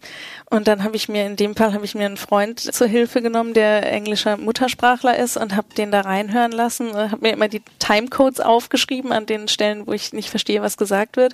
Und 0.50 0.68
dann 0.68 0.84
habe 0.84 0.96
ich 0.96 1.10
mir, 1.10 1.26
in 1.26 1.36
dem 1.36 1.56
Fall 1.56 1.74
habe 1.74 1.86
ich 1.86 1.96
mir 1.96 2.06
einen 2.06 2.18
Freund 2.18 2.60
zur 2.60 2.88
Hilfe 2.88 3.22
genommen, 3.22 3.54
der 3.54 3.92
englischer 3.92 4.38
Muttersprachler 4.38 5.18
ist 5.18 5.38
und 5.38 5.56
habe 5.56 5.74
den 5.76 5.92
da 5.92 6.02
reinhören 6.02 6.52
lassen, 6.52 6.96
habe 6.96 7.22
mir 7.22 7.34
immer 7.34 7.48
die 7.48 7.64
Timecodes 7.80 8.40
aufgeschrieben 8.40 9.12
an 9.12 9.26
den 9.26 9.48
Stellen, 9.48 9.88
wo 9.88 9.94
ich 9.94 10.14
nicht 10.14 10.30
verstehe, 10.30 10.62
was 10.62 10.78
gesagt 10.78 11.18
wird, 11.18 11.34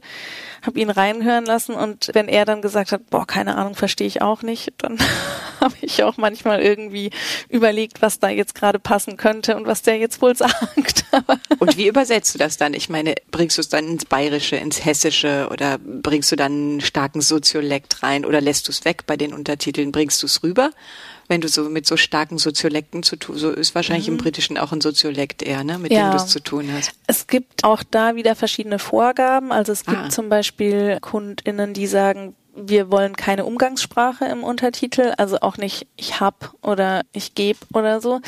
habe 0.66 0.80
ihn 0.80 0.90
reinhören 0.90 1.46
lassen 1.46 1.76
und 1.76 2.10
wenn 2.14 2.28
er 2.28 2.46
dann 2.46 2.62
gesagt 2.62 2.92
hat, 2.92 3.10
boah, 3.10 3.28
keine 3.28 3.58
Ahnung, 3.58 3.76
verstehe 3.76 4.08
ich 4.08 4.22
auch 4.22 4.42
nicht, 4.42 4.74
dann 4.78 4.98
habe 5.60 5.76
ich 5.82 6.04
auch 6.04 6.18
manchmal 6.18 6.62
irgendwie 6.62 7.10
überlegt, 7.50 8.02
was 8.02 8.20
da 8.20 8.30
jetzt 8.30 8.56
gerade 8.56 8.80
passen 8.80 9.18
könnte 9.18 9.56
und 9.56 9.66
was 9.66 9.82
der 9.82 9.98
jetzt 9.98 10.22
wohl 10.22 10.36
sagt. 10.36 11.06
und 11.60 11.78
wie 11.78 11.88
übersetzt 11.88 12.34
du 12.36 12.40
das 12.40 12.58
dann? 12.58 12.74
Ich 12.74 12.90
meine, 12.90 13.16
bringst 13.32 13.58
du 13.58 13.62
es 13.62 13.70
dann 13.70 13.88
ins 13.88 14.06
Bayerische, 14.06 14.56
ins 14.56 14.86
Hessische 14.86 15.50
oder 15.56 15.78
bringst 15.80 16.32
du 16.32 16.36
dann 16.36 16.52
einen 16.52 16.82
starken 16.82 17.22
Soziolekt 17.22 18.04
rein 18.04 18.26
oder 18.26 18.42
lässt 18.42 18.68
du 18.68 18.72
es 18.72 18.84
weg 18.84 19.04
bei 19.08 19.16
den 19.16 19.34
Untertiteln? 19.34 19.94
Bringst 19.94 20.22
du 20.22 20.28
es 20.28 20.44
rüber? 20.44 20.72
Wenn 21.30 21.42
du 21.42 21.48
so 21.48 21.64
mit 21.70 21.88
so 21.88 21.96
starken 21.96 22.38
Soziolekten 22.38 23.02
zu 23.02 23.16
tun, 23.16 23.38
so 23.38 23.50
ist 23.50 23.74
wahrscheinlich 23.74 24.08
mhm. 24.08 24.16
im 24.16 24.18
Britischen 24.18 24.58
auch 24.58 24.74
ein 24.74 24.82
Soziolekt 24.82 25.42
eher, 25.42 25.64
ne, 25.64 25.80
mit 25.80 25.92
ja. 25.92 26.10
dem 26.10 26.12
du 26.12 26.24
es 26.24 26.28
zu 26.28 26.42
tun 26.42 26.70
hast. 26.72 26.92
Es 27.08 27.28
gibt 27.28 27.64
auch 27.64 27.84
da 27.90 28.16
wieder 28.16 28.36
verschiedene 28.36 28.78
Vorgaben. 28.78 29.52
Also 29.52 29.72
es 29.72 29.86
gibt 29.86 29.98
ah. 29.98 30.10
zum 30.10 30.30
Beispiel 30.30 31.00
KundInnen, 31.02 31.74
die 31.74 31.88
sagen, 31.88 32.36
wir 32.56 32.92
wollen 32.92 33.16
keine 33.16 33.46
Umgangssprache 33.46 34.26
im 34.26 34.44
Untertitel, 34.44 35.14
also 35.18 35.40
auch 35.42 35.58
nicht 35.58 35.88
ich 35.98 36.20
hab 36.20 36.54
oder 36.62 37.02
ich 37.12 37.36
geb 37.36 37.58
oder 37.74 38.02
so 38.02 38.22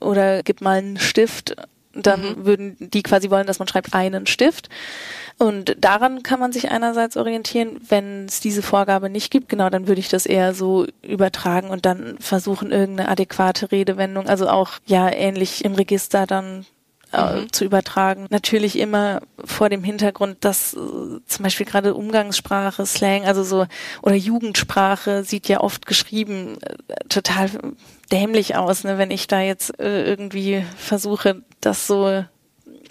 oder 0.00 0.42
gib 0.42 0.60
mal 0.60 0.78
einen 0.78 0.98
Stift 0.98 1.54
dann 1.94 2.20
mhm. 2.20 2.44
würden 2.44 2.76
die 2.78 3.02
quasi 3.02 3.30
wollen, 3.30 3.46
dass 3.46 3.58
man 3.58 3.68
schreibt 3.68 3.94
einen 3.94 4.26
Stift. 4.26 4.68
Und 5.38 5.76
daran 5.80 6.22
kann 6.22 6.40
man 6.40 6.52
sich 6.52 6.70
einerseits 6.70 7.16
orientieren. 7.16 7.80
Wenn 7.88 8.26
es 8.26 8.40
diese 8.40 8.62
Vorgabe 8.62 9.10
nicht 9.10 9.30
gibt, 9.30 9.48
genau, 9.48 9.70
dann 9.70 9.88
würde 9.88 10.00
ich 10.00 10.08
das 10.08 10.26
eher 10.26 10.54
so 10.54 10.86
übertragen 11.02 11.70
und 11.70 11.86
dann 11.86 12.16
versuchen, 12.18 12.70
irgendeine 12.70 13.08
adäquate 13.08 13.72
Redewendung, 13.72 14.28
also 14.28 14.48
auch 14.48 14.72
ja 14.86 15.10
ähnlich 15.10 15.64
im 15.64 15.74
Register 15.74 16.26
dann 16.26 16.66
äh, 17.12 17.40
mhm. 17.40 17.52
zu 17.52 17.64
übertragen. 17.64 18.26
Natürlich 18.30 18.78
immer 18.78 19.20
vor 19.44 19.68
dem 19.68 19.84
Hintergrund, 19.84 20.44
dass 20.44 20.74
äh, 20.74 20.78
zum 21.26 21.42
Beispiel 21.42 21.66
gerade 21.66 21.94
Umgangssprache, 21.94 22.86
Slang, 22.86 23.24
also 23.24 23.44
so 23.44 23.66
oder 24.02 24.14
Jugendsprache 24.14 25.24
sieht 25.24 25.48
ja 25.48 25.60
oft 25.60 25.86
geschrieben 25.86 26.58
äh, 26.62 26.94
total 27.08 27.50
dämlich 28.10 28.56
aus, 28.56 28.84
ne, 28.84 28.98
wenn 28.98 29.10
ich 29.10 29.26
da 29.26 29.40
jetzt 29.40 29.78
äh, 29.78 30.04
irgendwie 30.04 30.64
versuche, 30.76 31.42
das 31.60 31.86
so 31.86 32.24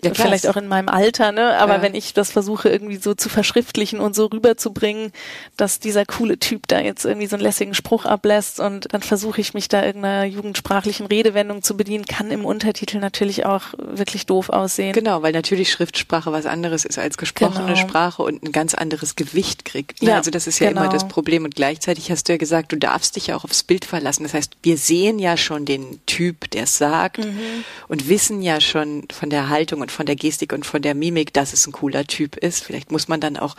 ja, 0.04 0.14
vielleicht 0.14 0.48
auch 0.48 0.58
in 0.58 0.68
meinem 0.68 0.90
Alter, 0.90 1.32
ne? 1.32 1.58
Aber 1.58 1.76
ja. 1.76 1.82
wenn 1.82 1.96
ich 1.96 2.14
das 2.14 2.32
versuche 2.32 2.70
irgendwie 2.70 2.98
so 2.98 3.14
zu 3.14 3.30
verschriftlichen 3.30 4.00
und 4.00 4.16
so 4.16 4.26
rüberzubringen, 4.26 5.12
dass 5.58 5.80
dieser 5.80 6.06
coole 6.06 6.40
Typ 6.40 6.68
da 6.68 6.80
jetzt 6.80 7.06
irgendwie 7.06 7.28
so 7.28 7.36
einen 7.36 7.44
lässigen 7.44 7.74
Spruch 7.74 8.06
ablässt 8.06 8.60
und 8.60 8.94
dann 8.94 9.02
versuche 9.02 9.42
ich 9.42 9.54
mich 9.54 9.68
da 9.68 9.86
irgendeiner 9.86 10.26
jugendsprachlichen 10.26 11.06
Redewendung 11.06 11.62
zu 11.62 11.78
bedienen, 11.78 12.06
kann 12.06 12.32
im 12.32 12.46
Untertitel 12.46 13.00
natürlich 13.00 13.46
auch 13.46 13.62
wirklich 13.78 14.26
doof 14.26 14.50
aussehen. 14.50 14.94
Genau, 14.94 15.22
weil 15.22 15.34
natürlich 15.34 15.72
Schriftsprache 15.72 16.32
was 16.32 16.46
anderes 16.46 16.86
ist 16.86 16.98
als 16.98 17.18
gesprochene 17.18 17.74
genau. 17.74 17.76
Sprache 17.76 18.24
und 18.24 18.44
ein 18.44 18.52
ganz 18.52 18.74
anderes 18.74 19.16
Gewicht 19.16 19.66
kriegt. 19.66 20.02
Ne? 20.02 20.10
Ja, 20.10 20.16
also 20.18 20.32
das 20.32 20.48
ist 20.48 20.60
ja 20.60 20.70
genau. 20.70 20.82
immer 20.82 20.92
das 20.92 21.08
Problem 21.08 21.44
und 21.44 21.56
gleichzeitig 21.56 22.12
hast 22.12 22.28
du 22.28 22.34
ja 22.34 22.38
gesagt, 22.38 22.72
du 22.72 22.78
darfst 22.78 23.16
dich 23.16 23.28
ja 23.28 23.36
auch 23.36 23.44
aufs 23.44 23.64
Bild 23.64 23.86
verlassen. 23.86 24.24
Das 24.24 24.34
heißt, 24.34 24.58
wir 24.64 24.78
sehen 24.78 25.20
ja 25.20 25.38
schon 25.38 25.66
den 25.66 26.00
Typ, 26.06 26.50
der 26.52 26.64
es 26.64 26.78
sagt 26.78 27.20
mhm. 27.20 27.64
und 27.88 28.10
wissen 28.10 28.42
ja 28.42 28.62
schon 28.62 29.08
von 29.12 29.30
der 29.30 29.50
Haltung 29.50 29.82
und 29.82 29.91
von 29.92 30.06
der 30.06 30.16
Gestik 30.16 30.54
und 30.54 30.66
von 30.66 30.82
der 30.82 30.96
Mimik, 30.96 31.34
dass 31.34 31.54
es 31.54 31.68
ein 31.68 31.72
cooler 31.72 32.06
Typ 32.06 32.38
ist. 32.38 32.64
Vielleicht 32.64 32.92
muss 32.92 33.08
man 33.08 33.20
dann 33.20 33.38
auch 33.38 33.56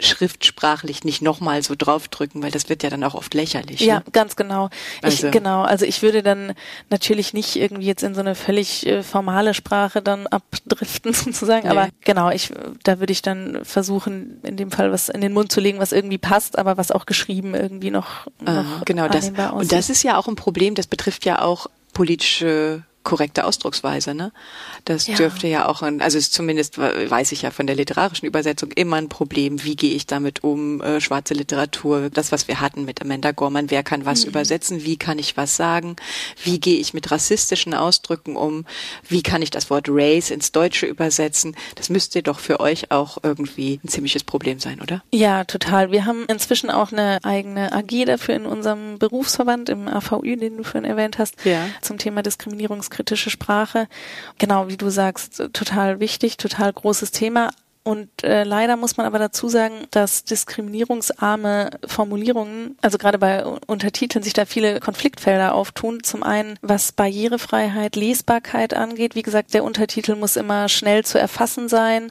schriftsprachlich 0.00 1.04
nicht 1.04 1.22
nochmal 1.22 1.62
so 1.62 1.74
draufdrücken, 1.76 2.42
weil 2.42 2.50
das 2.50 2.68
wird 2.68 2.82
ja 2.82 2.90
dann 2.90 3.02
auch 3.04 3.14
oft 3.14 3.32
lächerlich. 3.34 3.80
Ja, 3.80 3.96
ne? 3.96 4.04
ganz 4.12 4.36
genau. 4.36 4.68
Also. 5.02 5.26
Ich, 5.26 5.32
genau, 5.32 5.62
also 5.62 5.86
ich 5.86 6.02
würde 6.02 6.22
dann 6.22 6.52
natürlich 6.90 7.32
nicht 7.32 7.56
irgendwie 7.56 7.86
jetzt 7.86 8.02
in 8.02 8.14
so 8.14 8.20
eine 8.20 8.34
völlig 8.34 8.86
äh, 8.86 9.02
formale 9.02 9.54
Sprache 9.54 10.02
dann 10.02 10.26
abdriften 10.26 11.12
sozusagen, 11.14 11.66
nee. 11.66 11.70
aber 11.70 11.88
genau, 12.04 12.30
ich 12.30 12.52
da 12.82 13.00
würde 13.00 13.12
ich 13.12 13.22
dann 13.22 13.64
versuchen, 13.64 14.40
in 14.42 14.56
dem 14.56 14.70
Fall 14.70 14.92
was 14.92 15.08
in 15.08 15.20
den 15.20 15.32
Mund 15.32 15.50
zu 15.50 15.60
legen, 15.60 15.78
was 15.78 15.92
irgendwie 15.92 16.18
passt, 16.18 16.58
aber 16.58 16.76
was 16.76 16.90
auch 16.90 17.06
geschrieben 17.06 17.54
irgendwie 17.54 17.90
noch, 17.90 18.26
ah, 18.44 18.62
noch 18.62 18.84
genau 18.84 19.08
das 19.08 19.30
und 19.30 19.72
das 19.72 19.90
ist 19.90 20.02
ja 20.02 20.18
auch 20.18 20.28
ein 20.28 20.36
Problem, 20.36 20.74
das 20.74 20.86
betrifft 20.86 21.24
ja 21.24 21.40
auch 21.40 21.68
politische 21.92 22.82
korrekte 23.06 23.44
Ausdrucksweise. 23.44 24.14
Ne? 24.14 24.32
Das 24.84 25.06
ja. 25.06 25.14
dürfte 25.14 25.46
ja 25.46 25.68
auch, 25.68 25.80
ein, 25.80 26.02
also 26.02 26.18
ist 26.18 26.34
zumindest 26.34 26.76
weiß 26.76 27.30
ich 27.32 27.42
ja 27.42 27.52
von 27.52 27.66
der 27.66 27.76
literarischen 27.76 28.26
Übersetzung 28.26 28.72
immer 28.72 28.96
ein 28.96 29.08
Problem. 29.08 29.62
Wie 29.62 29.76
gehe 29.76 29.94
ich 29.94 30.06
damit 30.06 30.42
um? 30.42 30.82
Äh, 30.82 31.00
schwarze 31.00 31.32
Literatur, 31.32 32.10
das 32.10 32.32
was 32.32 32.48
wir 32.48 32.60
hatten 32.60 32.84
mit 32.84 33.00
Amanda 33.00 33.30
Gorman, 33.30 33.70
wer 33.70 33.84
kann 33.84 34.04
was 34.04 34.24
mhm. 34.24 34.30
übersetzen? 34.30 34.84
Wie 34.84 34.96
kann 34.96 35.20
ich 35.20 35.36
was 35.36 35.56
sagen? 35.56 35.94
Wie 36.42 36.58
gehe 36.58 36.78
ich 36.78 36.94
mit 36.94 37.10
rassistischen 37.10 37.74
Ausdrücken 37.74 38.34
um? 38.34 38.66
Wie 39.08 39.22
kann 39.22 39.40
ich 39.40 39.50
das 39.50 39.70
Wort 39.70 39.86
Race 39.88 40.30
ins 40.30 40.50
Deutsche 40.50 40.86
übersetzen? 40.86 41.56
Das 41.76 41.88
müsste 41.88 42.24
doch 42.24 42.40
für 42.40 42.58
euch 42.58 42.90
auch 42.90 43.18
irgendwie 43.22 43.78
ein 43.84 43.88
ziemliches 43.88 44.24
Problem 44.24 44.58
sein, 44.58 44.80
oder? 44.80 45.04
Ja, 45.12 45.44
total. 45.44 45.92
Wir 45.92 46.06
haben 46.06 46.24
inzwischen 46.26 46.70
auch 46.70 46.90
eine 46.90 47.20
eigene 47.22 47.72
AG 47.72 48.04
dafür 48.06 48.34
in 48.34 48.46
unserem 48.46 48.98
Berufsverband 48.98 49.68
im 49.68 49.86
AVÜ, 49.86 50.36
den 50.36 50.56
du 50.56 50.64
vorhin 50.64 50.84
erwähnt 50.90 51.18
hast, 51.18 51.36
ja. 51.44 51.68
zum 51.82 51.98
Thema 51.98 52.22
Diskriminierungs 52.22 52.90
kritische 52.96 53.30
Sprache. 53.30 53.88
Genau, 54.38 54.68
wie 54.68 54.76
du 54.76 54.90
sagst, 54.90 55.38
total 55.52 56.00
wichtig, 56.00 56.36
total 56.36 56.72
großes 56.72 57.10
Thema. 57.10 57.50
Und 57.86 58.24
äh, 58.24 58.42
leider 58.42 58.76
muss 58.76 58.96
man 58.96 59.06
aber 59.06 59.20
dazu 59.20 59.48
sagen, 59.48 59.86
dass 59.92 60.24
diskriminierungsarme 60.24 61.70
Formulierungen, 61.86 62.76
also 62.82 62.98
gerade 62.98 63.16
bei 63.16 63.44
Untertiteln, 63.44 64.24
sich 64.24 64.32
da 64.32 64.44
viele 64.44 64.80
Konfliktfelder 64.80 65.54
auftun. 65.54 66.02
Zum 66.02 66.24
einen, 66.24 66.58
was 66.62 66.90
Barrierefreiheit, 66.90 67.94
Lesbarkeit 67.94 68.74
angeht. 68.74 69.14
Wie 69.14 69.22
gesagt, 69.22 69.54
der 69.54 69.62
Untertitel 69.62 70.16
muss 70.16 70.34
immer 70.34 70.68
schnell 70.68 71.04
zu 71.04 71.20
erfassen 71.20 71.68
sein, 71.68 72.10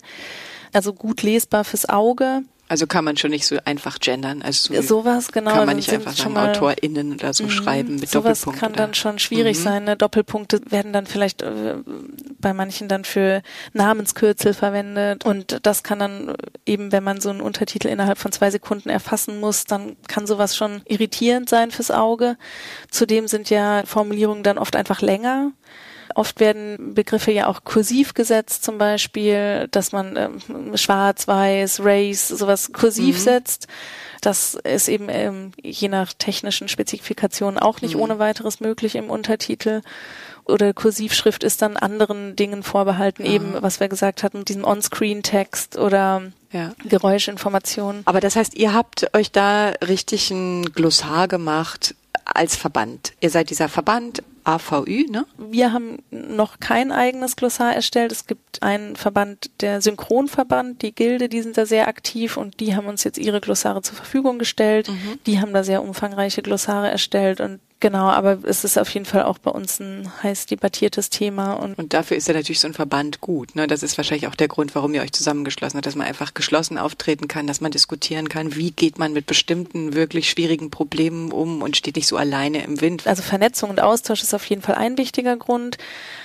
also 0.71 0.93
gut 0.93 1.23
lesbar 1.23 1.65
fürs 1.65 1.89
Auge. 1.89 2.43
Also 2.67 2.87
kann 2.87 3.05
man 3.05 3.15
schon 3.15 3.29
nicht 3.29 3.45
so 3.45 3.57
einfach 3.63 3.99
gendern. 3.99 4.41
Also 4.41 4.73
so 4.73 4.81
sowas 4.81 5.31
genau. 5.31 5.51
Kann 5.51 5.67
man 5.67 5.75
nicht 5.75 5.91
einfach 5.93 6.13
sagen 6.13 6.35
AutorInnen 6.35 7.13
oder 7.13 7.31
so 7.33 7.43
mhm. 7.43 7.49
schreiben 7.51 7.95
mit 7.95 8.09
sowas 8.09 8.41
Doppelpunkt. 8.41 8.45
Sowas 8.45 8.59
kann 8.59 8.71
oder? 8.71 8.77
dann 8.77 8.93
schon 8.95 9.19
schwierig 9.19 9.59
mhm. 9.59 9.63
sein. 9.63 9.83
Ne? 9.83 9.95
Doppelpunkte 9.95 10.61
werden 10.71 10.91
dann 10.91 11.05
vielleicht 11.05 11.43
äh, 11.43 11.75
bei 12.39 12.53
manchen 12.53 12.87
dann 12.87 13.05
für 13.05 13.43
Namenskürzel 13.73 14.55
verwendet 14.55 15.25
und 15.25 15.59
das 15.61 15.83
kann 15.83 15.99
dann 15.99 16.35
eben, 16.65 16.91
wenn 16.91 17.03
man 17.03 17.21
so 17.21 17.29
einen 17.29 17.41
Untertitel 17.41 17.87
innerhalb 17.87 18.17
von 18.17 18.31
zwei 18.31 18.49
Sekunden 18.49 18.89
erfassen 18.89 19.39
muss, 19.39 19.65
dann 19.65 19.95
kann 20.07 20.25
sowas 20.25 20.55
schon 20.55 20.81
irritierend 20.85 21.49
sein 21.49 21.69
fürs 21.69 21.91
Auge. 21.91 22.35
Zudem 22.89 23.27
sind 23.27 23.51
ja 23.51 23.83
Formulierungen 23.85 24.43
dann 24.43 24.57
oft 24.57 24.75
einfach 24.75 25.01
länger. 25.01 25.51
Oft 26.15 26.39
werden 26.39 26.93
Begriffe 26.93 27.31
ja 27.33 27.47
auch 27.47 27.65
kursiv 27.65 28.13
gesetzt, 28.13 28.63
zum 28.63 28.77
Beispiel, 28.77 29.67
dass 29.71 29.91
man 29.91 30.15
ähm, 30.15 30.77
schwarz, 30.77 31.27
weiß, 31.27 31.81
race, 31.83 32.29
sowas 32.29 32.71
kursiv 32.71 33.17
mhm. 33.17 33.21
setzt. 33.21 33.67
Das 34.21 34.55
ist 34.55 34.87
eben 34.87 35.07
ähm, 35.09 35.51
je 35.61 35.89
nach 35.89 36.13
technischen 36.13 36.69
Spezifikationen 36.69 37.59
auch 37.59 37.81
nicht 37.81 37.95
mhm. 37.95 38.01
ohne 38.01 38.19
weiteres 38.19 38.61
möglich 38.61 38.95
im 38.95 39.09
Untertitel. 39.09 39.81
oder 40.45 40.73
Kursivschrift 40.73 41.43
ist 41.43 41.61
dann 41.61 41.75
anderen 41.75 42.37
Dingen 42.37 42.63
vorbehalten, 42.63 43.25
eben 43.25 43.53
was 43.59 43.81
wir 43.81 43.89
gesagt 43.89 44.23
hatten, 44.23 44.45
diesem 44.45 44.63
On-Screen-Text 44.63 45.77
oder 45.77 46.31
ja. 46.53 46.71
Geräuschinformationen. 46.85 48.03
Aber 48.05 48.21
das 48.21 48.37
heißt, 48.37 48.55
ihr 48.55 48.73
habt 48.73 49.13
euch 49.13 49.33
da 49.33 49.73
richtig 49.85 50.31
ein 50.31 50.71
Glossar 50.71 51.27
gemacht 51.27 51.93
als 52.23 52.55
Verband. 52.55 53.11
Ihr 53.19 53.31
seid 53.31 53.49
dieser 53.49 53.67
Verband 53.67 54.23
AVÜ, 54.45 55.07
ne? 55.09 55.25
Wir 55.37 55.73
haben 55.73 55.97
noch 56.11 56.59
kein 56.59 56.91
eigenes 56.91 57.35
Glossar 57.35 57.73
erstellt. 57.75 58.11
Es 58.11 58.27
gibt 58.27 58.61
einen 58.61 58.95
Verband, 58.95 59.49
der 59.61 59.81
Synchronverband, 59.81 60.81
die 60.81 60.93
Gilde, 60.93 61.29
die 61.29 61.41
sind 61.41 61.57
da 61.57 61.65
sehr 61.65 61.87
aktiv 61.87 62.37
und 62.37 62.59
die 62.59 62.75
haben 62.75 62.87
uns 62.87 63.03
jetzt 63.03 63.17
ihre 63.17 63.41
Glossare 63.41 63.81
zur 63.81 63.95
Verfügung 63.95 64.39
gestellt. 64.39 64.89
Mhm. 64.89 65.19
Die 65.25 65.39
haben 65.39 65.53
da 65.53 65.63
sehr 65.63 65.81
umfangreiche 65.81 66.41
Glossare 66.41 66.89
erstellt 66.89 67.41
und 67.41 67.59
Genau, 67.81 68.09
aber 68.09 68.39
es 68.43 68.63
ist 68.63 68.77
auf 68.77 68.89
jeden 68.89 69.05
Fall 69.05 69.23
auch 69.23 69.37
bei 69.37 69.51
uns 69.51 69.79
ein 69.79 70.11
heiß 70.23 70.45
debattiertes 70.45 71.09
Thema. 71.09 71.53
Und, 71.53 71.77
und 71.77 71.93
dafür 71.93 72.15
ist 72.15 72.27
ja 72.27 72.33
natürlich 72.33 72.61
so 72.61 72.67
ein 72.67 72.73
Verband 72.73 73.19
gut. 73.19 73.53
Ne? 73.55 73.67
Das 73.67 73.83
ist 73.83 73.97
wahrscheinlich 73.97 74.27
auch 74.27 74.35
der 74.35 74.47
Grund, 74.47 74.73
warum 74.75 74.93
ihr 74.93 75.01
euch 75.01 75.11
zusammengeschlossen 75.11 75.77
habt, 75.77 75.85
dass 75.85 75.95
man 75.95 76.07
einfach 76.07 76.33
geschlossen 76.33 76.77
auftreten 76.77 77.27
kann, 77.27 77.47
dass 77.47 77.59
man 77.59 77.71
diskutieren 77.71 78.29
kann, 78.29 78.55
wie 78.55 78.71
geht 78.71 78.97
man 78.97 79.11
mit 79.11 79.25
bestimmten 79.25 79.93
wirklich 79.93 80.29
schwierigen 80.29 80.71
Problemen 80.71 81.33
um 81.33 81.61
und 81.61 81.75
steht 81.75 81.97
nicht 81.97 82.07
so 82.07 82.15
alleine 82.15 82.63
im 82.63 82.79
Wind. 82.79 83.05
Also 83.07 83.21
Vernetzung 83.21 83.69
und 83.69 83.81
Austausch 83.81 84.23
ist 84.23 84.33
auf 84.33 84.45
jeden 84.45 84.61
Fall 84.61 84.75
ein 84.75 84.97
wichtiger 84.97 85.35
Grund 85.35 85.77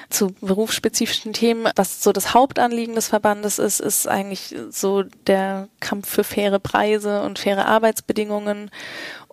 zu 0.09 0.34
berufsspezifischen 0.40 1.32
Themen. 1.32 1.70
Was 1.76 2.03
so 2.03 2.12
das 2.12 2.34
Hauptanliegen 2.34 2.94
des 2.94 3.09
Verbandes 3.09 3.59
ist, 3.59 3.80
ist 3.80 4.09
eigentlich 4.09 4.55
so 4.70 5.05
der 5.26 5.68
Kampf 5.78 6.09
für 6.09 6.24
faire 6.24 6.59
Preise 6.59 7.22
und 7.22 7.38
faire 7.38 7.66
Arbeitsbedingungen 7.66 8.70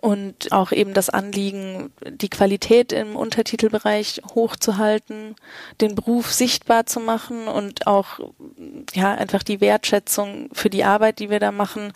und 0.00 0.52
auch 0.52 0.70
eben 0.70 0.94
das 0.94 1.10
Anliegen, 1.10 1.92
die 2.06 2.28
Qualität 2.28 2.92
im 2.92 3.16
Untertitelbereich 3.16 4.22
hochzuhalten, 4.34 5.34
den 5.80 5.96
Beruf 5.96 6.32
sichtbar 6.32 6.86
zu 6.86 7.00
machen 7.00 7.48
und 7.48 7.86
auch 7.88 8.20
ja 8.94 9.12
einfach 9.14 9.42
die 9.42 9.60
Wertschätzung 9.60 10.50
für 10.52 10.70
die 10.70 10.84
Arbeit, 10.84 11.18
die 11.18 11.30
wir 11.30 11.40
da 11.40 11.50
machen, 11.50 11.92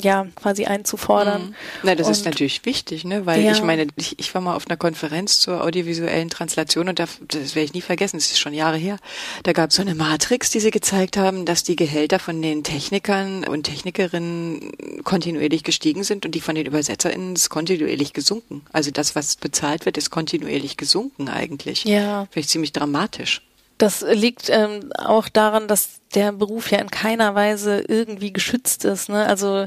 ja, 0.00 0.26
quasi 0.34 0.64
einzufordern. 0.64 1.48
Mhm. 1.48 1.54
Na, 1.82 1.94
das 1.94 2.06
und, 2.06 2.12
ist 2.12 2.24
natürlich 2.24 2.64
wichtig, 2.64 3.04
ne? 3.04 3.26
Weil 3.26 3.42
ja. 3.42 3.52
ich 3.52 3.62
meine, 3.62 3.86
ich, 3.96 4.18
ich 4.18 4.34
war 4.34 4.40
mal 4.40 4.54
auf 4.56 4.66
einer 4.66 4.76
Konferenz 4.76 5.40
zur 5.40 5.62
audiovisuellen 5.62 6.30
Translation 6.30 6.88
und 6.88 6.98
da, 6.98 7.06
das 7.28 7.54
werde 7.54 7.64
ich 7.64 7.74
nie 7.74 7.80
vergessen, 7.80 8.16
das 8.16 8.30
ist 8.30 8.38
schon 8.38 8.54
Jahre 8.54 8.76
her. 8.76 8.98
Da 9.42 9.52
gab 9.52 9.70
es 9.70 9.76
so 9.76 9.82
eine 9.82 9.94
Matrix, 9.94 10.50
die 10.50 10.60
sie 10.60 10.70
gezeigt 10.70 11.16
haben, 11.16 11.44
dass 11.44 11.62
die 11.62 11.76
Gehälter 11.76 12.18
von 12.18 12.40
den 12.40 12.64
Technikern 12.64 13.44
und 13.44 13.64
Technikerinnen 13.64 14.72
kontinuierlich 15.04 15.64
gestiegen 15.64 16.04
sind 16.04 16.24
und 16.26 16.34
die 16.34 16.40
von 16.40 16.54
den 16.54 16.66
ÜbersetzerInnen 16.66 17.34
ist 17.34 17.50
kontinuierlich 17.50 18.12
gesunken. 18.12 18.62
Also 18.72 18.90
das, 18.90 19.14
was 19.14 19.36
bezahlt 19.36 19.86
wird, 19.86 19.98
ist 19.98 20.10
kontinuierlich 20.10 20.76
gesunken 20.76 21.28
eigentlich. 21.28 21.84
Ja. 21.84 22.26
Vielleicht 22.30 22.50
ziemlich 22.50 22.72
dramatisch. 22.72 23.42
Das 23.82 24.06
liegt 24.08 24.48
ähm, 24.48 24.92
auch 24.96 25.28
daran, 25.28 25.66
dass 25.66 26.02
der 26.14 26.30
Beruf 26.30 26.70
ja 26.70 26.78
in 26.78 26.92
keiner 26.92 27.34
Weise 27.34 27.82
irgendwie 27.88 28.32
geschützt 28.32 28.84
ist. 28.84 29.08
Ne? 29.08 29.26
Also 29.26 29.66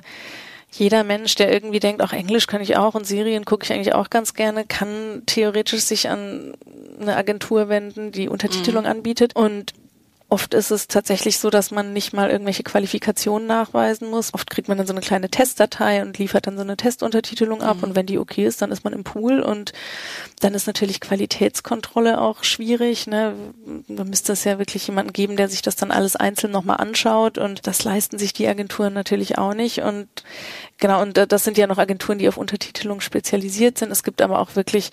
jeder 0.72 1.03
Mensch, 1.03 1.36
der 1.36 1.51
irgendwie 1.51 1.82
denkt, 1.82 2.01
auch 2.01 2.13
Englisch 2.13 2.47
kann 2.47 2.61
ich 2.61 2.78
auch 2.78 2.95
und 2.95 3.05
Serien 3.05 3.43
gucke 3.43 3.66
ich 3.66 3.74
eigentlich 3.74 3.93
auch 3.93 4.09
ganz 4.09 4.34
gerne, 4.34 4.63
kann 4.63 5.24
theoretisch 5.26 5.82
sich 5.82 6.07
an 6.07 6.53
eine 6.97 7.18
Agentur 7.18 7.68
wenden, 7.68 8.13
die 8.13 8.30
Untertitelung 8.30 8.86
mhm. 8.86 8.89
anbietet. 8.89 9.36
Und 9.36 9.74
Oft 10.36 10.54
ist 10.54 10.70
es 10.70 10.90
tatsächlich 10.90 11.40
so, 11.40 11.50
dass 11.50 11.72
man 11.72 11.94
nicht 11.94 12.12
mal 12.12 12.30
irgendwelche 12.30 12.64
Qualifikationen 12.64 13.48
nachweisen 13.48 14.10
muss. 14.10 14.34
Oft 14.34 14.50
kriegt 14.50 14.68
man 14.68 14.78
dann 14.78 14.86
so 14.86 14.92
eine 14.92 15.00
kleine 15.00 15.30
Testdatei 15.30 16.02
und 16.02 16.18
liefert 16.18 16.46
dann 16.46 16.58
so 16.58 16.62
eine 16.62 16.76
Testuntertitelung 16.76 17.62
ab. 17.62 17.78
Mhm. 17.78 17.84
Und 17.84 17.96
wenn 17.96 18.06
die 18.06 18.20
okay 18.20 18.46
ist, 18.46 18.62
dann 18.62 18.70
ist 18.70 18.84
man 18.84 18.92
im 18.92 19.06
Pool. 19.06 19.40
Und 19.40 19.72
dann 20.42 20.54
ist 20.54 20.68
natürlich 20.68 21.00
Qualitätskontrolle 21.00 22.20
auch 22.20 22.44
schwierig. 22.44 23.08
Ne? 23.08 23.34
Man 23.88 24.10
müsste 24.10 24.34
es 24.34 24.44
ja 24.44 24.60
wirklich 24.60 24.86
jemanden 24.86 25.14
geben, 25.14 25.38
der 25.38 25.48
sich 25.48 25.62
das 25.62 25.78
dann 25.78 25.90
alles 25.90 26.18
einzeln 26.18 26.52
nochmal 26.52 26.82
anschaut. 26.82 27.38
Und 27.38 27.66
das 27.66 27.86
leisten 27.86 28.20
sich 28.20 28.34
die 28.34 28.50
Agenturen 28.50 28.92
natürlich 28.92 29.38
auch 29.38 29.54
nicht. 29.54 29.84
Und 29.84 30.10
genau, 30.80 31.02
und 31.02 31.16
das 31.32 31.46
sind 31.46 31.58
ja 31.58 31.66
noch 31.66 31.78
Agenturen, 31.78 32.20
die 32.20 32.28
auf 32.28 32.36
Untertitelung 32.36 33.00
spezialisiert 33.00 33.78
sind. 33.78 33.90
Es 33.90 34.04
gibt 34.04 34.22
aber 34.22 34.40
auch 34.40 34.58
wirklich 34.58 34.92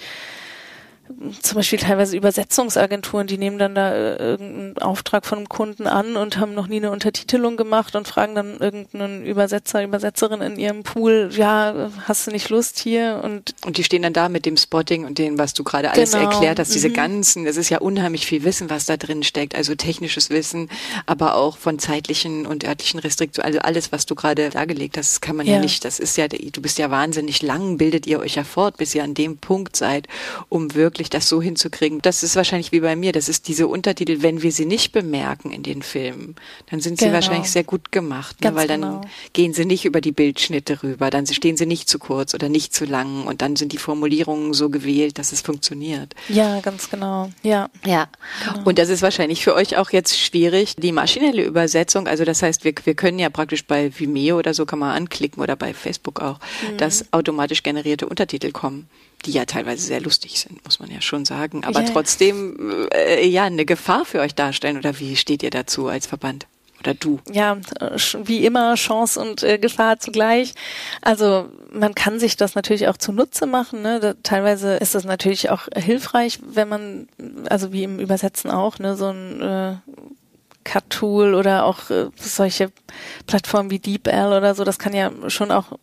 zum 1.41 1.57
Beispiel 1.57 1.79
teilweise 1.79 2.17
Übersetzungsagenturen, 2.17 3.27
die 3.27 3.39
nehmen 3.39 3.59
dann 3.59 3.75
da 3.75 3.93
äh, 3.93 4.17
irgendeinen 4.17 4.79
Auftrag 4.79 5.27
von 5.27 5.39
einem 5.39 5.49
Kunden 5.49 5.87
an 5.87 6.17
und 6.17 6.39
haben 6.39 6.55
noch 6.55 6.67
nie 6.67 6.77
eine 6.77 6.91
Untertitelung 6.91 7.57
gemacht 7.57 7.97
und 7.97 8.09
fragen 8.09 8.35
dann 8.35 8.59
irgendeinen 8.59 9.25
Übersetzer, 9.25 9.83
Übersetzerin 9.85 10.41
in 10.41 10.59
ihrem 10.59 10.83
Pool, 10.83 11.31
ja, 11.33 11.91
hast 12.07 12.27
du 12.27 12.31
nicht 12.31 12.49
Lust 12.51 12.79
hier? 12.79 13.21
Und, 13.23 13.55
und 13.65 13.79
die 13.79 13.85
stehen 13.85 14.03
dann 14.03 14.13
da 14.13 14.29
mit 14.29 14.47
dem 14.47 14.57
Spotting 14.57 15.05
und 15.05 15.19
dem, 15.19 15.39
was 15.39 15.55
du 15.55 15.65
gerade 15.65 15.91
alles 15.91 16.13
genau. 16.13 16.31
erklärt 16.31 16.59
hast, 16.59 16.75
diese 16.75 16.89
mhm. 16.89 16.95
ganzen, 16.95 17.45
das 17.45 17.57
ist 17.57 17.69
ja 17.69 17.79
unheimlich 17.79 18.27
viel 18.27 18.45
Wissen, 18.45 18.71
was 18.71 18.87
da 18.87 18.97
drin 18.97 19.23
steckt, 19.23 19.55
also 19.55 19.75
technisches 19.75 20.31
Wissen, 20.31 20.69
aber 21.07 21.37
auch 21.37 21.57
von 21.57 21.79
zeitlichen 21.79 22.47
und 22.47 22.65
örtlichen 22.65 23.01
Restriktionen, 23.01 23.47
also 23.47 23.61
alles, 23.61 23.93
was 23.93 24.07
du 24.07 24.15
gerade 24.15 24.51
dargelegt 24.51 24.97
hast, 24.97 25.23
kann 25.23 25.37
man 25.37 25.47
ja. 25.47 25.55
ja 25.55 25.61
nicht, 25.61 25.85
das 25.85 25.99
ist 25.99 26.17
ja, 26.17 26.29
du 26.29 26.63
bist 26.63 26.79
ja 26.79 26.91
wahnsinnig 26.91 27.43
lang, 27.43 27.79
bildet 27.79 28.07
ihr 28.07 28.21
euch 28.21 28.37
ja 28.37 28.45
fort, 28.45 28.77
bis 28.77 28.95
ihr 28.95 29.05
an 29.05 29.15
dem 29.15 29.39
Punkt 29.39 29.77
seid, 29.77 30.09
um 30.49 30.75
wirklich 30.75 31.02
wirklich 31.03 31.11
das 31.11 31.29
so 31.29 31.43
hinzukriegen. 31.43 32.01
Das 32.01 32.23
ist 32.23 32.37
wahrscheinlich 32.37 32.71
wie 32.71 32.81
bei 32.81 32.95
mir. 32.95 33.11
Das 33.11 33.29
ist 33.29 33.49
diese 33.49 33.67
Untertitel, 33.67 34.23
wenn 34.23 34.43
wir 34.43 34.53
sie 34.53 34.67
nicht 34.67 34.93
bemerken 34.93 35.51
in 35.51 35.65
den 35.65 35.83
Filmen, 35.83 36.37
dann 36.71 36.81
sind 36.81 36.99
sie 36.99 37.07
genau. 37.07 37.15
wahrscheinlich 37.15 37.51
sehr 37.51 37.65
gut 37.65 37.91
gemacht, 37.91 38.43
ne? 38.43 38.55
weil 38.55 38.69
dann 38.69 38.83
genau. 38.83 39.01
gehen 39.33 39.53
sie 39.53 39.65
nicht 39.65 39.85
über 39.85 40.01
die 40.01 40.13
Bildschnitte 40.13 40.83
rüber, 40.83 41.11
dann 41.11 41.27
stehen 41.27 41.57
sie 41.57 41.67
nicht 41.67 41.89
zu 41.89 41.99
kurz 41.99 42.35
oder 42.35 42.49
nicht 42.49 42.73
zu 42.73 42.85
lang 42.85 43.27
und 43.27 43.43
dann 43.43 43.57
sind 43.57 43.73
die 43.73 43.79
Formulierungen 43.79 44.55
so 44.55 44.71
gewählt, 44.71 45.19
dass 45.19 45.33
es 45.33 45.41
funktioniert. 45.41 46.15
Ja, 46.29 46.61
ganz 46.61 46.89
genau. 46.89 47.31
Ja. 47.43 47.69
Ja. 47.85 48.09
Genau. 48.45 48.69
Und 48.69 48.79
das 48.79 48.89
ist 48.89 49.03
wahrscheinlich 49.03 49.43
für 49.43 49.55
euch 49.55 49.77
auch 49.77 49.91
jetzt 49.91 50.17
schwierig, 50.17 50.77
die 50.77 50.93
maschinelle 50.93 51.43
Übersetzung. 51.43 52.07
Also 52.07 52.25
das 52.25 52.43
heißt, 52.43 52.65
wir, 52.65 52.75
wir 52.85 52.95
können 52.95 53.19
ja 53.19 53.29
praktisch 53.29 53.67
bei 53.67 53.91
Vimeo 53.99 54.39
oder 54.39 54.55
so 54.55 54.67
kann 54.67 54.79
man 54.79 54.95
anklicken 54.95 55.43
oder 55.43 55.57
bei 55.57 55.75
Facebook 55.75 56.21
auch, 56.21 56.39
mhm. 56.39 56.77
dass 56.77 57.13
automatisch 57.13 57.65
generierte 57.65 58.07
Untertitel 58.07 58.53
kommen 58.53 58.89
die 59.23 59.33
ja 59.33 59.45
teilweise 59.45 59.87
sehr 59.87 60.01
lustig 60.01 60.41
sind, 60.41 60.65
muss 60.65 60.81
man 60.81 60.91
ja 60.91 61.01
schon 61.01 61.25
sagen, 61.25 61.65
aber 61.65 61.81
yeah. 61.81 61.91
trotzdem 61.91 62.89
äh, 62.93 63.27
ja 63.27 63.45
eine 63.45 63.65
Gefahr 63.65 64.05
für 64.05 64.21
euch 64.21 64.35
darstellen. 64.35 64.77
Oder 64.77 64.99
wie 64.99 65.17
steht 65.17 65.43
ihr 65.43 65.51
dazu 65.51 65.89
als 65.89 66.07
Verband? 66.07 66.47
Oder 66.81 66.95
du? 66.95 67.21
Ja, 67.31 67.59
wie 68.25 68.45
immer 68.45 68.75
Chance 68.75 69.21
und 69.21 69.43
äh, 69.45 69.59
Gefahr 69.59 70.01
zugleich. 70.01 70.55
Also 71.01 71.49
man 71.73 71.95
kann 71.95 72.19
sich 72.19 72.37
das 72.37 72.57
natürlich 72.57 72.89
auch 72.89 72.97
zunutze 72.97 73.47
machen. 73.47 73.83
Ne? 73.83 74.01
Da, 74.01 74.15
teilweise 74.23 74.75
ist 74.77 74.97
das 74.97 75.05
natürlich 75.05 75.51
auch 75.51 75.69
hilfreich, 75.77 76.41
wenn 76.45 76.69
man, 76.69 77.09
also 77.49 77.73
wie 77.73 77.85
im 77.85 78.01
Übersetzen 78.01 78.51
auch, 78.51 78.81
ne, 78.81 78.97
so 78.97 79.11
ein 79.11 79.41
äh, 79.41 79.77
Cut-Tool 80.65 81.35
oder 81.35 81.65
auch 81.65 81.91
äh, 81.91 82.09
solche 82.17 82.73
Plattformen 83.27 83.71
wie 83.71 83.79
DeepL 83.79 84.33
oder 84.33 84.55
so, 84.55 84.65
das 84.65 84.79
kann 84.79 84.93
ja 84.93 85.13
schon 85.29 85.53
auch 85.53 85.79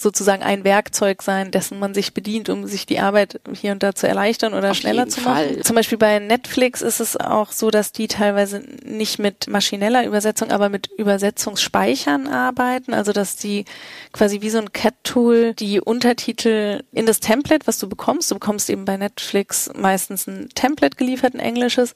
sozusagen 0.00 0.42
ein 0.42 0.64
Werkzeug 0.64 1.22
sein, 1.22 1.50
dessen 1.50 1.78
man 1.78 1.94
sich 1.94 2.14
bedient, 2.14 2.48
um 2.48 2.66
sich 2.66 2.86
die 2.86 3.00
Arbeit 3.00 3.40
hier 3.52 3.72
und 3.72 3.82
da 3.82 3.94
zu 3.94 4.06
erleichtern 4.06 4.54
oder 4.54 4.70
Auf 4.70 4.76
schneller 4.76 5.08
zu 5.08 5.20
machen. 5.20 5.34
Fall. 5.34 5.62
Zum 5.62 5.76
Beispiel 5.76 5.98
bei 5.98 6.18
Netflix 6.18 6.82
ist 6.82 7.00
es 7.00 7.16
auch 7.16 7.52
so, 7.52 7.70
dass 7.70 7.92
die 7.92 8.08
teilweise 8.08 8.62
nicht 8.84 9.18
mit 9.18 9.48
maschineller 9.48 10.04
Übersetzung, 10.04 10.50
aber 10.50 10.68
mit 10.68 10.88
Übersetzungsspeichern 10.96 12.28
arbeiten. 12.28 12.94
Also 12.94 13.12
dass 13.12 13.36
die 13.36 13.64
quasi 14.12 14.40
wie 14.40 14.50
so 14.50 14.58
ein 14.58 14.72
Cat-Tool 14.72 15.54
die 15.54 15.80
Untertitel 15.80 16.82
in 16.92 17.06
das 17.06 17.20
Template, 17.20 17.66
was 17.66 17.78
du 17.78 17.88
bekommst, 17.88 18.30
du 18.30 18.34
bekommst 18.34 18.70
eben 18.70 18.84
bei 18.84 18.96
Netflix 18.96 19.70
meistens 19.74 20.26
ein 20.26 20.48
Template 20.54 20.96
geliefert, 20.96 21.34
ein 21.34 21.40
englisches 21.40 21.94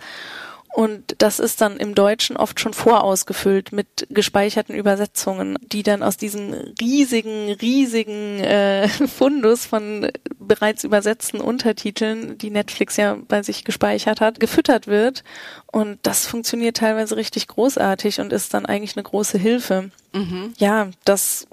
und 0.74 1.16
das 1.18 1.38
ist 1.38 1.60
dann 1.60 1.76
im 1.76 1.94
Deutschen 1.94 2.36
oft 2.36 2.58
schon 2.58 2.72
vorausgefüllt 2.72 3.72
mit 3.72 4.06
gespeicherten 4.08 4.74
Übersetzungen, 4.74 5.58
die 5.60 5.82
dann 5.82 6.02
aus 6.02 6.16
diesem 6.16 6.54
riesigen, 6.80 7.52
riesigen 7.52 8.40
äh, 8.40 8.88
Fundus 9.08 9.66
von 9.66 10.10
bereits 10.38 10.82
übersetzten 10.84 11.40
Untertiteln, 11.40 12.38
die 12.38 12.50
Netflix 12.50 12.96
ja 12.96 13.18
bei 13.28 13.42
sich 13.42 13.64
gespeichert 13.64 14.22
hat, 14.22 14.40
gefüttert 14.40 14.86
wird. 14.86 15.24
Und 15.70 15.98
das 16.02 16.26
funktioniert 16.26 16.78
teilweise 16.78 17.16
richtig 17.16 17.48
großartig 17.48 18.20
und 18.20 18.32
ist 18.32 18.54
dann 18.54 18.64
eigentlich 18.64 18.96
eine 18.96 19.04
große 19.04 19.36
Hilfe. 19.36 19.90
Mhm. 20.14 20.54
Ja, 20.56 20.88
das 21.04 21.46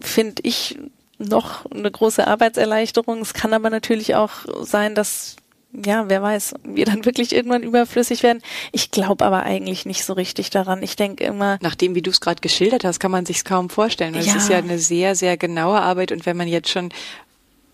finde 0.00 0.42
ich 0.44 0.78
noch 1.18 1.70
eine 1.70 1.90
große 1.90 2.26
Arbeitserleichterung. 2.26 3.20
Es 3.20 3.34
kann 3.34 3.52
aber 3.52 3.68
natürlich 3.68 4.14
auch 4.14 4.30
sein, 4.62 4.94
dass 4.94 5.36
ja, 5.84 6.08
wer 6.08 6.22
weiß, 6.22 6.54
wir 6.64 6.84
dann 6.84 7.04
wirklich 7.04 7.34
irgendwann 7.34 7.62
überflüssig 7.62 8.22
werden. 8.22 8.42
Ich 8.72 8.90
glaube 8.90 9.24
aber 9.24 9.42
eigentlich 9.42 9.84
nicht 9.84 10.04
so 10.04 10.12
richtig 10.12 10.50
daran. 10.50 10.82
Ich 10.82 10.96
denke 10.96 11.24
immer. 11.24 11.58
Nachdem, 11.60 11.94
wie 11.94 12.02
du 12.02 12.10
es 12.10 12.20
gerade 12.20 12.40
geschildert 12.40 12.84
hast, 12.84 13.00
kann 13.00 13.10
man 13.10 13.26
sich 13.26 13.44
kaum 13.44 13.68
vorstellen. 13.68 14.14
Ja. 14.14 14.20
Es 14.20 14.34
ist 14.34 14.48
ja 14.48 14.58
eine 14.58 14.78
sehr, 14.78 15.14
sehr 15.14 15.36
genaue 15.36 15.80
Arbeit 15.80 16.12
und 16.12 16.24
wenn 16.26 16.36
man 16.36 16.48
jetzt 16.48 16.70
schon 16.70 16.90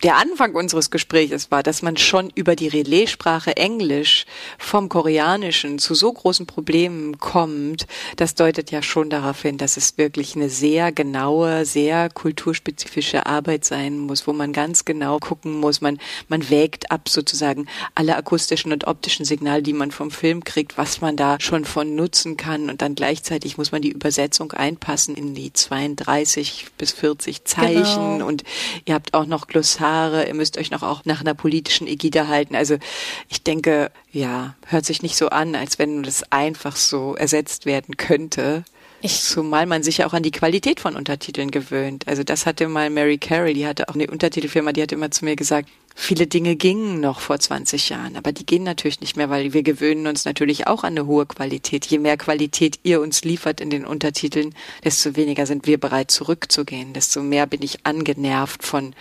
der 0.03 0.17
Anfang 0.17 0.53
unseres 0.53 0.91
Gesprächs 0.91 1.49
war, 1.49 1.63
dass 1.63 1.81
man 1.81 1.95
schon 1.95 2.29
über 2.35 2.57
die 2.57 2.67
Relaissprache 2.67 3.55
Englisch 3.55 4.25
vom 4.57 4.89
Koreanischen 4.89 5.79
zu 5.79 5.95
so 5.95 6.11
großen 6.11 6.45
Problemen 6.45 7.19
kommt, 7.19 7.87
das 8.17 8.35
deutet 8.35 8.69
ja 8.71 8.81
schon 8.81 9.09
darauf 9.09 9.41
hin, 9.41 9.57
dass 9.57 9.77
es 9.77 9.97
wirklich 9.97 10.35
eine 10.35 10.49
sehr 10.49 10.91
genaue, 10.91 11.65
sehr 11.65 12.09
kulturspezifische 12.09 13.25
Arbeit 13.25 13.63
sein 13.63 13.97
muss, 13.97 14.27
wo 14.27 14.33
man 14.33 14.51
ganz 14.51 14.83
genau 14.83 15.19
gucken 15.19 15.57
muss. 15.57 15.79
Man, 15.79 15.99
man 16.27 16.49
wägt 16.49 16.91
ab 16.91 17.07
sozusagen 17.07 17.67
alle 17.95 18.17
akustischen 18.17 18.73
und 18.73 18.85
optischen 18.85 19.25
Signale, 19.25 19.63
die 19.63 19.71
man 19.71 19.91
vom 19.91 20.11
Film 20.11 20.43
kriegt, 20.43 20.77
was 20.77 20.99
man 20.99 21.15
da 21.15 21.37
schon 21.39 21.63
von 21.63 21.95
nutzen 21.95 22.35
kann 22.35 22.69
und 22.69 22.81
dann 22.81 22.95
gleichzeitig 22.95 23.57
muss 23.57 23.71
man 23.71 23.81
die 23.81 23.91
Übersetzung 23.91 24.51
einpassen 24.51 25.15
in 25.15 25.33
die 25.33 25.53
32 25.53 26.65
bis 26.77 26.91
40 26.91 27.45
Zeichen 27.45 28.13
genau. 28.17 28.27
und 28.27 28.43
ihr 28.83 28.95
habt 28.95 29.13
auch 29.13 29.25
noch 29.25 29.47
Glossar 29.47 29.92
Kommentare, 29.93 30.27
ihr 30.27 30.33
müsst 30.33 30.57
euch 30.57 30.71
noch 30.71 30.81
auch 30.81 31.05
nach 31.05 31.21
einer 31.21 31.35
politischen 31.35 31.87
Ägide 31.87 32.27
halten. 32.27 32.55
Also 32.55 32.77
ich 33.29 33.43
denke, 33.43 33.91
ja, 34.11 34.55
hört 34.65 34.85
sich 34.85 35.03
nicht 35.03 35.15
so 35.15 35.29
an, 35.29 35.55
als 35.55 35.77
wenn 35.77 36.03
das 36.03 36.23
einfach 36.31 36.75
so 36.75 37.15
ersetzt 37.15 37.65
werden 37.65 37.97
könnte. 37.97 38.63
Ich 39.01 39.21
Zumal 39.21 39.65
man 39.65 39.83
sich 39.83 39.97
ja 39.97 40.07
auch 40.07 40.13
an 40.13 40.23
die 40.23 40.31
Qualität 40.31 40.79
von 40.79 40.95
Untertiteln 40.95 41.51
gewöhnt. 41.51 42.07
Also 42.07 42.23
das 42.23 42.45
hatte 42.45 42.67
mal 42.69 42.89
Mary 42.89 43.17
Carey, 43.17 43.53
die 43.53 43.67
hatte 43.67 43.89
auch 43.89 43.95
eine 43.95 44.07
Untertitelfirma, 44.07 44.71
die 44.71 44.81
hat 44.81 44.93
immer 44.93 45.11
zu 45.11 45.25
mir 45.25 45.35
gesagt, 45.35 45.67
viele 45.93 46.25
Dinge 46.25 46.55
gingen 46.55 47.01
noch 47.01 47.19
vor 47.19 47.37
20 47.37 47.89
Jahren, 47.89 48.15
aber 48.15 48.31
die 48.31 48.45
gehen 48.45 48.63
natürlich 48.63 49.01
nicht 49.01 49.17
mehr, 49.17 49.29
weil 49.29 49.53
wir 49.53 49.61
gewöhnen 49.61 50.07
uns 50.07 50.25
natürlich 50.25 50.67
auch 50.67 50.83
an 50.83 50.93
eine 50.93 51.05
hohe 51.05 51.25
Qualität. 51.25 51.85
Je 51.85 51.99
mehr 51.99 52.17
Qualität 52.17 52.79
ihr 52.83 53.01
uns 53.01 53.25
liefert 53.25 53.59
in 53.59 53.69
den 53.69 53.85
Untertiteln, 53.85 54.55
desto 54.85 55.17
weniger 55.17 55.45
sind 55.45 55.67
wir 55.67 55.77
bereit 55.77 56.09
zurückzugehen, 56.09 56.93
desto 56.93 57.21
mehr 57.21 57.45
bin 57.45 57.61
ich 57.61 57.85
angenervt 57.85 58.63
von 58.63 58.95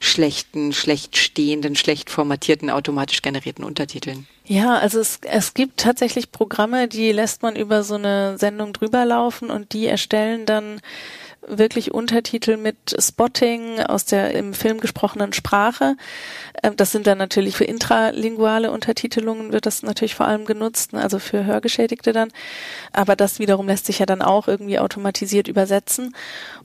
schlechten, 0.00 0.72
schlecht 0.72 1.16
stehenden, 1.16 1.76
schlecht 1.76 2.10
formatierten, 2.10 2.70
automatisch 2.70 3.20
generierten 3.20 3.64
Untertiteln. 3.64 4.26
Ja, 4.46 4.78
also 4.78 4.98
es, 4.98 5.20
es 5.22 5.54
gibt 5.54 5.78
tatsächlich 5.78 6.32
Programme, 6.32 6.88
die 6.88 7.12
lässt 7.12 7.42
man 7.42 7.54
über 7.54 7.84
so 7.84 7.94
eine 7.94 8.38
Sendung 8.38 8.72
drüber 8.72 9.04
laufen 9.04 9.50
und 9.50 9.74
die 9.74 9.86
erstellen 9.86 10.46
dann 10.46 10.80
wirklich 11.46 11.92
Untertitel 11.92 12.56
mit 12.56 12.76
Spotting 12.98 13.80
aus 13.80 14.04
der 14.04 14.34
im 14.34 14.54
Film 14.54 14.80
gesprochenen 14.80 15.32
Sprache. 15.32 15.96
Ähm, 16.62 16.76
das 16.76 16.92
sind 16.92 17.06
dann 17.06 17.18
natürlich 17.18 17.56
für 17.56 17.64
intralinguale 17.64 18.70
Untertitelungen 18.70 19.52
wird 19.52 19.66
das 19.66 19.82
natürlich 19.82 20.14
vor 20.14 20.26
allem 20.26 20.44
genutzt, 20.44 20.92
ne, 20.92 21.02
also 21.02 21.18
für 21.18 21.44
Hörgeschädigte 21.44 22.12
dann. 22.12 22.30
Aber 22.92 23.16
das 23.16 23.38
wiederum 23.38 23.66
lässt 23.66 23.86
sich 23.86 23.98
ja 23.98 24.06
dann 24.06 24.22
auch 24.22 24.48
irgendwie 24.48 24.78
automatisiert 24.78 25.48
übersetzen. 25.48 26.14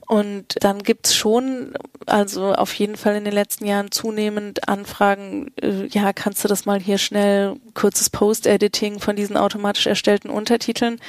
Und 0.06 0.56
dann 0.60 0.82
gibt's 0.82 1.14
schon, 1.14 1.74
also 2.06 2.52
auf 2.52 2.72
jeden 2.74 2.96
Fall 2.96 3.16
in 3.16 3.24
den 3.24 3.34
letzten 3.34 3.66
Jahren 3.66 3.90
zunehmend 3.90 4.68
Anfragen, 4.68 5.52
äh, 5.60 5.86
ja, 5.86 6.12
kannst 6.12 6.44
du 6.44 6.48
das 6.48 6.66
mal 6.66 6.80
hier 6.80 6.98
schnell 6.98 7.56
kurzes 7.74 8.10
Post-Editing 8.10 9.00
von 9.00 9.16
diesen 9.16 9.36
automatisch 9.36 9.86
erstellten 9.86 10.30
Untertiteln 10.30 11.00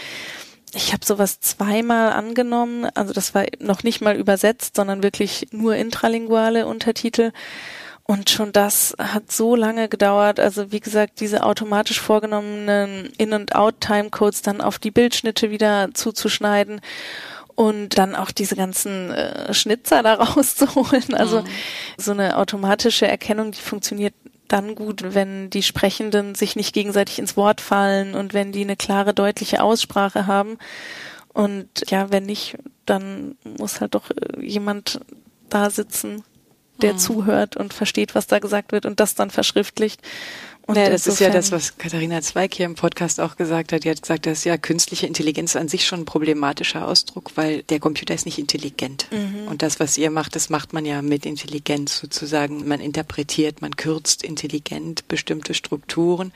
ich 0.77 0.93
habe 0.93 1.03
sowas 1.03 1.39
zweimal 1.39 2.13
angenommen, 2.13 2.85
also 2.93 3.11
das 3.11 3.33
war 3.33 3.45
noch 3.59 3.83
nicht 3.83 3.99
mal 3.99 4.15
übersetzt, 4.15 4.75
sondern 4.75 5.03
wirklich 5.03 5.47
nur 5.51 5.75
intralinguale 5.75 6.67
Untertitel. 6.67 7.31
Und 8.03 8.29
schon 8.29 8.53
das 8.53 8.95
hat 8.97 9.31
so 9.31 9.55
lange 9.55 9.89
gedauert. 9.89 10.39
Also 10.39 10.71
wie 10.71 10.79
gesagt, 10.79 11.19
diese 11.19 11.43
automatisch 11.43 11.99
vorgenommenen 11.99 13.11
In- 13.17 13.33
und 13.33 13.53
Out-Timecodes 13.53 14.43
dann 14.43 14.61
auf 14.61 14.79
die 14.79 14.91
Bildschnitte 14.91 15.51
wieder 15.51 15.89
zuzuschneiden 15.93 16.79
und 17.55 17.97
dann 17.97 18.15
auch 18.15 18.31
diese 18.31 18.55
ganzen 18.55 19.11
äh, 19.11 19.53
Schnitzer 19.53 20.03
da 20.03 20.13
rauszuholen. 20.23 21.15
Also 21.15 21.41
mhm. 21.41 21.47
so 21.97 22.11
eine 22.11 22.37
automatische 22.37 23.07
Erkennung, 23.07 23.51
die 23.51 23.59
funktioniert 23.59 24.13
dann 24.47 24.75
gut, 24.75 25.13
wenn 25.13 25.49
die 25.49 25.63
Sprechenden 25.63 26.35
sich 26.35 26.55
nicht 26.55 26.73
gegenseitig 26.73 27.19
ins 27.19 27.37
Wort 27.37 27.61
fallen 27.61 28.15
und 28.15 28.33
wenn 28.33 28.51
die 28.51 28.61
eine 28.61 28.75
klare, 28.75 29.13
deutliche 29.13 29.61
Aussprache 29.61 30.27
haben. 30.27 30.57
Und 31.33 31.67
ja, 31.89 32.11
wenn 32.11 32.25
nicht, 32.25 32.57
dann 32.85 33.37
muss 33.43 33.81
halt 33.81 33.95
doch 33.95 34.09
äh, 34.09 34.41
jemand 34.41 34.99
da 35.49 35.69
sitzen, 35.69 36.23
der 36.81 36.93
mhm. 36.93 36.97
zuhört 36.97 37.57
und 37.57 37.73
versteht, 37.73 38.15
was 38.15 38.27
da 38.27 38.39
gesagt 38.39 38.71
wird 38.71 38.85
und 38.85 38.99
das 38.99 39.15
dann 39.15 39.29
verschriftlicht. 39.29 40.01
Und 40.67 40.75
ja, 40.75 40.89
das 40.89 41.07
ist 41.07 41.21
ja 41.21 41.29
das, 41.29 41.53
was 41.53 41.77
Katharina 41.77 42.21
Zweig 42.21 42.53
hier 42.53 42.65
im 42.65 42.75
Podcast 42.75 43.21
auch 43.21 43.37
gesagt 43.37 43.71
hat. 43.71 43.85
Die 43.85 43.89
hat 43.89 44.01
gesagt, 44.01 44.25
dass 44.25 44.43
ja 44.43 44.57
künstliche 44.57 45.07
Intelligenz 45.07 45.55
an 45.55 45.69
sich 45.69 45.87
schon 45.87 46.01
ein 46.01 46.05
problematischer 46.05 46.85
Ausdruck, 46.85 47.31
weil 47.35 47.63
der 47.63 47.79
Computer 47.79 48.13
ist 48.13 48.25
nicht 48.25 48.37
intelligent. 48.37 49.07
Mhm. 49.09 49.47
Und 49.47 49.61
das, 49.61 49.79
was 49.79 49.97
ihr 49.97 50.11
macht, 50.11 50.35
das 50.35 50.49
macht 50.49 50.73
man 50.73 50.83
ja 50.83 51.01
mit 51.01 51.25
Intelligenz 51.25 51.97
sozusagen. 51.97 52.67
Man 52.67 52.81
interpretiert, 52.81 53.61
man 53.61 53.77
kürzt 53.77 54.23
intelligent 54.23 55.07
bestimmte 55.07 55.53
Strukturen. 55.53 56.33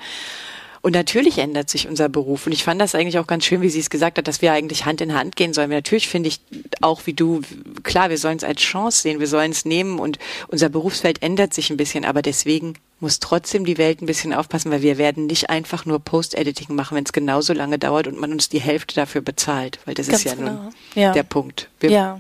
Und 0.82 0.94
natürlich 0.94 1.38
ändert 1.38 1.70
sich 1.70 1.90
unser 1.90 2.08
Beruf. 2.08 2.46
Und 2.46 2.54
ich 2.54 2.64
fand 2.64 2.80
das 2.80 2.96
eigentlich 2.96 3.20
auch 3.20 3.28
ganz 3.28 3.44
schön, 3.44 3.62
wie 3.62 3.70
sie 3.70 3.82
es 3.82 3.90
gesagt 3.90 4.18
hat, 4.18 4.30
dass 4.30 4.42
wir 4.42 4.54
eigentlich 4.54 4.86
Hand 4.86 5.02
in 5.02 5.14
Hand 5.14 5.36
gehen 5.36 5.54
sollen. 5.54 5.70
Natürlich 5.70 6.08
finde 6.08 6.30
ich 6.30 6.40
auch 6.80 7.06
wie 7.06 7.14
du, 7.14 7.42
klar, 7.84 8.10
wir 8.10 8.18
sollen 8.18 8.38
es 8.38 8.46
als 8.46 8.62
Chance 8.62 9.02
sehen, 9.02 9.20
wir 9.20 9.28
sollen 9.28 9.52
es 9.52 9.66
nehmen 9.66 10.00
und 10.00 10.18
unser 10.48 10.70
Berufsfeld 10.70 11.22
ändert 11.22 11.54
sich 11.54 11.70
ein 11.70 11.78
bisschen, 11.78 12.06
aber 12.06 12.22
deswegen 12.22 12.76
muss 13.02 13.20
trotzdem 13.20 13.66
die 13.66 13.78
Welt 13.78 14.02
ein 14.02 14.06
bisschen 14.06 14.34
aufpassen, 14.34 14.72
weil 14.72 14.82
wir 14.82 14.98
werden 14.98 15.26
nicht 15.26 15.50
einfach 15.50 15.86
nur 15.86 16.00
Post-Editing 16.00 16.76
machen, 16.76 16.96
wenn 16.96 17.04
es 17.04 17.14
genauso 17.14 17.54
lange 17.54 17.80
dauert 17.80 18.08
und 18.08 18.20
man 18.20 18.32
uns 18.32 18.48
die 18.48 18.62
Hälfte 18.62 18.96
dafür 18.96 19.22
bezahlt, 19.22 19.80
weil 19.86 19.96
das 19.96 20.08
Ganz 20.08 20.20
ist 20.20 20.26
ja 20.26 20.36
genau. 20.36 20.52
nun 20.52 20.74
ja. 20.96 21.12
der 21.12 21.24
Punkt. 21.24 21.70
Wir 21.80 21.90
ja. 21.90 22.20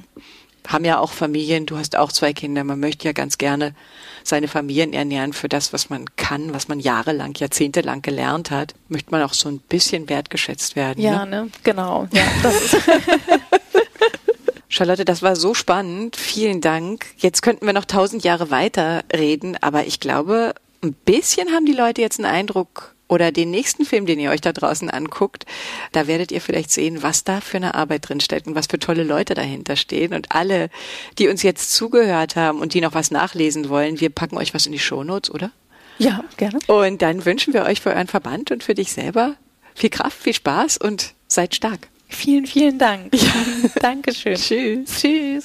haben 0.67 0.83
ja 0.83 0.99
auch 0.99 1.11
Familien, 1.11 1.65
du 1.65 1.77
hast 1.77 1.95
auch 1.95 2.11
zwei 2.11 2.33
Kinder, 2.33 2.63
man 2.63 2.79
möchte 2.79 3.07
ja 3.07 3.13
ganz 3.13 3.37
gerne 3.37 3.75
seine 4.23 4.47
Familien 4.47 4.93
ernähren 4.93 5.33
für 5.33 5.49
das, 5.49 5.71
was 5.71 5.89
man 5.89 6.05
kann, 6.15 6.53
was 6.53 6.67
man 6.67 6.79
jahrelang, 6.79 7.33
jahrzehntelang 7.35 8.01
gelernt 8.01 8.51
hat, 8.51 8.73
möchte 8.89 9.11
man 9.11 9.21
auch 9.21 9.33
so 9.33 9.49
ein 9.49 9.59
bisschen 9.59 10.09
wertgeschätzt 10.09 10.75
werden. 10.75 11.01
Ja, 11.01 11.25
ne? 11.25 11.43
ne? 11.43 11.51
Genau. 11.63 12.07
Ja, 12.11 12.23
das 12.43 12.61
ist 12.61 12.77
Charlotte, 14.71 15.05
das 15.05 15.21
war 15.21 15.35
so 15.35 15.53
spannend. 15.53 16.15
Vielen 16.15 16.61
Dank. 16.61 17.05
Jetzt 17.17 17.41
könnten 17.41 17.65
wir 17.65 17.73
noch 17.73 17.85
tausend 17.85 18.23
Jahre 18.23 18.51
weiter 18.51 19.03
reden, 19.13 19.57
aber 19.61 19.85
ich 19.85 19.99
glaube, 19.99 20.55
ein 20.81 20.93
bisschen 20.93 21.51
haben 21.51 21.65
die 21.65 21.73
Leute 21.73 22.01
jetzt 22.01 22.19
einen 22.19 22.33
Eindruck 22.33 22.95
oder 23.07 23.31
den 23.31 23.51
nächsten 23.51 23.85
Film, 23.85 24.05
den 24.05 24.19
ihr 24.19 24.31
euch 24.31 24.39
da 24.39 24.53
draußen 24.53 24.89
anguckt, 24.89 25.45
da 25.91 26.07
werdet 26.07 26.31
ihr 26.31 26.39
vielleicht 26.39 26.71
sehen, 26.71 27.03
was 27.03 27.25
da 27.25 27.41
für 27.41 27.57
eine 27.57 27.75
Arbeit 27.75 28.07
drin 28.07 28.21
steckt 28.21 28.47
und 28.47 28.55
was 28.55 28.67
für 28.67 28.79
tolle 28.79 29.03
Leute 29.03 29.33
dahinter 29.33 29.75
stehen. 29.75 30.13
Und 30.13 30.31
alle, 30.31 30.69
die 31.17 31.27
uns 31.27 31.43
jetzt 31.43 31.73
zugehört 31.73 32.37
haben 32.37 32.59
und 32.59 32.73
die 32.73 32.79
noch 32.79 32.93
was 32.93 33.11
nachlesen 33.11 33.67
wollen, 33.67 33.99
wir 33.99 34.09
packen 34.09 34.37
euch 34.37 34.53
was 34.53 34.65
in 34.65 34.71
die 34.71 34.79
Shownotes, 34.79 35.29
oder? 35.29 35.51
Ja, 35.97 36.23
gerne. 36.37 36.59
Und 36.67 37.01
dann 37.01 37.25
wünschen 37.25 37.53
wir 37.53 37.65
euch 37.65 37.81
für 37.81 37.89
euren 37.89 38.07
Verband 38.07 38.49
und 38.49 38.63
für 38.63 38.75
dich 38.75 38.93
selber 38.93 39.35
viel 39.75 39.89
Kraft, 39.89 40.17
viel 40.23 40.33
Spaß 40.33 40.77
und 40.77 41.13
seid 41.27 41.53
stark. 41.53 41.89
Vielen, 42.07 42.45
vielen 42.45 42.77
Dank. 42.79 43.13
Ja. 43.13 43.33
Dankeschön. 43.81 44.35
Tschüss. 44.37 45.01
Tschüss. 45.01 45.43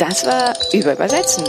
Das 0.00 0.24
war 0.24 0.54
über 0.72 0.94
Übersetzen. 0.94 1.44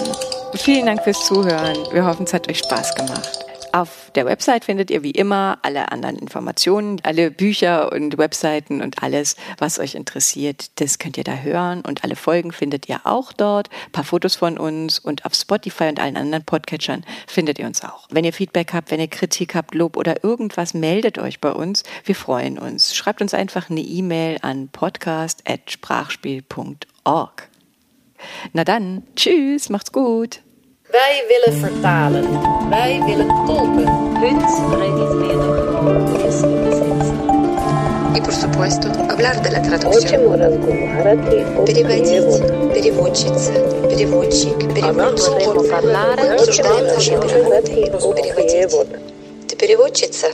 Vielen 0.55 0.85
Dank 0.85 1.01
fürs 1.05 1.25
Zuhören. 1.25 1.77
Wir 1.93 2.05
hoffen, 2.05 2.25
es 2.25 2.33
hat 2.33 2.49
euch 2.49 2.57
Spaß 2.57 2.95
gemacht. 2.95 3.39
Auf 3.71 4.11
der 4.13 4.25
Website 4.25 4.65
findet 4.65 4.91
ihr 4.91 5.03
wie 5.03 5.11
immer 5.11 5.57
alle 5.61 5.93
anderen 5.93 6.17
Informationen, 6.17 6.99
alle 7.03 7.31
Bücher 7.31 7.93
und 7.93 8.17
Webseiten 8.17 8.81
und 8.81 9.01
alles, 9.01 9.37
was 9.57 9.79
euch 9.79 9.95
interessiert. 9.95 10.81
Das 10.81 10.99
könnt 10.99 11.17
ihr 11.17 11.23
da 11.23 11.37
hören 11.37 11.81
und 11.87 12.03
alle 12.03 12.17
Folgen 12.17 12.51
findet 12.51 12.89
ihr 12.89 12.99
auch 13.05 13.31
dort. 13.31 13.69
Ein 13.85 13.93
paar 13.93 14.03
Fotos 14.03 14.35
von 14.35 14.57
uns 14.57 14.99
und 14.99 15.25
auf 15.25 15.33
Spotify 15.33 15.85
und 15.85 16.01
allen 16.01 16.17
anderen 16.17 16.43
Podcatchern 16.43 17.05
findet 17.27 17.57
ihr 17.57 17.65
uns 17.65 17.85
auch. 17.85 18.09
Wenn 18.09 18.25
ihr 18.25 18.33
Feedback 18.33 18.73
habt, 18.73 18.91
wenn 18.91 18.99
ihr 18.99 19.07
Kritik 19.07 19.55
habt, 19.55 19.75
Lob 19.75 19.95
oder 19.95 20.25
irgendwas, 20.25 20.73
meldet 20.73 21.19
euch 21.19 21.39
bei 21.39 21.53
uns. 21.53 21.83
Wir 22.03 22.15
freuen 22.15 22.59
uns. 22.59 22.93
Schreibt 22.93 23.21
uns 23.21 23.33
einfach 23.33 23.69
eine 23.69 23.79
E-Mail 23.79 24.39
an 24.41 24.67
podcast.sprachspiel.org. 24.67 27.50
Na 28.51 28.63
dan, 28.63 29.03
tschüss, 29.13 29.67
macht's 29.69 29.91
gut. 29.91 30.41
Wij 30.91 31.23
willen 31.27 31.59
vertalen. 31.59 32.25
Wij 32.69 33.01
willen 33.05 33.27
tolken. 33.45 34.09
И, 38.15 38.21
por 38.21 38.33
supuesto, 38.33 38.87
hablar 39.09 39.41
de 39.41 39.51
la 39.51 39.61
traducción. 39.61 40.21
Переводить, 41.65 42.73
переводчица, 42.73 43.53
переводчик, 43.89 44.57
переводчик. 44.73 45.47
Обсуждаем 46.31 46.87
наши 46.87 47.11
переводы. 47.11 47.71
Переводить. 48.21 48.87
Ты 49.47 49.55
переводчица? 49.55 50.27